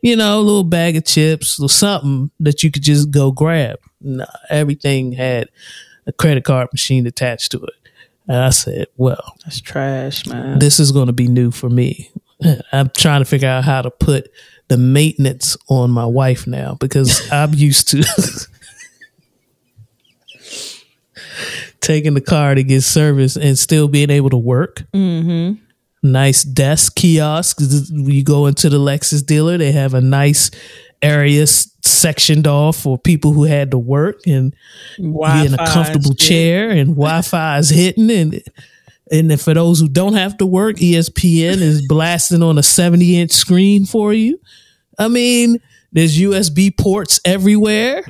[0.00, 3.80] you know, a little bag of chips or something that you could just go grab.
[4.00, 5.48] Nah, everything had
[6.06, 7.74] a credit card machine attached to it.
[8.30, 10.60] And I said, well, That's trash, man.
[10.60, 12.12] this is going to be new for me.
[12.72, 14.30] I'm trying to figure out how to put
[14.68, 18.04] the maintenance on my wife now because I'm used to
[21.80, 24.84] taking the car to get service and still being able to work.
[24.94, 25.60] Mm-hmm.
[26.04, 27.58] Nice desk kiosk.
[27.90, 30.52] You go into the Lexus dealer, they have a nice
[31.02, 34.54] area s- sectioned off for people who had to work and
[35.42, 38.42] be in a comfortable chair and Wi-Fi is hitting and
[39.12, 43.18] and then for those who don't have to work, ESPN is blasting on a 70
[43.20, 44.38] inch screen for you.
[45.00, 45.58] I mean,
[45.90, 48.04] there's USB ports everywhere.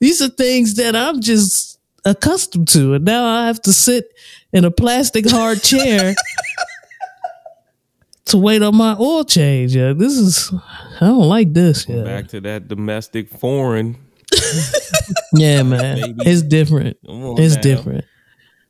[0.00, 2.92] These are things that I'm just accustomed to.
[2.94, 4.12] And now I have to sit
[4.52, 6.14] in a plastic hard chair
[8.26, 9.74] to wait on my oil change.
[9.74, 10.52] Yeah, this is,
[11.00, 11.86] I don't like this.
[11.88, 13.96] Yeah, Back to that domestic foreign.
[15.34, 16.00] yeah man.
[16.00, 16.14] Baby.
[16.30, 16.96] It's different.
[17.02, 17.60] It's now.
[17.62, 18.04] different.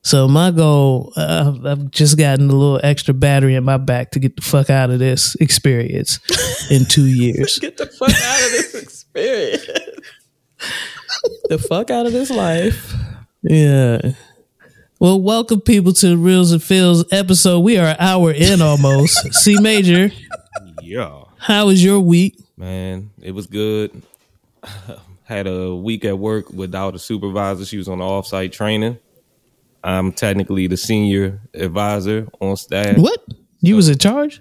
[0.05, 4.11] So my goal, uh, I've- I've just gotten a little extra battery in my back
[4.13, 6.19] to get the fuck out of this experience
[6.71, 7.59] in two years.
[7.61, 9.67] Get the fuck out of this experience.
[11.49, 12.93] the fuck out of this life.
[13.43, 14.13] Yeah.
[15.03, 17.59] Well, welcome people to the Reels and Feels episode.
[17.59, 19.35] We are an hour in almost.
[19.35, 20.13] C Major,
[20.81, 21.25] Yeah.
[21.39, 22.39] how was your week?
[22.57, 24.01] Man, it was good.
[25.25, 27.65] Had a week at work without a supervisor.
[27.65, 28.97] She was on the offsite training.
[29.83, 32.97] I'm technically the senior advisor on staff.
[32.97, 33.27] What?
[33.61, 34.41] You was in charge?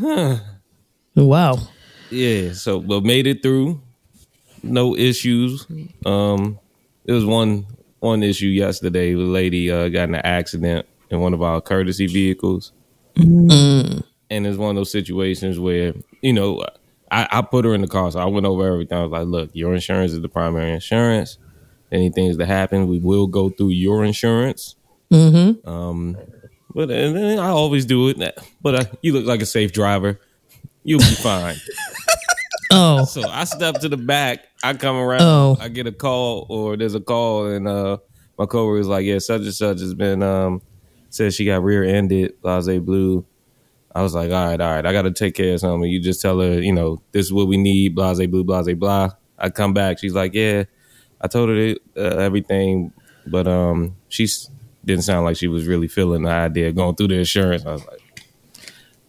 [0.00, 0.38] Huh.
[1.14, 1.58] Wow.
[2.10, 3.82] Yeah, so but made it through.
[4.62, 5.66] No issues.
[6.06, 6.58] Um
[7.04, 7.66] it was one
[8.00, 9.12] one issue yesterday.
[9.14, 12.72] The lady uh, got in an accident in one of our courtesy vehicles.
[14.28, 16.64] And it's one of those situations where, you know,
[17.10, 18.98] I, I put her in the car, so I went over everything.
[18.98, 21.38] I was like, look, your insurance is the primary insurance.
[21.92, 24.74] Anything that happens, we will go through your insurance.
[25.12, 25.68] Mm-hmm.
[25.68, 26.16] Um,
[26.74, 28.38] but and then I always do it.
[28.60, 30.20] But uh, you look like a safe driver.
[30.82, 31.56] You'll be fine.
[32.72, 34.40] Oh, So I stepped to the back.
[34.66, 35.22] I come around.
[35.22, 35.56] Oh.
[35.60, 37.98] I get a call, or there's a call, and uh,
[38.36, 40.60] my coworker is like, "Yeah, such and such has been um,
[41.08, 43.24] says she got rear-ended, blase blue."
[43.94, 46.00] I was like, "All right, all right, I got to take care of something." You
[46.00, 49.10] just tell her, you know, this is what we need, blase blue, blase blah.
[49.38, 50.00] I come back.
[50.00, 50.64] She's like, "Yeah,
[51.20, 52.92] I told her uh, everything,
[53.26, 54.26] but um, she
[54.84, 57.72] didn't sound like she was really feeling the idea of going through the insurance." I
[57.72, 58.00] was like,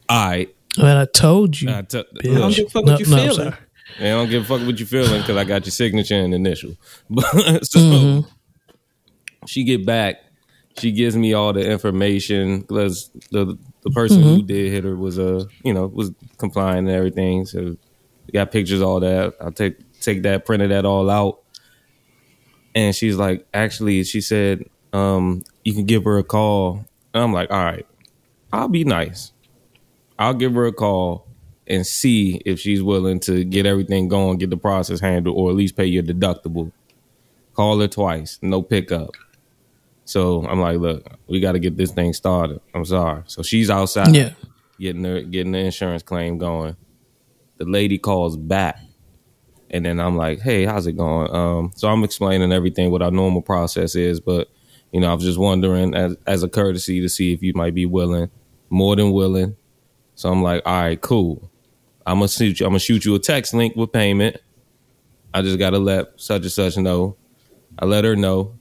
[0.07, 1.69] "All right." man, I told you.
[1.69, 2.55] I t- bitch.
[2.55, 3.53] Give a fuck No, what you no, feeling.
[3.95, 6.33] Man, I don't give a fuck what you feeling because I got your signature and
[6.33, 6.75] initial.
[7.09, 7.25] But
[7.65, 8.27] so Mm-hmm.
[9.47, 10.17] she get back,
[10.77, 14.45] she gives me all the information because the the person who Mm-hmm.
[14.47, 17.45] did hit her was uh you know was complying and everything.
[17.45, 17.77] So
[18.33, 19.33] got pictures, all that.
[19.41, 21.39] I'll take take that, printed that all out.
[22.75, 24.63] And she's like, actually, she said,
[24.93, 26.85] um, you can give her a call.
[27.13, 27.87] And I'm like, all right,
[28.53, 29.31] I'll be nice.
[30.19, 31.26] I'll give her a call
[31.69, 35.55] and see if she's willing to get everything going, get the process handled, or at
[35.55, 36.71] least pay your deductible.
[37.53, 39.11] Call her twice, no pickup.
[40.05, 42.61] So I'm like, look, we got to get this thing started.
[42.73, 43.23] I'm sorry.
[43.27, 44.31] So she's outside, Yeah.
[44.79, 46.75] getting her getting the insurance claim going.
[47.57, 48.79] The lady calls back,
[49.69, 51.29] and then I'm like, hey, how's it going?
[51.35, 54.47] Um, so I'm explaining everything what our normal process is, but
[54.93, 57.73] you know, I was just wondering as as a courtesy to see if you might
[57.73, 58.29] be willing,
[58.69, 59.57] more than willing.
[60.15, 61.49] So I'm like, all right, cool.
[62.07, 62.65] I'm gonna shoot you.
[62.65, 64.37] I'm gonna shoot you a text link with payment.
[65.33, 67.17] I just gotta let such and such know.
[67.77, 68.57] I let her know.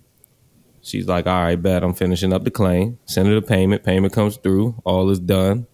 [0.82, 2.98] She's like, all right, bet I'm finishing up the claim.
[3.06, 3.84] Send her the payment.
[3.84, 4.80] Payment comes through.
[4.84, 5.68] All is done.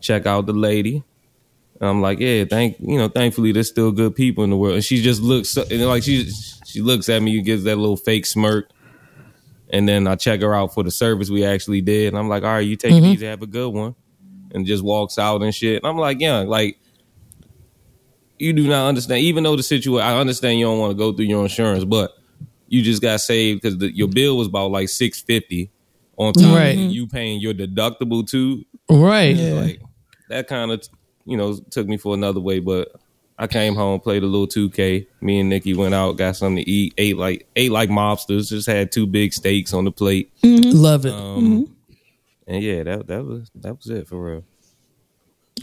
[0.00, 1.04] Check out the lady.
[1.80, 4.74] And I'm like, yeah, thank you know, thankfully there's still good people in the world.
[4.74, 6.28] And she just looks and like she
[6.66, 8.68] she looks at me, gives that little fake smirk.
[9.70, 12.08] And then I check her out for the service we actually did.
[12.08, 13.12] And I'm like, all right, you take it mm-hmm.
[13.12, 13.94] easy, have a good one.
[14.52, 15.82] And just walks out and shit.
[15.82, 16.78] And I'm like, yeah, like
[18.38, 19.20] you do not understand.
[19.22, 22.12] Even though the situation, I understand you don't want to go through your insurance, but
[22.68, 25.70] you just got saved because your bill was about like six fifty
[26.16, 26.76] on top Right.
[26.76, 28.64] of you paying your deductible too.
[28.90, 29.36] Right.
[29.36, 29.80] Like
[30.28, 30.86] that kind of
[31.24, 32.92] you know took me for another way, but
[33.38, 35.06] I came home, played a little two K.
[35.20, 38.48] Me and Nikki went out, got something to eat, ate like ate like mobsters.
[38.48, 40.32] Just had two big steaks on the plate.
[40.42, 41.12] Love it.
[41.12, 41.76] Um,
[42.46, 44.44] and yeah, that that was that was it for real.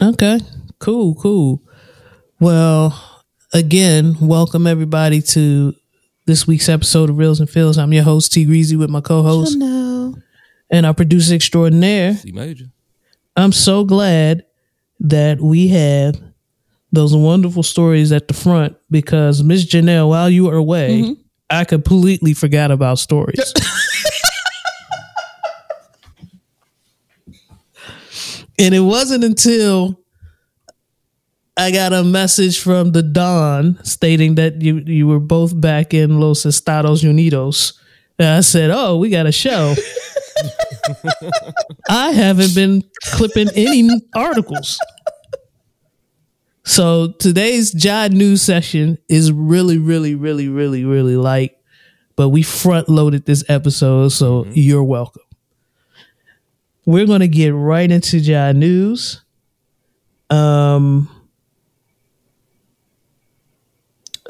[0.02, 0.40] Okay.
[0.78, 1.62] Cool, cool.
[2.40, 3.22] Well,
[3.52, 5.72] again, welcome everybody to
[6.26, 7.78] this week's episode of Reels and Feels.
[7.78, 12.14] I'm your host, T Greasy, with my co-host and our producer extraordinaire.
[12.16, 12.64] C major.
[13.36, 14.44] I'm so glad
[14.98, 16.20] that we have
[16.90, 21.12] those wonderful stories at the front because Miss Janelle, while you were away, mm-hmm.
[21.50, 23.54] I completely forgot about stories.
[28.58, 30.03] and it wasn't until
[31.56, 36.18] I got a message from the Don stating that you you were both back in
[36.18, 37.74] Los Estados Unidos.
[38.18, 39.74] And I said, "Oh, we got a show."
[41.88, 44.78] I haven't been clipping any articles.
[46.64, 51.56] So today's Jod news session is really, really, really, really, really light,
[52.16, 55.22] but we front loaded this episode, so you're welcome.
[56.84, 59.22] We're gonna get right into Jod news.
[60.30, 61.08] Um.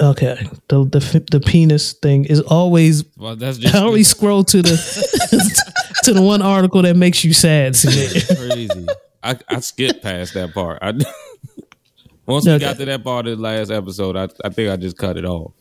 [0.01, 0.37] Okay,
[0.67, 5.61] the the the penis thing is always Well, that's just I always scroll to the
[6.03, 7.75] to the one article that makes you sad.
[7.75, 8.87] Crazy.
[9.23, 10.79] I, I skipped past that part.
[10.81, 10.91] I,
[12.27, 14.97] once we got to that part of the last episode, I, I think I just
[14.97, 15.53] cut it off.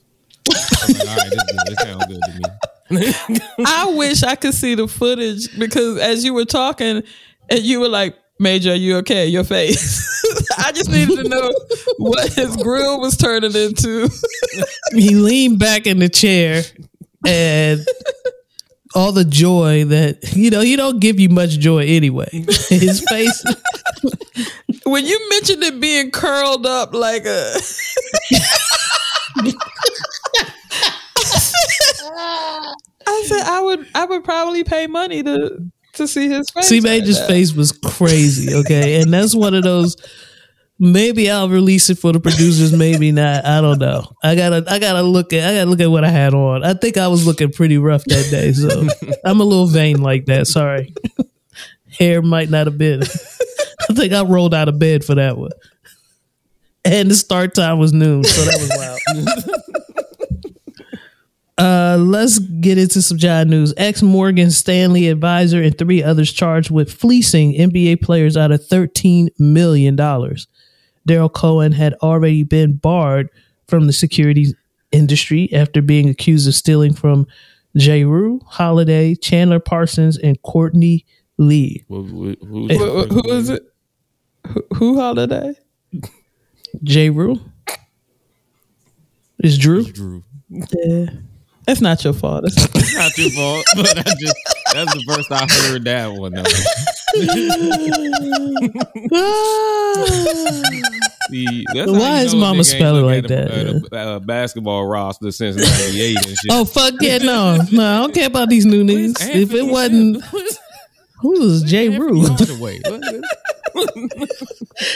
[0.48, 3.64] Like, All right, this, this sounds good to me.
[3.64, 7.02] I wish I could see the footage because as you were talking
[7.48, 9.26] and you were like, Major, are you okay?
[9.26, 10.10] Your face.
[10.58, 11.52] I just needed to know
[11.98, 14.08] what his grill was turning into.
[14.92, 16.62] he leaned back in the chair
[17.26, 17.86] and
[18.94, 22.28] all the joy that you know he don't give you much joy anyway.
[22.68, 23.44] His face,
[24.84, 27.56] when you mentioned it being curled up like a
[33.06, 36.68] I said I would I would probably pay money to to see his face.
[36.68, 37.28] C like Major's that.
[37.28, 38.54] face was crazy.
[38.54, 39.96] Okay, and that's one of those.
[40.78, 42.72] Maybe I'll release it for the producers.
[42.72, 43.44] Maybe not.
[43.44, 44.10] I don't know.
[44.22, 44.64] I gotta.
[44.68, 45.48] I gotta look at.
[45.48, 46.64] I gotta look at what I had on.
[46.64, 48.52] I think I was looking pretty rough that day.
[48.52, 48.86] So
[49.24, 50.46] I'm a little vain like that.
[50.46, 50.92] Sorry.
[51.98, 53.02] Hair might not have been.
[53.02, 55.52] I think I rolled out of bed for that one.
[56.84, 59.64] And the start time was noon, so that was wild.
[61.56, 63.72] Uh, let's get into some job news.
[63.76, 69.28] Ex Morgan Stanley advisor and three others charged with fleecing NBA players out of $13
[69.38, 69.96] million.
[69.96, 73.28] Daryl Cohen had already been barred
[73.68, 74.54] from the securities
[74.90, 77.26] industry after being accused of stealing from
[77.76, 78.04] J.
[78.04, 81.04] Rue, Holiday, Chandler Parsons, and Courtney
[81.38, 81.84] Lee.
[81.88, 83.62] Who, who, who's Wh- wh- who is it?
[84.48, 85.54] Who, who holiday?
[86.82, 87.10] J.
[87.10, 87.40] Rue?
[89.42, 89.84] Is Drew?
[89.84, 90.22] Drew.
[90.50, 91.06] Yeah.
[91.68, 92.44] It's not your fault.
[92.46, 94.36] It's- It's not your fault, but I just
[94.74, 96.34] that's the first I heard that one.
[101.30, 103.92] See, that's Why is Mama nigga ain't spell it like at a- that?
[103.92, 106.36] a, uh, basketball roster since '98 and shit.
[106.50, 109.16] Oh fuck yeah, no, no, I don't care about these new niggas.
[109.34, 110.22] If it wasn't,
[111.20, 111.96] who was J.
[111.98, 112.26] Rue?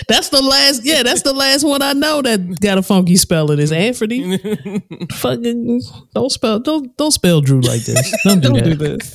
[0.08, 0.84] That's the last.
[0.84, 3.58] Yeah, that's the last one I know that got a funky spelling.
[3.58, 4.38] Is Anthony?
[5.12, 5.82] Fucking
[6.14, 8.14] don't spell don't don't spell Drew like this.
[8.24, 9.14] Don't do Don't do this.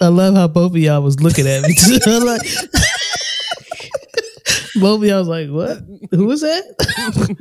[0.00, 1.76] I love how both of y'all was looking at me.
[2.24, 2.42] Like,
[4.92, 5.78] of y'all was like, "What?
[6.10, 7.36] Who is that?"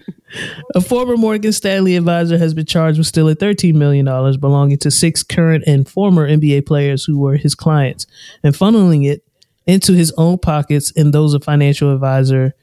[0.75, 4.05] a former Morgan Stanley advisor has been charged with stealing $13 million
[4.39, 8.07] belonging to six current and former NBA players who were his clients
[8.43, 9.23] and funneling it
[9.67, 12.53] into his own pockets and those of financial advisor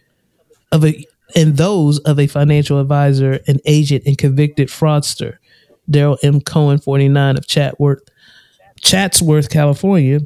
[0.72, 1.04] of a
[1.36, 5.36] and those of a financial advisor, an agent, and convicted fraudster.
[5.88, 6.40] Daryl M.
[6.40, 8.00] Cohen, 49 of Chatworth,
[8.80, 10.20] Chatsworth, California,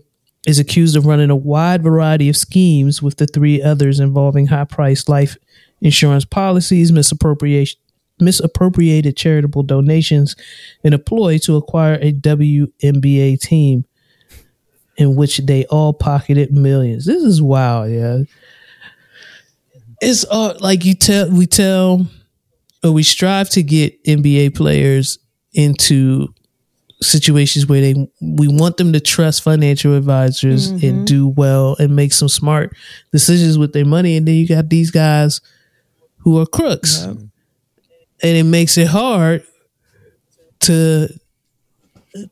[0.46, 4.64] is accused of running a wide variety of schemes with the three others involving high
[4.64, 5.36] priced life
[5.80, 7.78] insurance policies, misappropriation,
[8.20, 10.36] misappropriated charitable donations,
[10.82, 13.84] and a ploy to acquire a WNBA team
[14.96, 17.06] in which they all pocketed millions.
[17.06, 18.22] This is wild, yeah.
[20.00, 22.06] It's uh, like you tell we tell
[22.82, 25.18] or we strive to get NBA players
[25.52, 26.34] into
[27.04, 31.04] situations where they we want them to trust financial advisors and mm-hmm.
[31.04, 32.74] do well and make some smart
[33.12, 34.16] decisions with their money.
[34.16, 35.40] And then you got these guys
[36.18, 37.02] who are crooks.
[37.02, 37.30] And
[38.22, 39.44] it makes it hard
[40.60, 41.08] to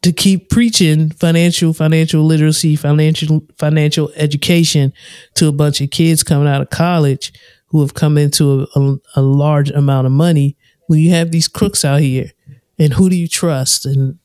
[0.01, 4.93] to keep preaching financial financial literacy financial financial education
[5.35, 7.33] to a bunch of kids coming out of college
[7.67, 10.57] who have come into a, a, a large amount of money
[10.87, 12.31] when you have these crooks out here.
[12.79, 13.87] And who do you trust?
[13.87, 14.19] And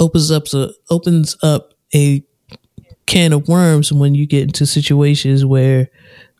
[0.00, 2.22] opens up a opens up a
[3.06, 5.88] can of worms when you get into situations where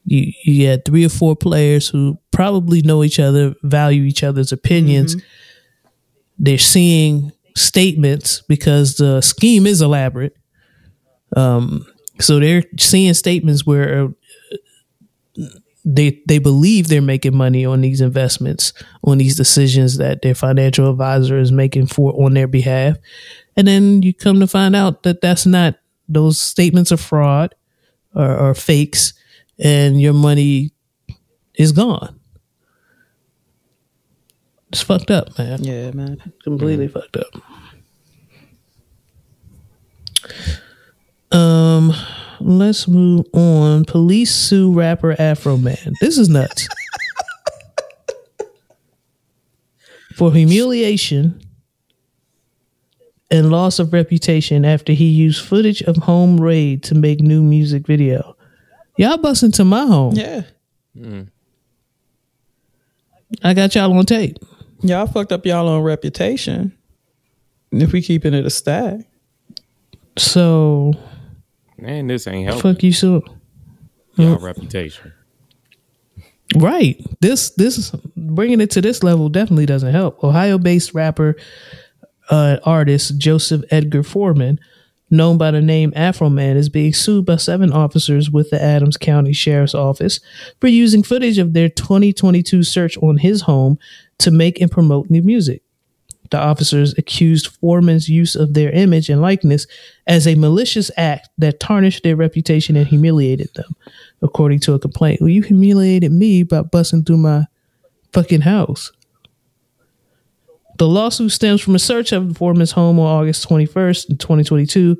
[0.04, 4.52] you you get three or four players who probably know each other, value each other's
[4.52, 5.16] opinions.
[6.38, 10.36] They're seeing statements because the scheme is elaborate.
[11.36, 11.84] Um,
[12.20, 14.08] so they're seeing statements where
[15.90, 20.90] they they believe they're making money on these investments, on these decisions that their financial
[20.90, 22.98] advisor is making for on their behalf,
[23.56, 25.76] and then you come to find out that that's not
[26.06, 27.54] those statements are fraud
[28.14, 29.14] or, or fakes,
[29.58, 30.72] and your money
[31.54, 32.20] is gone.
[34.70, 35.64] It's fucked up, man.
[35.64, 36.32] Yeah, man.
[36.44, 37.32] Completely fucked up.
[41.32, 41.94] Um,
[42.40, 43.84] let's move on.
[43.84, 45.92] Police sue rapper Afroman.
[46.00, 46.68] This is nuts.
[50.14, 51.40] For humiliation
[53.30, 57.86] and loss of reputation after he used footage of home raid to make new music
[57.86, 58.36] video.
[58.96, 60.14] Y'all bust into my home.
[60.14, 60.42] Yeah.
[60.96, 61.28] Mm.
[63.42, 64.38] I got y'all on tape.
[64.80, 66.76] Y'all fucked up y'all on reputation.
[67.70, 69.00] If we keeping it a stack.
[70.16, 70.94] So
[71.78, 73.22] Man, this ain't helping fuck you so
[74.16, 75.12] y'all reputation.
[76.56, 77.00] Right.
[77.20, 80.22] This this bringing it to this level definitely doesn't help.
[80.24, 81.36] Ohio-based rapper
[82.30, 84.58] uh, artist Joseph Edgar Foreman,
[85.10, 89.32] known by the name Afroman, is being sued by seven officers with the Adams County
[89.32, 90.20] Sheriff's Office
[90.60, 93.78] for using footage of their 2022 search on his home
[94.18, 95.62] to make and promote new music.
[96.30, 99.66] The officers accused Foreman's use of their image and likeness
[100.06, 103.74] as a malicious act that tarnished their reputation and humiliated them,
[104.22, 105.20] according to a complaint.
[105.20, 107.46] Well, you humiliated me by busting through my
[108.12, 108.92] fucking house.
[110.78, 114.96] The lawsuit stems from a search of Foreman's home on August 21st, 2022,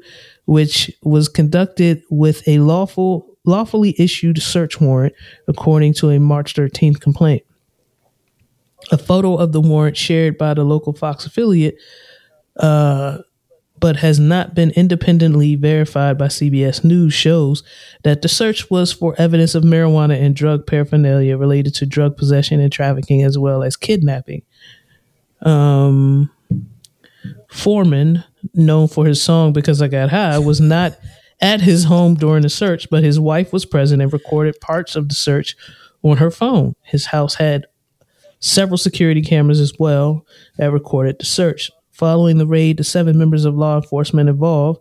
[0.46, 5.14] which was conducted with a lawful, lawfully issued search warrant,
[5.46, 7.44] according to a March 13th complaint.
[8.90, 11.76] A photo of the warrant shared by the local Fox affiliate,
[12.56, 13.18] uh,
[13.80, 17.62] but has not been independently verified by CBS News, shows
[18.02, 22.60] that the search was for evidence of marijuana and drug paraphernalia related to drug possession
[22.60, 24.42] and trafficking, as well as kidnapping.
[25.42, 26.30] Um,
[27.48, 28.24] Foreman,
[28.54, 30.98] known for his song Because I Got High, was not
[31.40, 35.08] at his home during the search, but his wife was present and recorded parts of
[35.08, 35.56] the search
[36.02, 36.74] on her phone.
[36.82, 37.66] His house had
[38.40, 40.26] several security cameras as well
[40.56, 41.70] that recorded the search.
[41.92, 44.80] Following the raid, the seven members of law enforcement involved,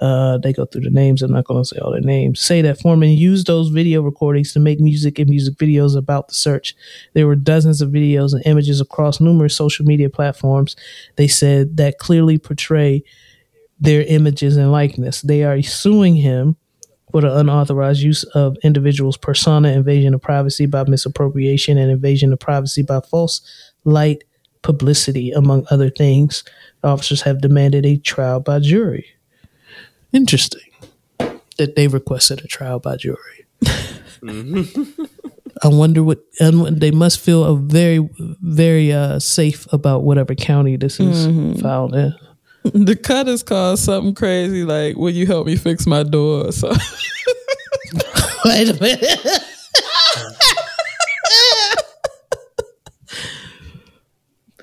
[0.00, 1.22] uh, they go through the names.
[1.22, 2.40] I'm not going to say all their names.
[2.40, 6.34] Say that Foreman used those video recordings to make music and music videos about the
[6.34, 6.74] search.
[7.14, 10.76] There were dozens of videos and images across numerous social media platforms.
[11.16, 13.02] They said that clearly portray
[13.80, 15.20] their images and likeness.
[15.22, 16.56] They are suing him
[17.10, 22.38] for the unauthorized use of individuals' persona, invasion of privacy by misappropriation, and invasion of
[22.38, 23.40] privacy by false
[23.84, 24.24] light
[24.62, 26.44] publicity, among other things.
[26.84, 29.06] Officers have demanded a trial by jury.
[30.12, 30.62] Interesting
[31.58, 33.46] that they requested a trial by jury.
[35.62, 40.76] I wonder what and they must feel a very, very uh, safe about whatever county
[40.76, 42.14] this is filed in.
[42.74, 46.52] The cut is called something crazy like, Will you help me fix my door?
[46.52, 46.68] So
[48.44, 49.18] Wait a minute.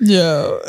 [0.00, 0.60] Yo.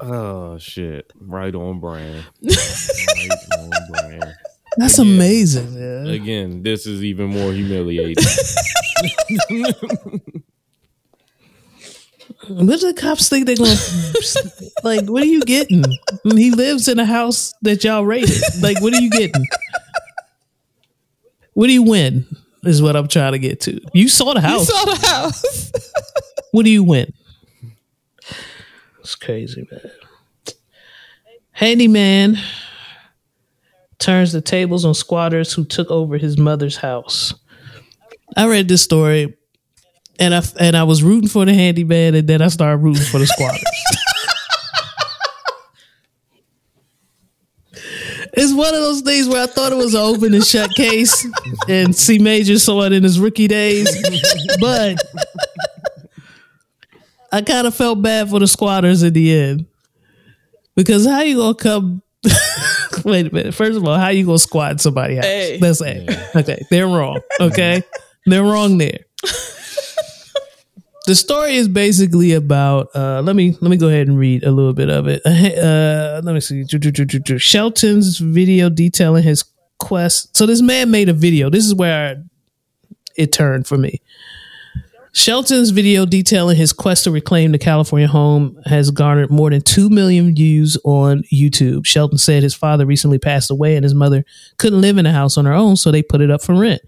[0.00, 1.12] Oh shit!
[1.20, 2.24] Right on brand.
[2.42, 4.34] right on brand.
[4.78, 6.06] That's amazing, man.
[6.06, 8.24] Again, this is even more humiliating.
[12.48, 13.74] What do the cops think they're gonna
[14.84, 15.08] like?
[15.08, 15.84] What are you getting?
[16.24, 18.40] He lives in a house that y'all raided.
[18.60, 19.44] Like, what are you getting?
[21.54, 22.26] What do you win?
[22.64, 23.80] Is what I'm trying to get to.
[23.94, 24.68] You saw the house.
[24.68, 25.72] You saw the house.
[26.52, 27.12] what do you win?
[29.00, 29.90] It's crazy, man.
[31.52, 32.36] Handyman
[33.98, 37.34] turns the tables on squatters who took over his mother's house.
[38.36, 39.35] I read this story
[40.18, 43.18] and I and I was rooting for the handyman and then I started rooting for
[43.18, 43.62] the squatters.
[48.38, 51.26] It's one of those things where I thought it was an open and shut case,
[51.68, 53.88] and C Major saw it in his rookie days.
[54.60, 55.02] But
[57.32, 59.66] I kind of felt bad for the squatters in the end
[60.74, 62.02] because how you gonna come?
[63.06, 63.54] Wait a minute.
[63.54, 65.24] First of all, how you gonna squat in somebody's house?
[65.24, 65.58] Hey.
[65.58, 66.36] That's it.
[66.36, 67.20] Okay, they're wrong.
[67.40, 67.82] Okay,
[68.26, 69.05] they're wrong there.
[71.06, 74.50] The story is basically about uh, let me let me go ahead and read a
[74.50, 75.22] little bit of it.
[75.56, 76.64] Uh, let me see.
[77.38, 79.44] Shelton's video detailing his
[79.78, 80.36] quest.
[80.36, 81.50] So this man made a video.
[81.50, 82.24] This is where
[83.16, 84.00] it turned for me.
[85.12, 89.88] Shelton's video detailing his quest to reclaim the california home has garnered more than 2
[89.88, 91.86] million views on youtube.
[91.86, 94.24] Shelton said his father recently passed away and his mother
[94.58, 96.82] couldn't live in the house on her own so they put it up for rent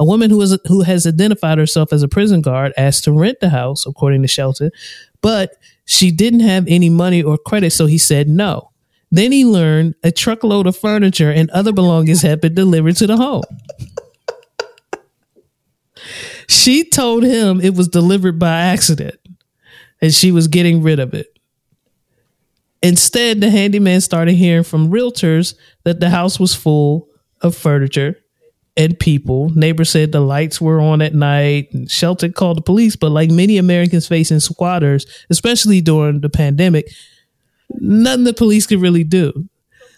[0.00, 3.38] a woman who, is, who has identified herself as a prison guard asked to rent
[3.40, 4.70] the house, according to Shelton,
[5.20, 8.70] but she didn't have any money or credit, so he said no.
[9.10, 13.18] Then he learned a truckload of furniture and other belongings had been delivered to the
[13.18, 13.42] home.
[16.48, 19.16] she told him it was delivered by accident
[20.00, 21.38] and she was getting rid of it.
[22.82, 27.08] Instead, the handyman started hearing from realtors that the house was full
[27.42, 28.16] of furniture
[28.76, 29.50] and people.
[29.50, 31.72] Neighbors said the lights were on at night.
[31.72, 36.90] And Shelton called the police, but like many Americans facing squatters, especially during the pandemic,
[37.68, 39.48] nothing the police could really do.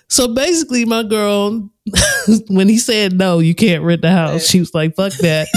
[0.08, 1.70] So basically, my girl,
[2.48, 5.48] when he said no, you can't rent the house, she was like, "Fuck that."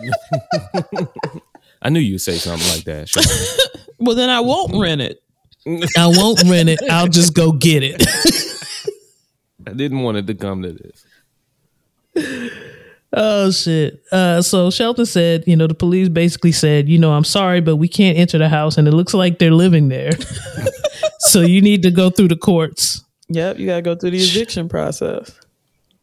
[1.82, 3.08] I knew you'd say something like that.
[3.08, 3.22] Sure.
[3.98, 5.22] well, then I won't rent it.
[5.66, 6.78] I won't rent it.
[6.88, 8.00] I'll just go get it.
[9.66, 11.04] I didn't want it to come to this
[13.12, 14.02] oh shit.
[14.10, 17.76] Uh, so Shelton said, you know, the police basically said, you know, I'm sorry, but
[17.76, 20.12] we can't enter the house, and it looks like they're living there.
[21.20, 23.04] so you need to go through the courts.
[23.28, 25.32] Yep, you gotta go through the eviction process.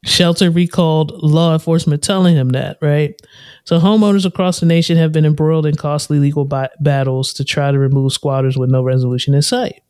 [0.05, 3.19] Shelton recalled law enforcement telling him that, right?
[3.65, 7.71] So homeowners across the nation have been embroiled in costly legal bi- battles to try
[7.71, 9.81] to remove squatters with no resolution in sight.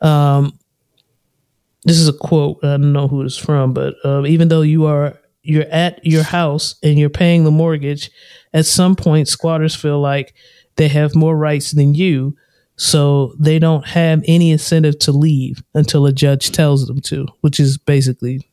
[0.00, 0.58] Um,
[1.86, 2.58] this is a quote.
[2.62, 6.24] I don't know who it's from, but um, even though you are you're at your
[6.24, 8.10] house and you're paying the mortgage,
[8.52, 10.34] at some point squatters feel like
[10.74, 12.36] they have more rights than you,
[12.76, 17.60] so they don't have any incentive to leave until a judge tells them to, which
[17.60, 18.46] is basically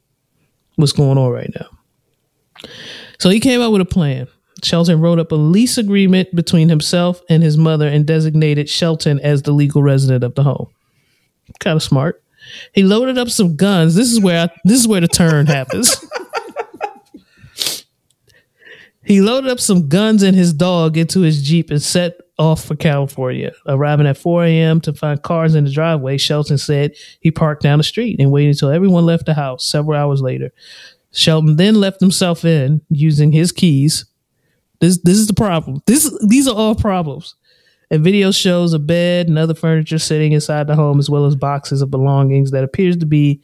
[0.76, 2.70] what's going on right now.
[3.20, 4.28] So he came up with a plan.
[4.64, 9.42] Shelton wrote up a lease agreement between himself and his mother and designated Shelton as
[9.42, 10.68] the legal resident of the home.
[11.60, 12.23] Kind of smart.
[12.74, 13.96] He loaded up some guns.
[13.96, 15.96] This is where I, this is where the turn happens.
[19.04, 22.76] he loaded up some guns and his dog into his jeep and set off for
[22.76, 23.52] California.
[23.68, 24.82] Arriving at 4 a.m.
[24.82, 28.52] to find cars in the driveway, Shelton said he parked down the street and waited
[28.52, 29.66] until everyone left the house.
[29.68, 30.52] Several hours later,
[31.12, 34.06] Shelton then left himself in using his keys.
[34.80, 35.82] This this is the problem.
[35.86, 37.36] This these are all problems.
[37.94, 41.36] A video shows a bed and other furniture sitting inside the home, as well as
[41.36, 43.40] boxes of belongings that appears to be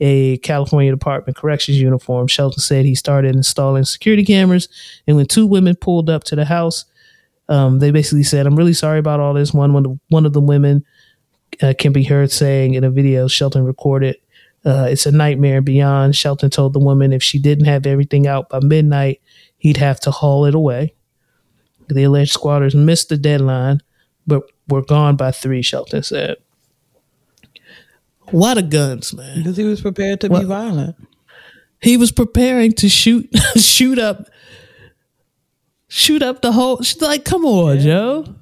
[0.00, 2.26] a California Department Corrections uniform.
[2.26, 4.68] Shelton said he started installing security cameras,
[5.06, 6.84] and when two women pulled up to the house,
[7.48, 10.32] um, they basically said, "I'm really sorry about all this." One, one, of, one of
[10.32, 10.84] the women
[11.62, 14.16] uh, can be heard saying in a video Shelton recorded,
[14.64, 18.48] uh, "It's a nightmare beyond." Shelton told the woman if she didn't have everything out
[18.48, 19.20] by midnight,
[19.58, 20.92] he'd have to haul it away.
[21.88, 23.80] The alleged squatters missed the deadline
[24.26, 26.36] but were gone by three, Shelton said.
[28.30, 29.38] What a guns, man.
[29.38, 30.40] Because he was prepared to what?
[30.40, 30.96] be violent.
[31.80, 34.26] He was preparing to shoot shoot up
[35.88, 37.82] shoot up the whole she's like come on, yeah.
[37.82, 38.34] Joe.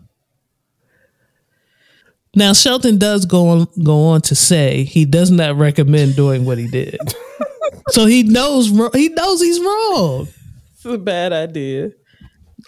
[2.37, 6.59] Now Shelton does go on go on to say he does not recommend doing what
[6.59, 6.99] he did.
[7.89, 10.29] so he knows he knows he's wrong.
[10.75, 11.93] It's a bad idea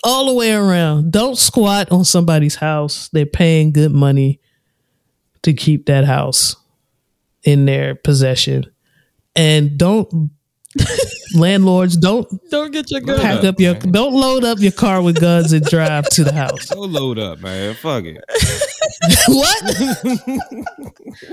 [0.02, 1.12] all the way around.
[1.12, 3.08] Don't squat on somebody's house.
[3.12, 4.40] They're paying good money
[5.42, 6.56] to keep that house
[7.42, 8.66] in their possession.
[9.34, 10.30] And don't
[11.34, 13.92] landlords don't don't get your gun pack up, up your man.
[13.92, 16.68] don't load up your car with guns and drive to the house.
[16.68, 17.74] Don't load up, man.
[17.74, 18.24] Fuck it.
[19.28, 19.62] what?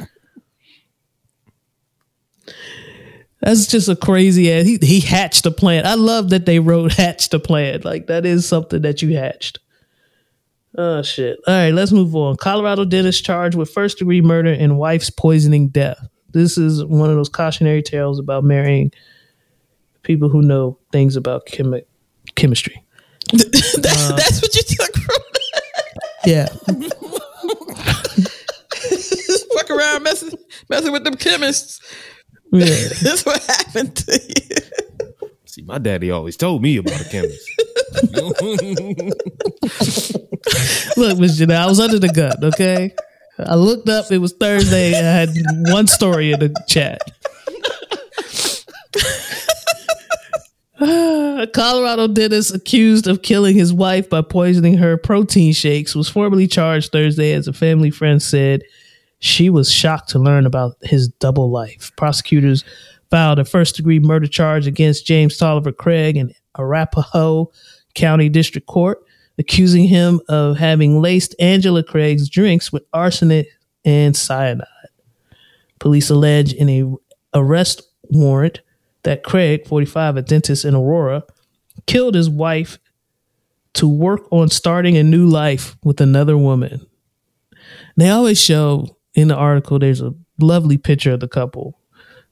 [3.42, 4.66] That's just a crazy ass.
[4.66, 5.86] He he hatched a plan.
[5.86, 7.82] I love that they wrote hatched a plan.
[7.84, 9.60] Like that is something that you hatched.
[10.78, 11.40] Oh shit.
[11.48, 12.38] All right, let's move on.
[12.38, 16.06] Colorado dentist charged with first degree murder and wife's poisoning death.
[16.32, 18.92] This is one of those cautionary tales about marrying
[20.04, 21.86] people who know things about chemi-
[22.36, 22.84] chemistry.
[23.34, 25.64] that's, uh, that's what you took from that.
[26.26, 26.46] Yeah.
[29.54, 30.38] Fuck around messing
[30.70, 31.82] messing with them chemists.
[32.52, 32.66] Yeah.
[33.02, 34.58] That's what happened to you.
[35.46, 37.50] See, my daddy always told me about a chemist.
[40.98, 42.94] Look, Miss Janelle, I was under the gun, okay?
[43.40, 45.30] I looked up, it was Thursday, I had
[45.72, 47.00] one story in the chat.
[50.82, 56.48] A Colorado dentist accused of killing his wife by poisoning her protein shakes was formally
[56.48, 58.64] charged Thursday as a family friend said
[59.20, 61.92] she was shocked to learn about his double life.
[61.98, 62.64] Prosecutors
[63.10, 67.52] filed a first degree murder charge against James Toliver Craig in Arapahoe
[67.96, 69.00] County District Court,
[69.38, 73.48] accusing him of having laced Angela Craig's drinks with arsenic
[73.84, 74.68] and cyanide.
[75.80, 76.94] Police allege in a
[77.34, 78.62] arrest warrant
[79.04, 81.24] that Craig, 45, a dentist in Aurora,
[81.88, 82.80] killed his wife
[83.74, 86.86] to work on starting a new life with another woman.
[87.96, 91.80] They always show in the article there's a lovely picture of the couple,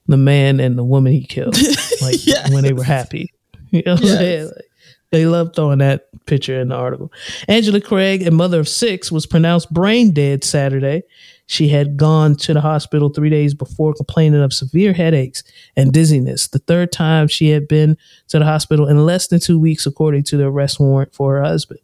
[0.08, 1.56] the man and the woman he killed,
[2.02, 2.52] like Yes.
[2.52, 3.34] when they were happy.
[3.72, 4.46] You know Yes.
[4.56, 4.66] Like,
[5.12, 7.12] they love throwing that picture in the article.
[7.50, 11.04] Angela Craig, a mother of six, was pronounced brain dead Saturday.
[11.48, 15.44] She had gone to the hospital three days before complaining of severe headaches
[15.78, 16.48] and dizziness.
[16.50, 17.98] The third time she had been
[18.28, 21.44] to the hospital in less than two weeks, according to the arrest warrant for her
[21.44, 21.80] husband.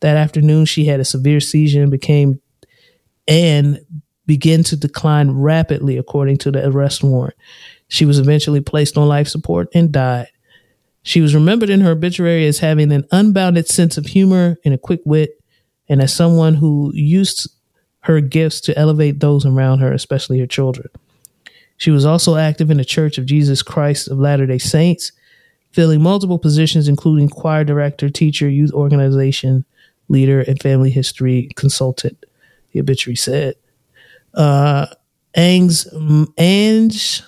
[0.00, 2.40] That afternoon, she had a severe seizure and became
[3.26, 3.80] and
[4.28, 7.34] began to decline rapidly, according to the arrest warrant.
[7.88, 10.28] She was eventually placed on life support and died.
[11.02, 14.78] She was remembered in her obituary as having an unbounded sense of humor and a
[14.78, 15.42] quick wit,
[15.88, 17.50] and as someone who used
[18.00, 20.88] her gifts to elevate those around her, especially her children.
[21.78, 25.10] She was also active in the Church of Jesus Christ of Latter day Saints,
[25.72, 29.64] filling multiple positions, including choir director, teacher, youth organization
[30.10, 32.26] leader, and family history consultant,
[32.72, 33.54] the obituary said.
[34.34, 34.86] Uh,
[35.34, 35.86] Ang's,
[36.38, 37.22] Ange,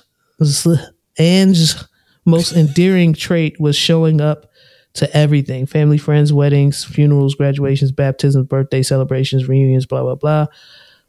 [1.18, 1.84] Ange's
[2.24, 4.50] most endearing trait was showing up
[4.94, 10.46] to everything family, friends, weddings, funerals, graduations, baptisms, birthday celebrations, reunions, blah, blah, blah.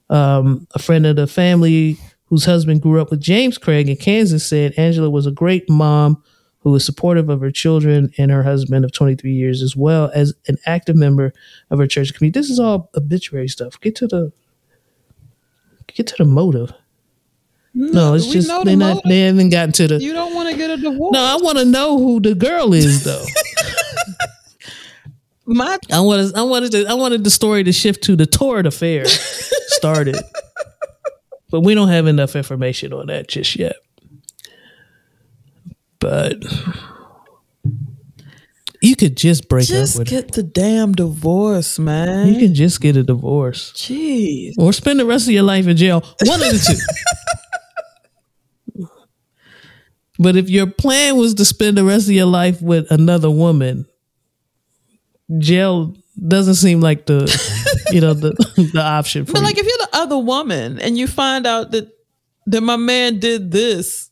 [0.10, 4.48] Um, a friend of the family whose husband grew up with James Craig in Kansas
[4.48, 6.22] said Angela was a great mom
[6.60, 10.34] who was supportive of her children and her husband of 23 years, as well as
[10.48, 11.34] an active member
[11.72, 12.40] of her church community.
[12.40, 13.80] This is all obituary stuff.
[13.82, 14.32] Get to the
[15.92, 16.74] get to the motive.
[17.74, 19.10] No, it's we just the they not motive.
[19.10, 21.14] they haven't gotten to the You don't want to get a divorce.
[21.14, 23.24] no, I want to know who the girl is, though.
[25.46, 28.66] My I wanted, I wanted, to, I wanted the story to shift to the torrid
[28.66, 30.16] affair started,
[31.50, 33.76] but we don't have enough information on that just yet.
[36.00, 36.38] But
[38.82, 40.22] you could just break just up with her.
[40.22, 42.28] get the damn divorce, man.
[42.34, 44.54] You can just get a divorce Jeez.
[44.58, 46.02] or spend the rest of your life in jail.
[46.24, 46.84] One of the
[48.76, 48.86] two.
[50.20, 53.86] but if your plan was to spend the rest of your life with another woman,
[55.38, 55.96] jail
[56.28, 57.22] doesn't seem like the
[57.92, 58.32] you know the
[58.74, 59.46] the option for But you.
[59.46, 61.90] like, if you're the other woman and you find out that
[62.48, 64.10] that my man did this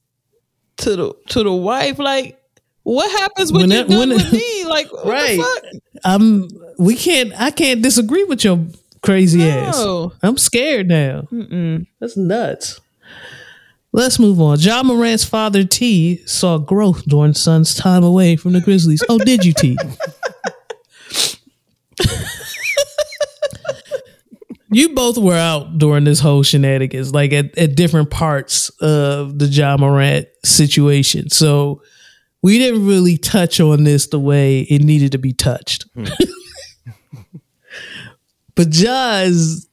[0.78, 2.40] to the to the wife, like,
[2.84, 4.59] what happens when, When you that- done when- with me?
[4.70, 5.38] Like, what Right.
[5.38, 5.64] the fuck?
[6.04, 6.48] I'm
[6.78, 8.60] we can't I can't disagree with your
[9.02, 9.78] crazy ass.
[9.78, 10.14] No.
[10.24, 11.28] I'm scared now.
[12.00, 12.80] That's nuts.
[13.91, 14.60] Let's move on.
[14.60, 19.04] Ja Morant's father Tee saw growth during son's time away from the Grizzlies.
[19.10, 19.76] Oh, did you T?
[24.72, 29.48] you both were out during this whole shenanigans, like at, at different parts of the
[29.48, 31.30] Ja Morant situation.
[31.30, 31.82] So
[32.41, 35.86] we didn't really touch on this the way it needed to be touched.
[35.94, 36.06] Hmm.
[38.56, 39.68] but John's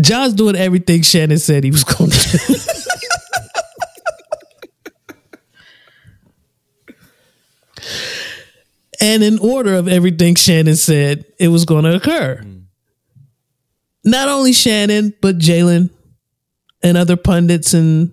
[0.00, 2.54] John's doing everything Shannon said he was going to do.
[9.00, 12.40] and in order of everything Shannon said, it was going to occur.
[12.42, 12.56] Hmm.
[14.04, 15.90] Not only Shannon, but Jalen
[16.82, 18.12] and other pundits and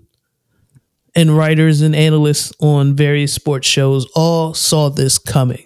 [1.18, 5.66] and writers and analysts on various sports shows all saw this coming.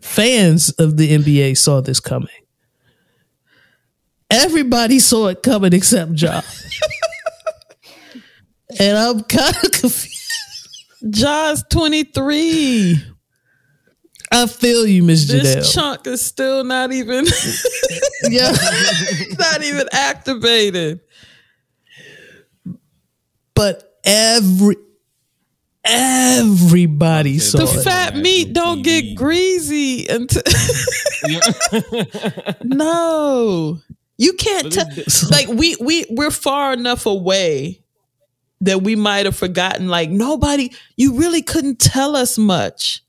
[0.00, 2.28] Fans of the NBA saw this coming.
[4.28, 6.42] Everybody saw it coming except John.
[8.80, 10.84] and I'm kind of confused.
[11.10, 12.96] Jaws 23.
[14.32, 15.42] I feel you, Miss Janelle.
[15.42, 17.24] This chunk is still not even
[18.24, 18.50] yeah.
[19.38, 21.00] not even activated.
[23.54, 24.76] but every
[25.84, 27.84] everybody saw The it.
[27.84, 30.42] fat meat don't get greasy until
[32.64, 33.78] no.
[34.16, 34.86] You can't tell.
[35.30, 37.82] Like we we we're far enough away
[38.60, 39.88] that we might have forgotten.
[39.88, 43.02] Like nobody, you really couldn't tell us much.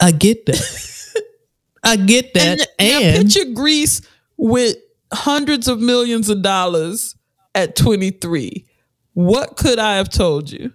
[0.00, 1.22] I get that.
[1.84, 2.60] I get that.
[2.60, 4.00] And, And, now picture Greece
[4.36, 4.76] with
[5.12, 7.14] hundreds of millions of dollars
[7.54, 8.64] at 23.
[9.18, 10.72] What could I have told you?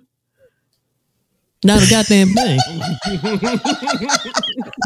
[1.63, 2.59] Not a goddamn thing.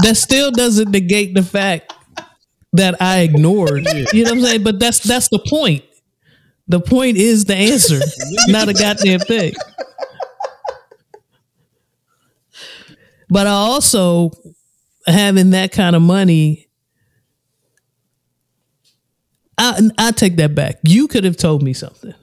[0.03, 1.91] that still doesn't negate the fact
[2.73, 3.87] that I ignored.
[4.13, 4.63] You know what I'm saying?
[4.63, 5.83] But that's that's the point.
[6.67, 7.99] The point is the answer,
[8.49, 9.53] not a goddamn thing.
[13.27, 14.29] But I also
[15.07, 16.69] having that kind of money.
[19.57, 20.75] I I take that back.
[20.83, 22.13] You could have told me something.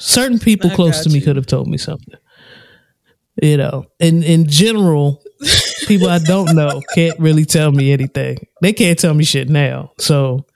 [0.00, 2.14] Certain people I close to me could have told me something.
[3.42, 5.22] You know, in in general,
[5.86, 8.46] people I don't know can't really tell me anything.
[8.60, 9.92] They can't tell me shit now.
[9.98, 10.46] So,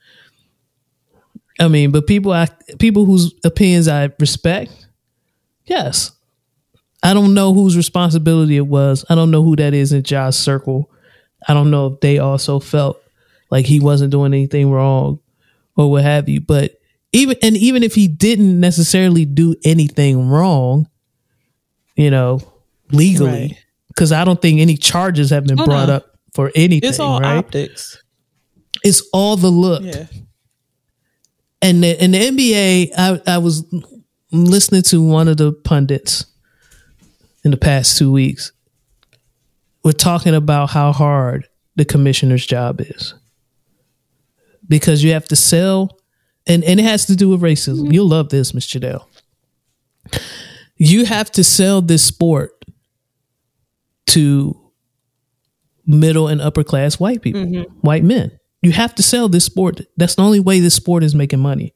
[1.61, 2.49] I mean, but people I
[2.79, 4.87] people whose opinions I respect,
[5.66, 6.11] yes.
[7.03, 9.05] I don't know whose responsibility it was.
[9.11, 10.91] I don't know who that is in Josh's circle.
[11.47, 12.99] I don't know if they also felt
[13.51, 15.21] like he wasn't doing anything wrong
[15.77, 16.41] or what have you.
[16.41, 16.81] But
[17.15, 20.89] even and even if he didn't necessarily do anything wrong,
[21.97, 22.41] you know,
[22.91, 23.59] legally, Right.
[23.89, 25.95] because I don't think any charges have been Oh, brought no.
[25.97, 26.89] up for anything.
[26.89, 27.39] It's all right?
[27.39, 28.03] optics.
[28.82, 29.82] It's all the look.
[29.82, 30.07] Yeah.
[31.62, 33.65] And the, in the NBA, I, I was
[34.31, 36.27] listening to one of the pundits
[37.45, 38.53] in the past two weeks.
[39.82, 41.47] We're talking about how hard
[41.77, 43.15] the commissioner's job is
[44.69, 45.99] because you have to sell,
[46.47, 47.85] and, and it has to do with racism.
[47.85, 47.93] Mm-hmm.
[47.93, 49.07] You'll love this, Miss Janelle.
[50.77, 52.65] You have to sell this sport
[54.07, 54.61] to
[55.87, 57.73] middle and upper class white people, mm-hmm.
[57.81, 58.39] white men.
[58.62, 59.81] You have to sell this sport.
[59.97, 61.75] That's the only way this sport is making money.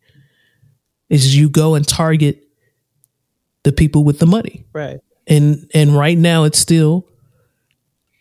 [1.08, 2.42] Is you go and target
[3.62, 4.66] the people with the money.
[4.72, 4.98] Right.
[5.26, 7.08] And and right now it's still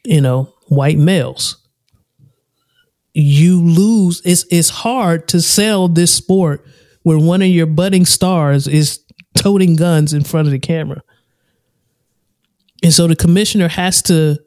[0.07, 1.56] you know, white males.
[3.19, 6.63] You lose it's it's hard to sell this sport
[7.01, 8.99] where one of your budding stars is
[9.33, 11.01] toting guns in front of the camera.
[12.83, 14.37] And so the commissioner has to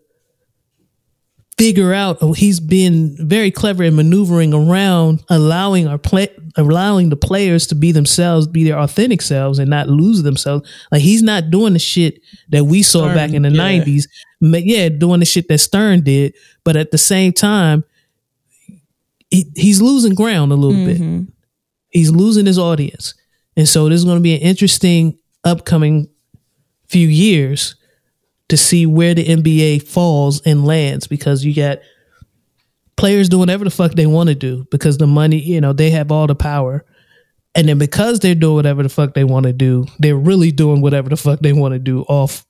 [1.59, 7.17] figure out oh, he's been very clever in maneuvering around allowing our play allowing the
[7.17, 11.51] players to be themselves be their authentic selves and not lose themselves like he's not
[11.51, 13.85] doing the shit that we saw Stern, back in the yeah.
[13.85, 14.05] 90s
[14.41, 16.35] Ma- yeah doing the shit that Stern did
[16.65, 17.85] but at the same time
[19.31, 21.25] he, he's losing ground a little bit mm-hmm.
[21.89, 23.15] he's losing his audience
[23.57, 26.09] and so this is going to be an interesting upcoming
[26.89, 27.77] few years
[28.49, 31.79] to see where the NBA falls and lands because you got
[32.97, 35.91] players doing whatever the fuck they want to do because the money, you know, they
[35.91, 36.85] have all the power.
[37.55, 40.83] And then because they're doing whatever the fuck they want to do, they're really doing
[40.83, 42.45] whatever the fuck they want to do off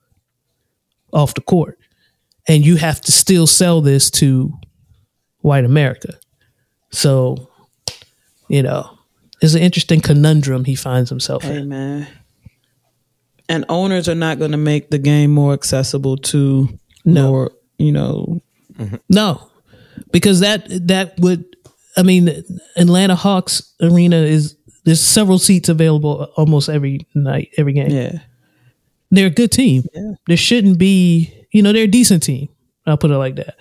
[1.12, 1.78] off the court.
[2.48, 4.52] And you have to still sell this to
[5.38, 6.14] white America.
[6.90, 7.50] So,
[8.48, 8.98] you know,
[9.40, 11.52] it's an interesting conundrum he finds himself in.
[11.52, 12.08] Hey man.
[13.48, 16.68] And owners are not going to make the game more accessible to
[17.04, 17.28] No.
[17.28, 18.40] more, you know,
[18.74, 18.96] mm-hmm.
[19.08, 19.50] No,
[20.12, 21.44] because that that would.
[21.96, 22.28] I mean,
[22.76, 27.90] Atlanta Hawks arena is there's several seats available almost every night, every game.
[27.90, 28.20] yeah.
[29.10, 29.82] They're a good team.
[29.92, 30.12] Yeah.
[30.28, 32.48] There shouldn't be, you know, they're a decent team.
[32.86, 33.56] I'll put it like that.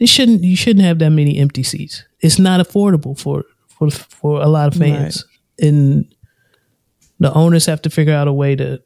[0.00, 0.42] It shouldn't.
[0.42, 2.04] You shouldn't have that many empty seats.
[2.20, 5.24] It's not affordable for for for a lot of fans,
[5.60, 6.12] and
[7.18, 8.82] the owners have to figure out a way to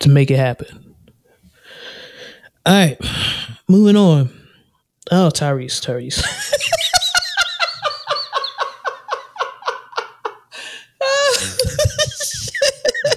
[0.00, 0.94] to make it happen.
[2.66, 2.98] All right,
[3.68, 4.30] moving on.
[5.10, 6.22] Oh, Tyrese, Tyrese.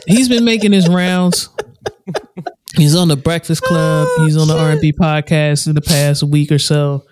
[0.08, 1.50] He's been making his rounds.
[2.78, 4.08] He's on the Breakfast Club.
[4.10, 7.06] Oh, he's on the R and B podcast in the past week or so.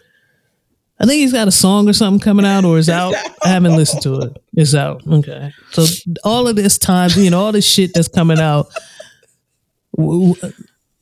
[1.00, 3.14] I think he's got a song or something coming out, or is out.
[3.44, 4.44] I haven't listened to it.
[4.54, 5.06] It's out.
[5.08, 5.52] Okay.
[5.72, 5.86] So
[6.24, 8.68] all of this time, you know, all this shit that's coming out.
[9.98, 10.54] w- w-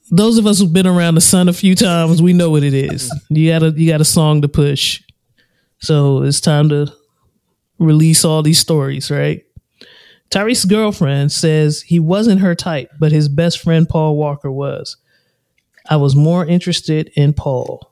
[0.09, 2.73] Those of us who've been around the sun a few times, we know what it
[2.73, 3.13] is.
[3.29, 5.01] You got a you got a song to push.
[5.79, 6.91] So it's time to
[7.79, 9.43] release all these stories, right?
[10.31, 14.95] Tyrese's girlfriend says he wasn't her type, but his best friend Paul Walker was.
[15.89, 17.91] I was more interested in Paul.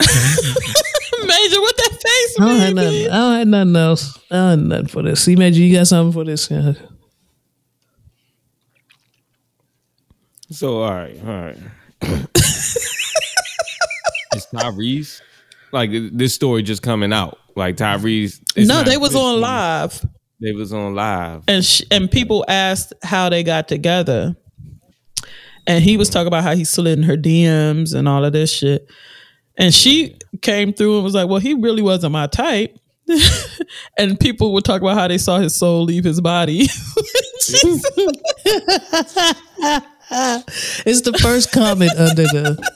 [0.00, 3.06] Major, what that face I don't have nothing.
[3.08, 4.18] I don't have nothing else.
[4.30, 5.22] I don't have nothing for this.
[5.22, 6.50] See, Major, you got something for this?
[6.50, 6.72] Yeah.
[10.50, 11.58] So all right, all right.
[14.34, 15.20] Is Tyrese
[15.72, 17.38] like this story just coming out?
[17.56, 18.40] Like Tyrese?
[18.66, 20.04] No, they was on live,
[20.40, 21.42] They was on live.
[21.48, 24.36] and sh- and people asked how they got together,
[25.66, 28.52] and he was talking about how he slid in her DMs and all of this
[28.52, 28.88] shit,
[29.56, 32.76] and she came through and was like, "Well, he really wasn't my type."
[33.98, 36.60] and people would talk about how they saw his soul leave his body.
[40.86, 42.70] it's the first comment under the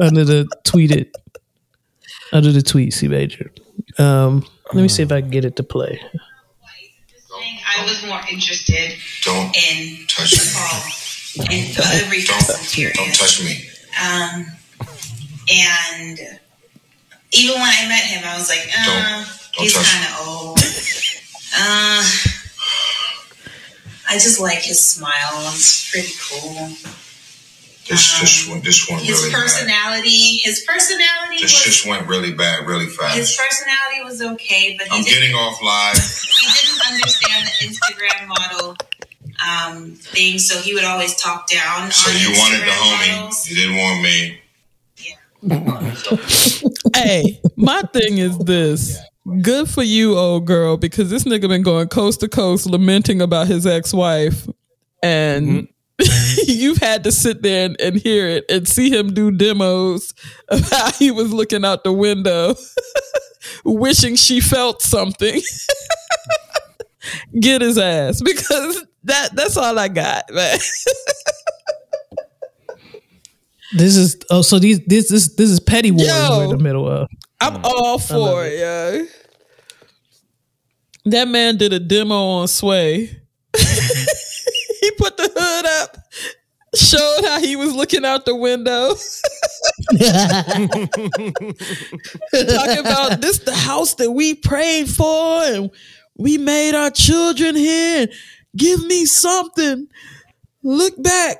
[0.00, 1.10] under the tweeted
[2.32, 3.50] under the tweet, C major.
[3.98, 6.00] Um, let me see if I can get it to play.
[7.78, 8.92] I was more interested
[9.24, 10.38] Don't in touch me.
[10.54, 10.82] Paul
[11.52, 13.64] in the every Fast Don't, don't touch me.
[14.02, 14.46] Um,
[15.50, 16.18] and
[17.32, 20.58] even when I met him, I was like, uh, Don't- don't he's kind of old.
[21.56, 22.04] uh,
[24.10, 25.12] I just like his smile.
[25.54, 26.70] It's pretty cool.
[27.88, 29.40] This this went this went His really bad.
[29.42, 33.16] personality, his personality This was just went really bad, really fast.
[33.16, 33.48] his fast.
[33.48, 35.96] personality was okay, but he I'm getting off live.
[36.40, 38.76] he didn't understand the Instagram model
[39.48, 41.90] um, thing, so he would always talk down.
[41.90, 43.16] So on you wanted the homie.
[43.16, 43.48] models.
[43.48, 44.40] You didn't want me.
[44.98, 45.94] Yeah.
[46.94, 48.98] hey, my thing is this.
[49.42, 53.46] Good for you, old girl, because this nigga been going coast to coast lamenting about
[53.46, 54.46] his ex-wife.
[55.02, 55.68] And
[56.00, 56.42] Mm-hmm.
[56.46, 60.14] you've had to sit there and, and hear it and see him do demos
[60.48, 62.54] of how he was looking out the window,
[63.64, 65.40] wishing she felt something.
[67.40, 70.58] Get his ass because that that's all I got, man.
[73.72, 76.38] This is oh, so these this this this is petty wars Yo.
[76.38, 77.08] we're in the middle of.
[77.40, 77.64] I'm mm.
[77.64, 79.06] all for it, yo.
[81.06, 83.06] That man did a demo on Sway.
[84.80, 85.96] he put the hood up,
[86.78, 88.88] showed how he was looking out the window.
[92.32, 95.70] Talking about this the house that we prayed for and
[96.16, 98.08] we made our children here.
[98.56, 99.88] Give me something.
[100.62, 101.38] Look back.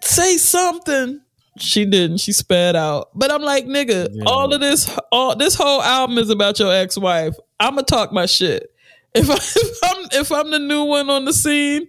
[0.00, 1.20] Say something.
[1.58, 2.18] She didn't.
[2.18, 3.10] She sped out.
[3.14, 7.34] But I'm like, nigga, all of this, all this whole album is about your ex-wife.
[7.60, 8.72] I'ma talk my shit.
[9.14, 11.88] If, I, if I'm if I'm the new one on the scene,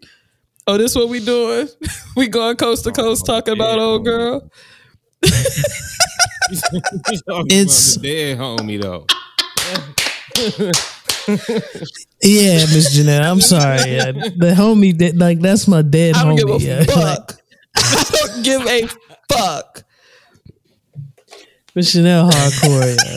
[0.68, 1.68] oh, this what we doing?
[2.16, 4.50] we going coast to oh, coast talking about old girl.
[6.52, 9.06] It's- it's dead homie though.
[12.22, 13.92] Yeah, Miss Janelle, I'm sorry.
[13.92, 14.12] Yeah.
[14.12, 16.38] The homie that like that's my dead I don't homie.
[16.38, 16.84] give a yeah.
[16.84, 17.40] fuck.
[17.76, 18.88] I don't give a
[19.32, 19.84] fuck.
[21.76, 22.96] Miss Chanel hardcore.
[22.96, 23.16] Yeah.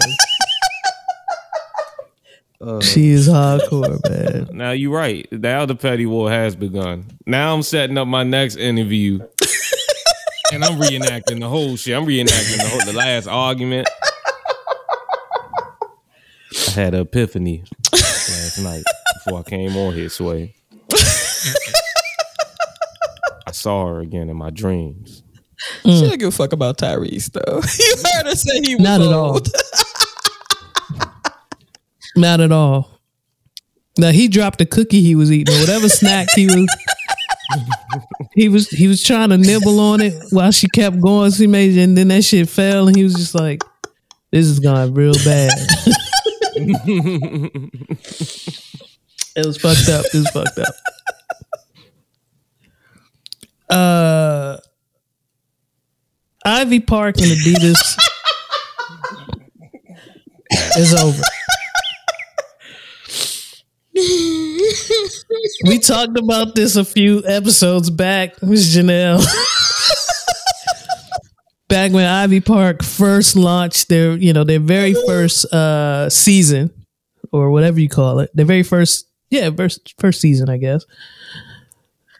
[2.61, 4.49] Uh, she is hardcore, man.
[4.57, 5.31] Now you're right.
[5.31, 7.07] Now the petty war has begun.
[7.27, 9.19] Now I'm setting up my next interview,
[10.53, 11.95] and I'm reenacting the whole shit.
[11.95, 13.89] I'm reenacting the whole the last argument.
[16.69, 18.85] I had an epiphany last night
[19.24, 20.55] before I came on here, Sway.
[23.47, 25.23] I saw her again in my dreams.
[25.85, 27.57] She don't give a fuck about Tyrese though.
[27.78, 29.41] you heard her say he was Not at all.
[32.16, 33.01] Not at all.
[33.98, 36.66] Now he dropped the cookie he was eating, or whatever snack he was.
[38.34, 41.30] He was he was trying to nibble on it while she kept going.
[41.30, 43.62] She made and then that shit fell, and he was just like,
[44.30, 45.52] "This is going real bad."
[49.36, 50.05] it was fucked up.
[50.12, 50.74] It was fucked up.
[53.68, 54.59] Uh,
[56.44, 57.98] Ivy Park and Adidas
[60.78, 61.22] is over.
[65.64, 69.24] We talked about this a few episodes back, Miss Janelle.
[71.68, 76.70] back when Ivy Park first launched their, you know, their very first uh season
[77.32, 78.31] or whatever you call it.
[78.35, 80.85] Their very first yeah, first first season, I guess.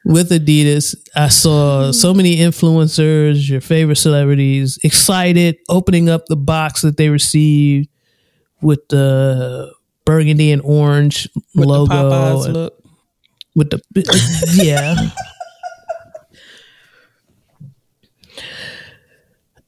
[0.07, 6.83] With Adidas, I saw so many influencers, your favorite celebrities, excited, opening up the box
[6.83, 7.89] that they received
[8.63, 9.76] with the
[10.07, 12.09] burgundy and orange With logo.
[12.09, 12.83] the and- look.
[13.55, 13.81] with the
[14.63, 15.11] yeah.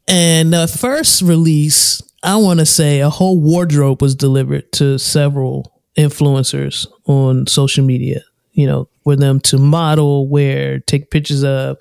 [0.07, 5.73] And the first release, I want to say a whole wardrobe was delivered to several
[5.97, 11.77] influencers on social media, you know, for them to model, wear, take pictures of.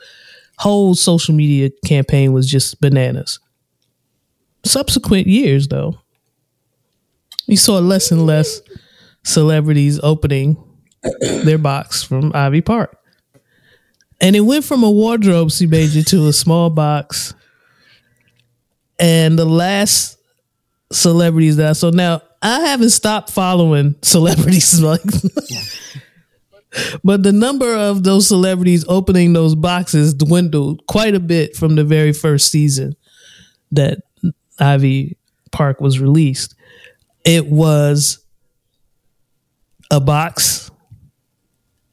[0.59, 3.39] Whole social media campaign was just bananas.
[4.65, 5.99] Subsequent years, though,
[7.47, 8.61] you saw less and less
[9.23, 10.57] celebrities opening
[11.43, 12.97] their box from Ivy Park.
[14.19, 17.33] And it went from a wardrobe major to a small box.
[18.99, 20.17] And the last
[20.91, 25.01] celebrities that I saw now, I haven't stopped following celebrities like
[27.03, 31.83] but the number of those celebrities opening those boxes dwindled quite a bit from the
[31.83, 32.95] very first season
[33.71, 33.99] that
[34.59, 35.17] Ivy
[35.51, 36.55] Park was released.
[37.27, 38.19] It was
[39.91, 40.71] a box,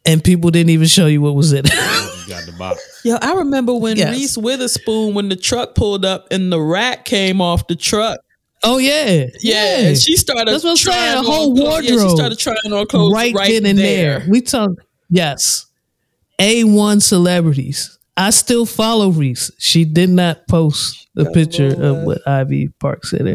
[0.06, 1.72] and people didn't even show you what was in it.
[2.24, 3.02] You got the box.
[3.04, 4.16] Yo, I remember when Yes.
[4.16, 8.18] Reese Witherspoon, when the truck pulled up and the rat came off the truck.
[8.62, 10.48] oh yeah, Yeah, and she started.
[10.48, 11.84] That's what I'm saying, a whole on clothes.
[11.84, 12.16] Yeah, she wardrobe.
[12.16, 14.20] started trying on clothes right, right, then and there.
[14.20, 14.28] there.
[14.30, 14.70] We talk
[15.10, 15.66] yes.
[16.38, 17.98] A one celebrities.
[18.16, 19.50] I still follow Reese.
[19.58, 23.20] She did not post a oh, picture of what Ivy Park said.
[23.26, 23.34] there.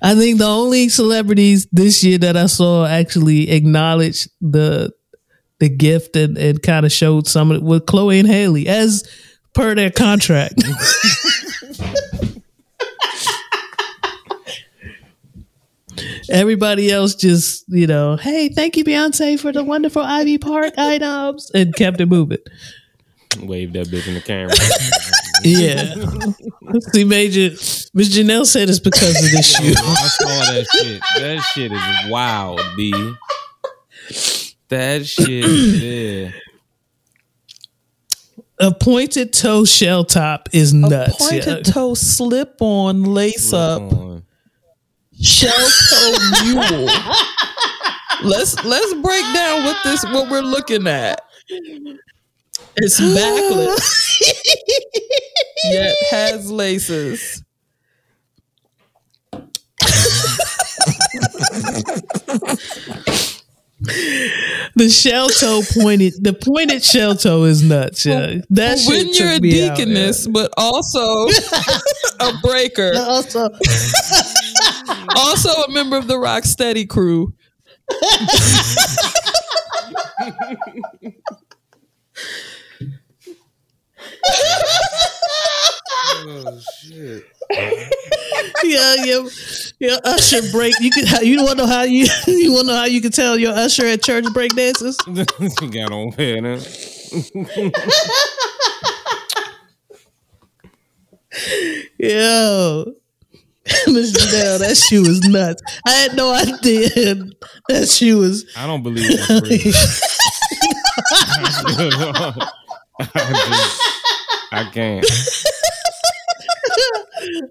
[0.00, 4.92] I think the only celebrities this year that I saw actually acknowledge the
[5.58, 9.08] the gift and, and kind of showed some of it was Chloe and Halle as
[9.54, 10.54] per their contract.
[16.30, 21.50] Everybody else just, you know, hey, thank you, Beyonce, for the wonderful Ivy Park items,
[21.54, 22.38] and kept it moving.
[23.40, 24.54] Wave that bitch in the camera.
[25.42, 25.94] Yeah.
[26.92, 27.50] See, Major,
[27.94, 29.72] Miss Janelle said it's because of this shoe.
[29.76, 31.00] I saw that shit.
[31.16, 32.92] That shit is wild, B.
[34.68, 36.30] That shit, yeah.
[38.60, 41.14] A pointed toe shell top is nuts.
[41.14, 41.72] A Pointed yeah.
[41.72, 44.24] toe slip on lace up On.
[45.20, 46.88] shell toe mule.
[48.24, 51.20] let's let's break down what this what we're looking at.
[52.80, 54.37] It's backless,
[55.64, 57.42] yet has laces.
[64.74, 68.06] The shell toe pointed, the pointed shell toe is nuts.
[68.06, 68.14] Yeah.
[68.14, 71.00] Oh, that shit when you're a me out, deaconess, but also
[72.20, 72.92] a breaker.
[72.96, 73.48] Also,
[75.16, 77.32] also a member of the rock steady crew.
[86.10, 87.24] Oh shit.
[88.64, 89.22] yeah, yeah,
[89.78, 90.74] your usher break.
[90.80, 93.10] You could, you want to know how you, you want to know how you can
[93.10, 94.98] tell your usher at church break dances?
[95.06, 95.24] you
[95.70, 96.58] got on wear now.
[101.98, 102.84] Yo,
[103.86, 105.62] Miss Janelle, that shoe was nuts.
[105.86, 106.88] I had no idea
[107.68, 108.44] that shoe was.
[108.56, 109.18] I don't believe.
[113.00, 115.06] I, I can't.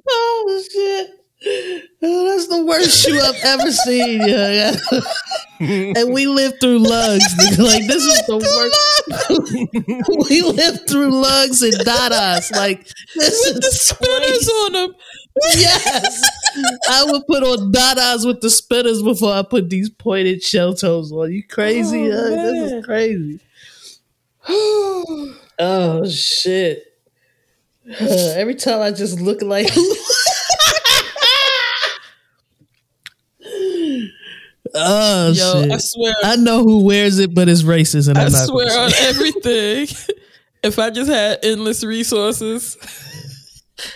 [0.09, 1.09] Oh shit!
[2.01, 4.21] Oh, that's the worst shoe I've ever seen.
[4.21, 5.01] Yeah, yeah.
[5.99, 7.23] and we lived through lugs.
[7.57, 10.29] Like this is the worst.
[10.29, 12.51] we lived through lugs and dadas.
[12.55, 14.95] Like this With the spinners on them.
[15.55, 16.21] yes.
[16.89, 21.11] I would put on dadas with the spinners before I put these pointed shell toes
[21.11, 21.31] on.
[21.31, 22.11] You crazy?
[22.11, 22.29] Oh, huh?
[22.29, 23.39] This is crazy.
[25.59, 26.86] oh shit!
[27.89, 29.69] Uh, every time I just look like.
[34.75, 35.71] oh Yo, shit!
[35.71, 38.47] I swear, I know who wears it, but it's racist, and I'm not.
[38.47, 39.07] swear on say.
[39.07, 39.87] everything.
[40.63, 42.75] if I just had endless resources,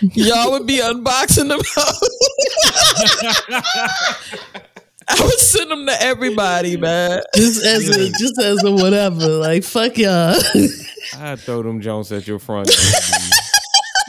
[0.00, 1.60] y'all would be unboxing them.
[5.06, 7.20] I would send them to everybody, man.
[7.34, 9.26] just as a just as a whatever.
[9.28, 10.40] Like fuck y'all.
[11.18, 12.70] I throw them Jones at your front.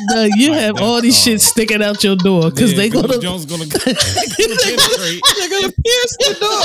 [0.09, 2.89] Door, no, you have all these that's shit sticking out your door because Yeah, they
[2.89, 3.19] 'cause gonna.
[3.19, 5.21] Jones gonna penetrate.
[5.37, 6.63] They're gonna pierce the door.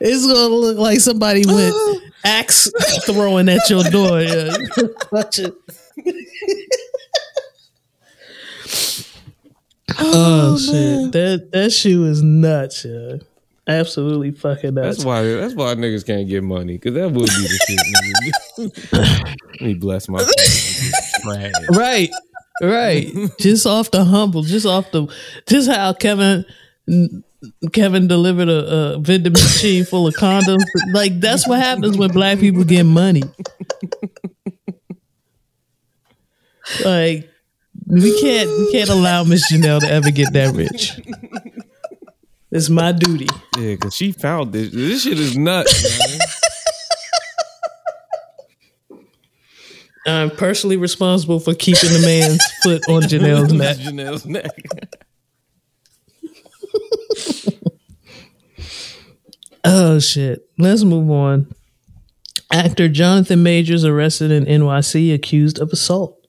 [0.00, 1.74] It's gonna look like somebody went
[2.24, 2.70] axe
[3.06, 4.20] throwing at your door.
[4.20, 4.56] Yeah.
[5.10, 5.54] Watch it.
[9.98, 11.12] oh, oh shit!
[11.12, 12.84] That that shoe is nuts.
[12.84, 13.16] Yeah,
[13.66, 14.98] absolutely fucking nuts.
[14.98, 15.22] That's why.
[15.22, 18.72] That's why niggas can't get money because that would be the shit.
[18.92, 19.36] nigga.
[19.60, 20.18] Let me bless my.
[21.22, 21.52] Trash.
[21.70, 22.10] Right,
[22.60, 23.12] right.
[23.40, 25.06] just off the humble, just off the,
[25.46, 26.44] just how Kevin.
[27.72, 30.64] Kevin delivered a, a vending machine full of condoms.
[30.92, 33.22] Like that's what happens when black people get money.
[36.84, 37.30] Like
[37.86, 40.92] we can't we can't allow Miss Janelle to ever get that rich.
[42.54, 43.26] It's my duty.
[43.58, 44.70] Yeah, because she found this.
[44.70, 46.18] This shit is nuts, man.
[50.06, 53.76] I'm personally responsible for keeping the man's foot on Janelle's neck.
[53.78, 54.50] Janelle's neck.
[59.66, 60.46] Oh shit.
[60.58, 61.50] Let's move on.
[62.52, 66.22] Actor Jonathan Majors arrested in NYC accused of assault.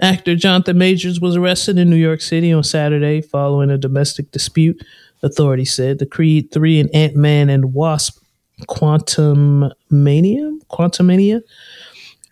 [0.00, 4.80] Actor Jonathan Majors was arrested in New York City on Saturday following a domestic dispute,
[5.22, 5.98] authorities said.
[5.98, 8.18] The Creed 3 and Ant Man and Wasp
[8.66, 10.58] Quantum Mania?
[10.70, 11.42] Quantumania?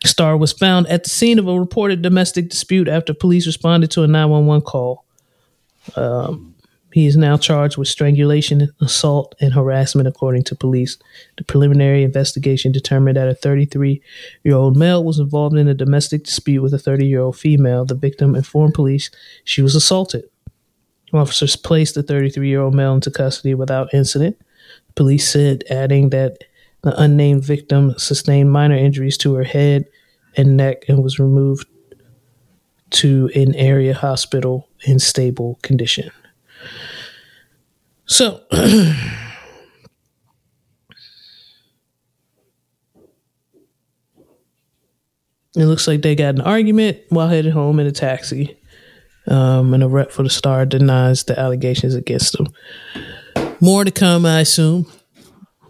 [0.05, 4.05] Star was found at the scene of a reported domestic dispute after police responded to
[4.05, 5.05] a 911 call.
[5.97, 6.55] Um,
[6.93, 10.97] he is now charged with strangulation, assault, and harassment, according to police.
[11.37, 14.01] The preliminary investigation determined that a 33
[14.45, 17.85] year old male was involved in a domestic dispute with a 30 year old female.
[17.85, 19.11] The victim informed police
[19.45, 20.25] she was assaulted.
[21.13, 24.37] Officers placed the 33 year old male into custody without incident.
[24.95, 26.45] Police said, adding that
[26.83, 29.87] the unnamed victim sustained minor injuries to her head
[30.37, 31.67] and neck and was removed
[32.91, 36.11] to an area hospital in stable condition.
[38.07, 38.95] So, it
[45.55, 48.58] looks like they got an argument while headed home in a taxi.
[49.29, 52.49] Um, and a rep for the star denies the allegations against them.
[53.61, 54.91] More to come, I assume.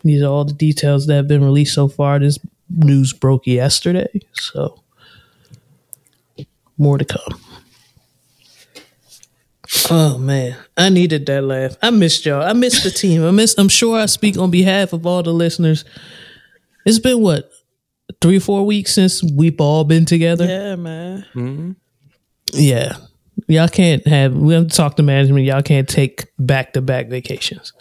[0.04, 2.18] These are all the details that have been released so far.
[2.18, 2.38] This
[2.70, 4.80] news broke yesterday, so
[6.76, 7.40] more to come.
[9.90, 11.76] Oh man, I needed that laugh.
[11.82, 12.42] I missed y'all.
[12.42, 13.24] I missed the team.
[13.24, 13.54] I miss.
[13.58, 15.84] I'm sure I speak on behalf of all the listeners.
[16.86, 17.50] It's been what
[18.20, 20.46] three or four weeks since we've all been together.
[20.46, 21.76] Yeah, man.
[22.52, 22.96] Yeah.
[23.48, 25.44] Y'all can't have we have to talk to management.
[25.46, 27.72] Y'all can't take back to back vacations.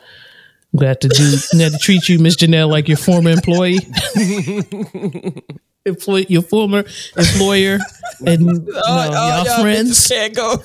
[0.72, 3.80] We have to do we have to treat you, Miss Janelle, like your former employee.
[5.86, 6.84] Employ, your former
[7.16, 7.80] employer
[8.26, 10.06] and no, Oh, y'all y'all friends.
[10.06, 10.58] can't go.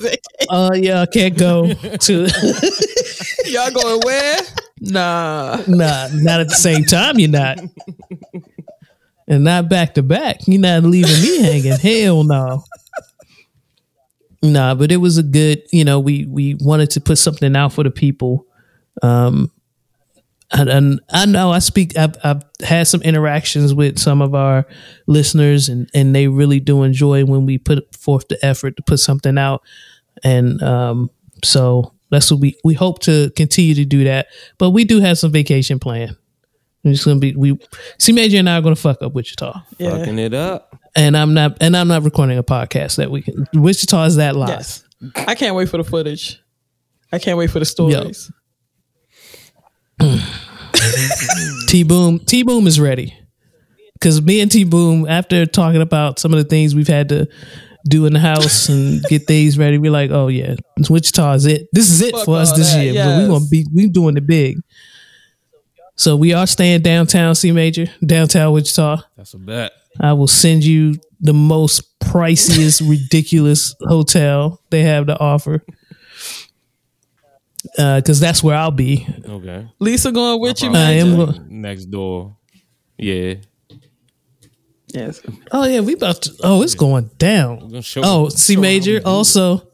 [0.49, 2.27] Oh Uh yeah, can't go to
[3.45, 4.39] y'all going where?
[4.81, 5.61] Nah.
[5.65, 7.57] Nah, not at the same time you're not.
[9.25, 10.39] And not back to back.
[10.45, 11.79] You're not leaving me hanging.
[11.79, 12.65] Hell no.
[14.43, 17.73] Nah, but it was a good, you know, we we wanted to put something out
[17.73, 18.45] for the people.
[19.01, 19.51] Um
[20.51, 24.67] and, and I know I speak I've, I've had some interactions with some of our
[25.07, 28.99] listeners and and they really do enjoy when we put forth the effort to put
[28.99, 29.63] something out
[30.23, 31.09] and um
[31.43, 34.27] so that's what we we hope to continue to do that
[34.59, 36.15] but we do have some vacation plan
[36.83, 37.57] we're just gonna be we
[37.97, 39.97] see major and i are gonna fuck up wichita Yeah.
[39.97, 40.77] Fucking it up.
[40.95, 44.49] And i'm not and i'm not recording a podcast that weekend wichita is that live
[44.49, 44.83] Yes.
[45.15, 46.41] I can't wait for the footage.
[47.11, 48.31] I can't wait for the stories.
[51.67, 53.13] t-boom t-boom is ready
[53.93, 57.27] because me and t-boom after talking about some of the things we've had to
[57.87, 60.55] do in the house and get things ready we're like oh yeah
[60.89, 63.45] wichita is it this is it Fuck for us this that, year but We're gonna
[63.49, 64.57] be we doing it big
[65.95, 69.71] so we are staying downtown c major downtown wichita That's a bet.
[69.99, 75.63] I will send you the most priciest, ridiculous hotel they have to offer.
[77.77, 79.07] Uh, because that's where I'll be.
[79.25, 79.67] Okay.
[79.79, 80.97] Lisa going with you, I man.
[81.07, 81.15] am.
[81.15, 82.35] Go- Next door.
[82.97, 83.35] Yeah.
[84.87, 85.21] Yes.
[85.51, 86.31] oh yeah, we about to.
[86.43, 87.71] Oh, it's going down.
[87.97, 88.91] Oh, C major.
[88.91, 89.05] how we do.
[89.09, 89.67] Also,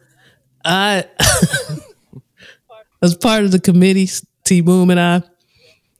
[0.63, 1.03] I
[3.01, 4.07] as part of the committee,
[4.45, 5.23] T Boom and I,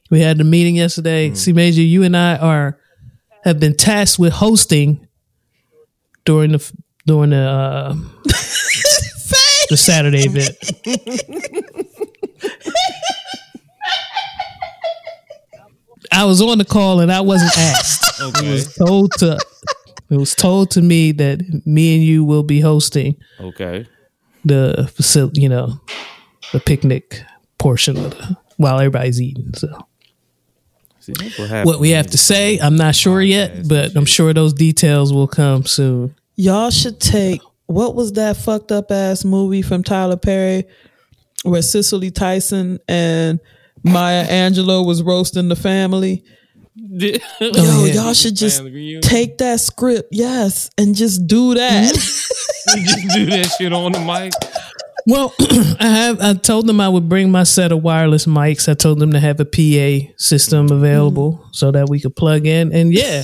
[0.10, 1.34] we had the meeting yesterday.
[1.34, 2.80] C major, you and I are
[3.44, 5.08] have been tasked with hosting
[6.26, 6.72] during the
[7.06, 7.94] during the uh,
[9.70, 10.56] the Saturday event.
[16.12, 18.06] I was on the call and I wasn't asked.
[18.22, 19.40] It was told to
[20.10, 23.88] it was told to me that me and you will be hosting Okay.
[24.44, 25.80] the facility, you know,
[26.52, 27.22] the picnic
[27.60, 29.54] portion of the while everybody's eating.
[29.56, 29.70] So
[31.18, 31.66] See, that's what happened.
[31.66, 35.28] what we have to say, I'm not sure yet, but I'm sure those details will
[35.28, 36.16] come soon.
[36.36, 40.64] Y'all should take what was that fucked up ass movie from Tyler Perry
[41.44, 43.40] where Cicely Tyson and
[43.84, 46.24] Maya Angelou was roasting the family?
[46.76, 47.94] Yo, Oh, yeah.
[47.94, 48.64] y'all should just
[49.02, 51.94] take that script, yes, and just do that.
[52.76, 54.32] Just do that shit on the mic.
[55.10, 55.34] Well,
[55.80, 56.22] I have.
[56.22, 58.70] I told them I would bring my set of wireless mics.
[58.70, 61.50] I told them to have a PA system available hmm.
[61.52, 62.72] so that we could plug in.
[62.72, 63.24] And yeah,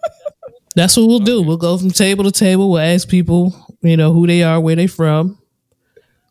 [0.76, 1.40] that's what we'll do.
[1.40, 2.70] We'll go from table to table.
[2.70, 5.38] We'll ask people, you know, who they are, where they from.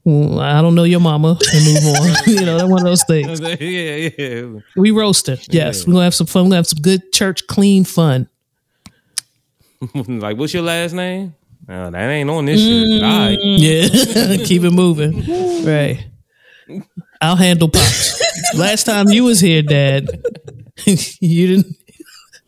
[0.03, 2.15] Well, I don't know your mama, and move on.
[2.27, 3.39] you know, that's one of those things.
[3.59, 4.59] yeah, yeah.
[4.75, 5.39] We roasting.
[5.49, 6.43] Yes, we're gonna have some fun.
[6.43, 8.29] We're gonna have some good church clean fun.
[9.95, 11.33] like, what's your last name?
[11.69, 13.02] Uh, that ain't on this shit.
[13.02, 13.38] But all right.
[13.41, 15.18] Yeah, keep it moving.
[15.65, 16.07] Right.
[17.22, 18.56] I'll handle pops.
[18.56, 20.07] Last time you was here, Dad,
[20.85, 21.76] you didn't.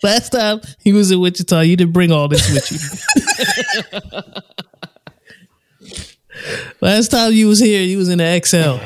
[0.02, 4.22] Last time he was in Wichita, you didn't bring all this with you.
[6.80, 8.78] Last time you was here, you was in the XL.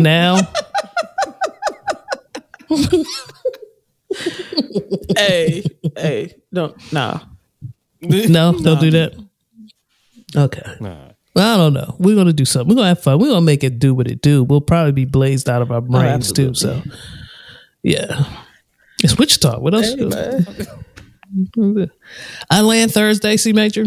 [0.00, 0.38] Now,
[5.16, 5.62] hey,
[5.96, 7.20] hey, don't nah.
[8.28, 9.14] no, don't do that.
[10.36, 10.62] Okay.
[10.80, 11.10] Nah.
[11.36, 11.94] I don't know.
[11.98, 12.68] We're gonna do something.
[12.68, 13.18] We're gonna have fun.
[13.18, 14.42] We're gonna make it do what it do.
[14.42, 16.54] We'll probably be blazed out of our oh, brains too.
[16.54, 16.82] So,
[17.82, 18.24] yeah,
[19.02, 19.60] it's Wichita.
[19.60, 19.94] What else?
[22.50, 23.84] I land Thursday, C major.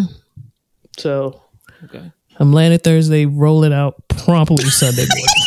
[0.98, 1.42] So
[1.86, 2.12] Okay.
[2.40, 5.41] I'm landing Thursday, rolling out promptly Sunday morning.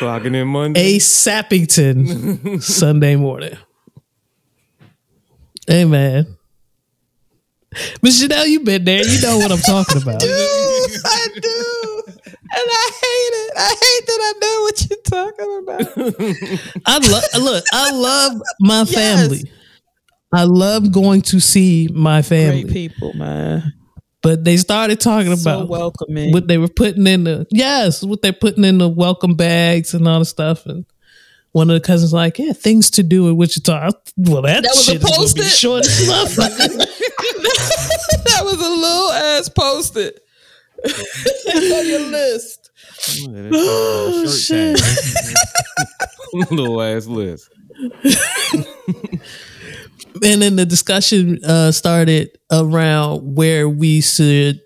[0.00, 0.96] Clocking in Monday.
[0.96, 3.54] A Sappington Sunday morning.
[5.66, 6.38] Hey man.
[8.02, 9.04] Miss Janelle, you been there.
[9.06, 10.16] You know what I'm talking about.
[10.16, 11.00] I do.
[11.04, 12.02] I do.
[12.26, 13.52] And I hate it.
[13.56, 16.82] I hate that I know what you're talking about.
[16.86, 18.94] I love look, I love my Yes.
[18.94, 19.52] family.
[20.32, 22.62] I love going to see my family.
[22.62, 23.74] Great people, man.
[24.22, 26.30] But they started talking So about welcoming.
[26.32, 30.06] what they were putting in the yes, what they're putting in the welcome bags and
[30.06, 30.66] all the stuff.
[30.66, 30.84] And
[31.52, 33.72] one of the cousins like, yeah, things to do in Wichita.
[33.72, 35.44] I- Well, that, That was a shit is gonna be post-it?
[35.44, 36.76] short as motherfucker.
[38.24, 40.20] that was a little ass posted.
[40.84, 42.70] It's on your list.
[43.52, 45.36] Oh, shirt tag.
[46.50, 47.48] Little ass list.
[50.22, 54.60] And then the discussion uh, started around where we should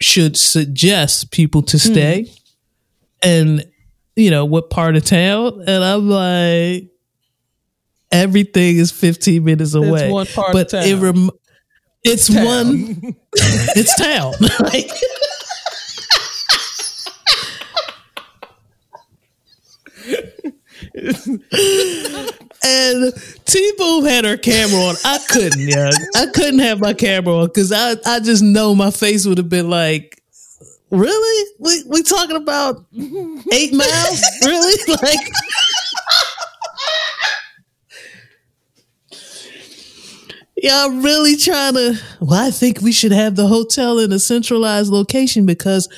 [0.00, 2.30] should suggest people to stay,
[3.22, 3.64] and
[4.16, 5.62] you know what part of town.
[5.66, 6.88] And I'm like,
[8.10, 10.10] everything is 15 minutes away.
[10.10, 10.84] one part of but town.
[10.84, 11.30] it rem-
[12.04, 12.44] it's town.
[12.44, 13.16] one.
[13.32, 14.34] it's town.
[14.60, 14.90] like,
[22.64, 23.12] and
[23.44, 24.94] T Boom had her camera on.
[25.04, 25.90] I couldn't, yeah.
[26.14, 29.48] I couldn't have my camera on because I, I just know my face would have
[29.48, 30.22] been like,
[30.90, 31.50] really?
[31.58, 32.84] We we talking about
[33.52, 34.22] eight miles?
[34.44, 34.74] really?
[35.02, 35.18] Like
[40.62, 44.92] Y'all really trying to well, I think we should have the hotel in a centralized
[44.92, 45.88] location because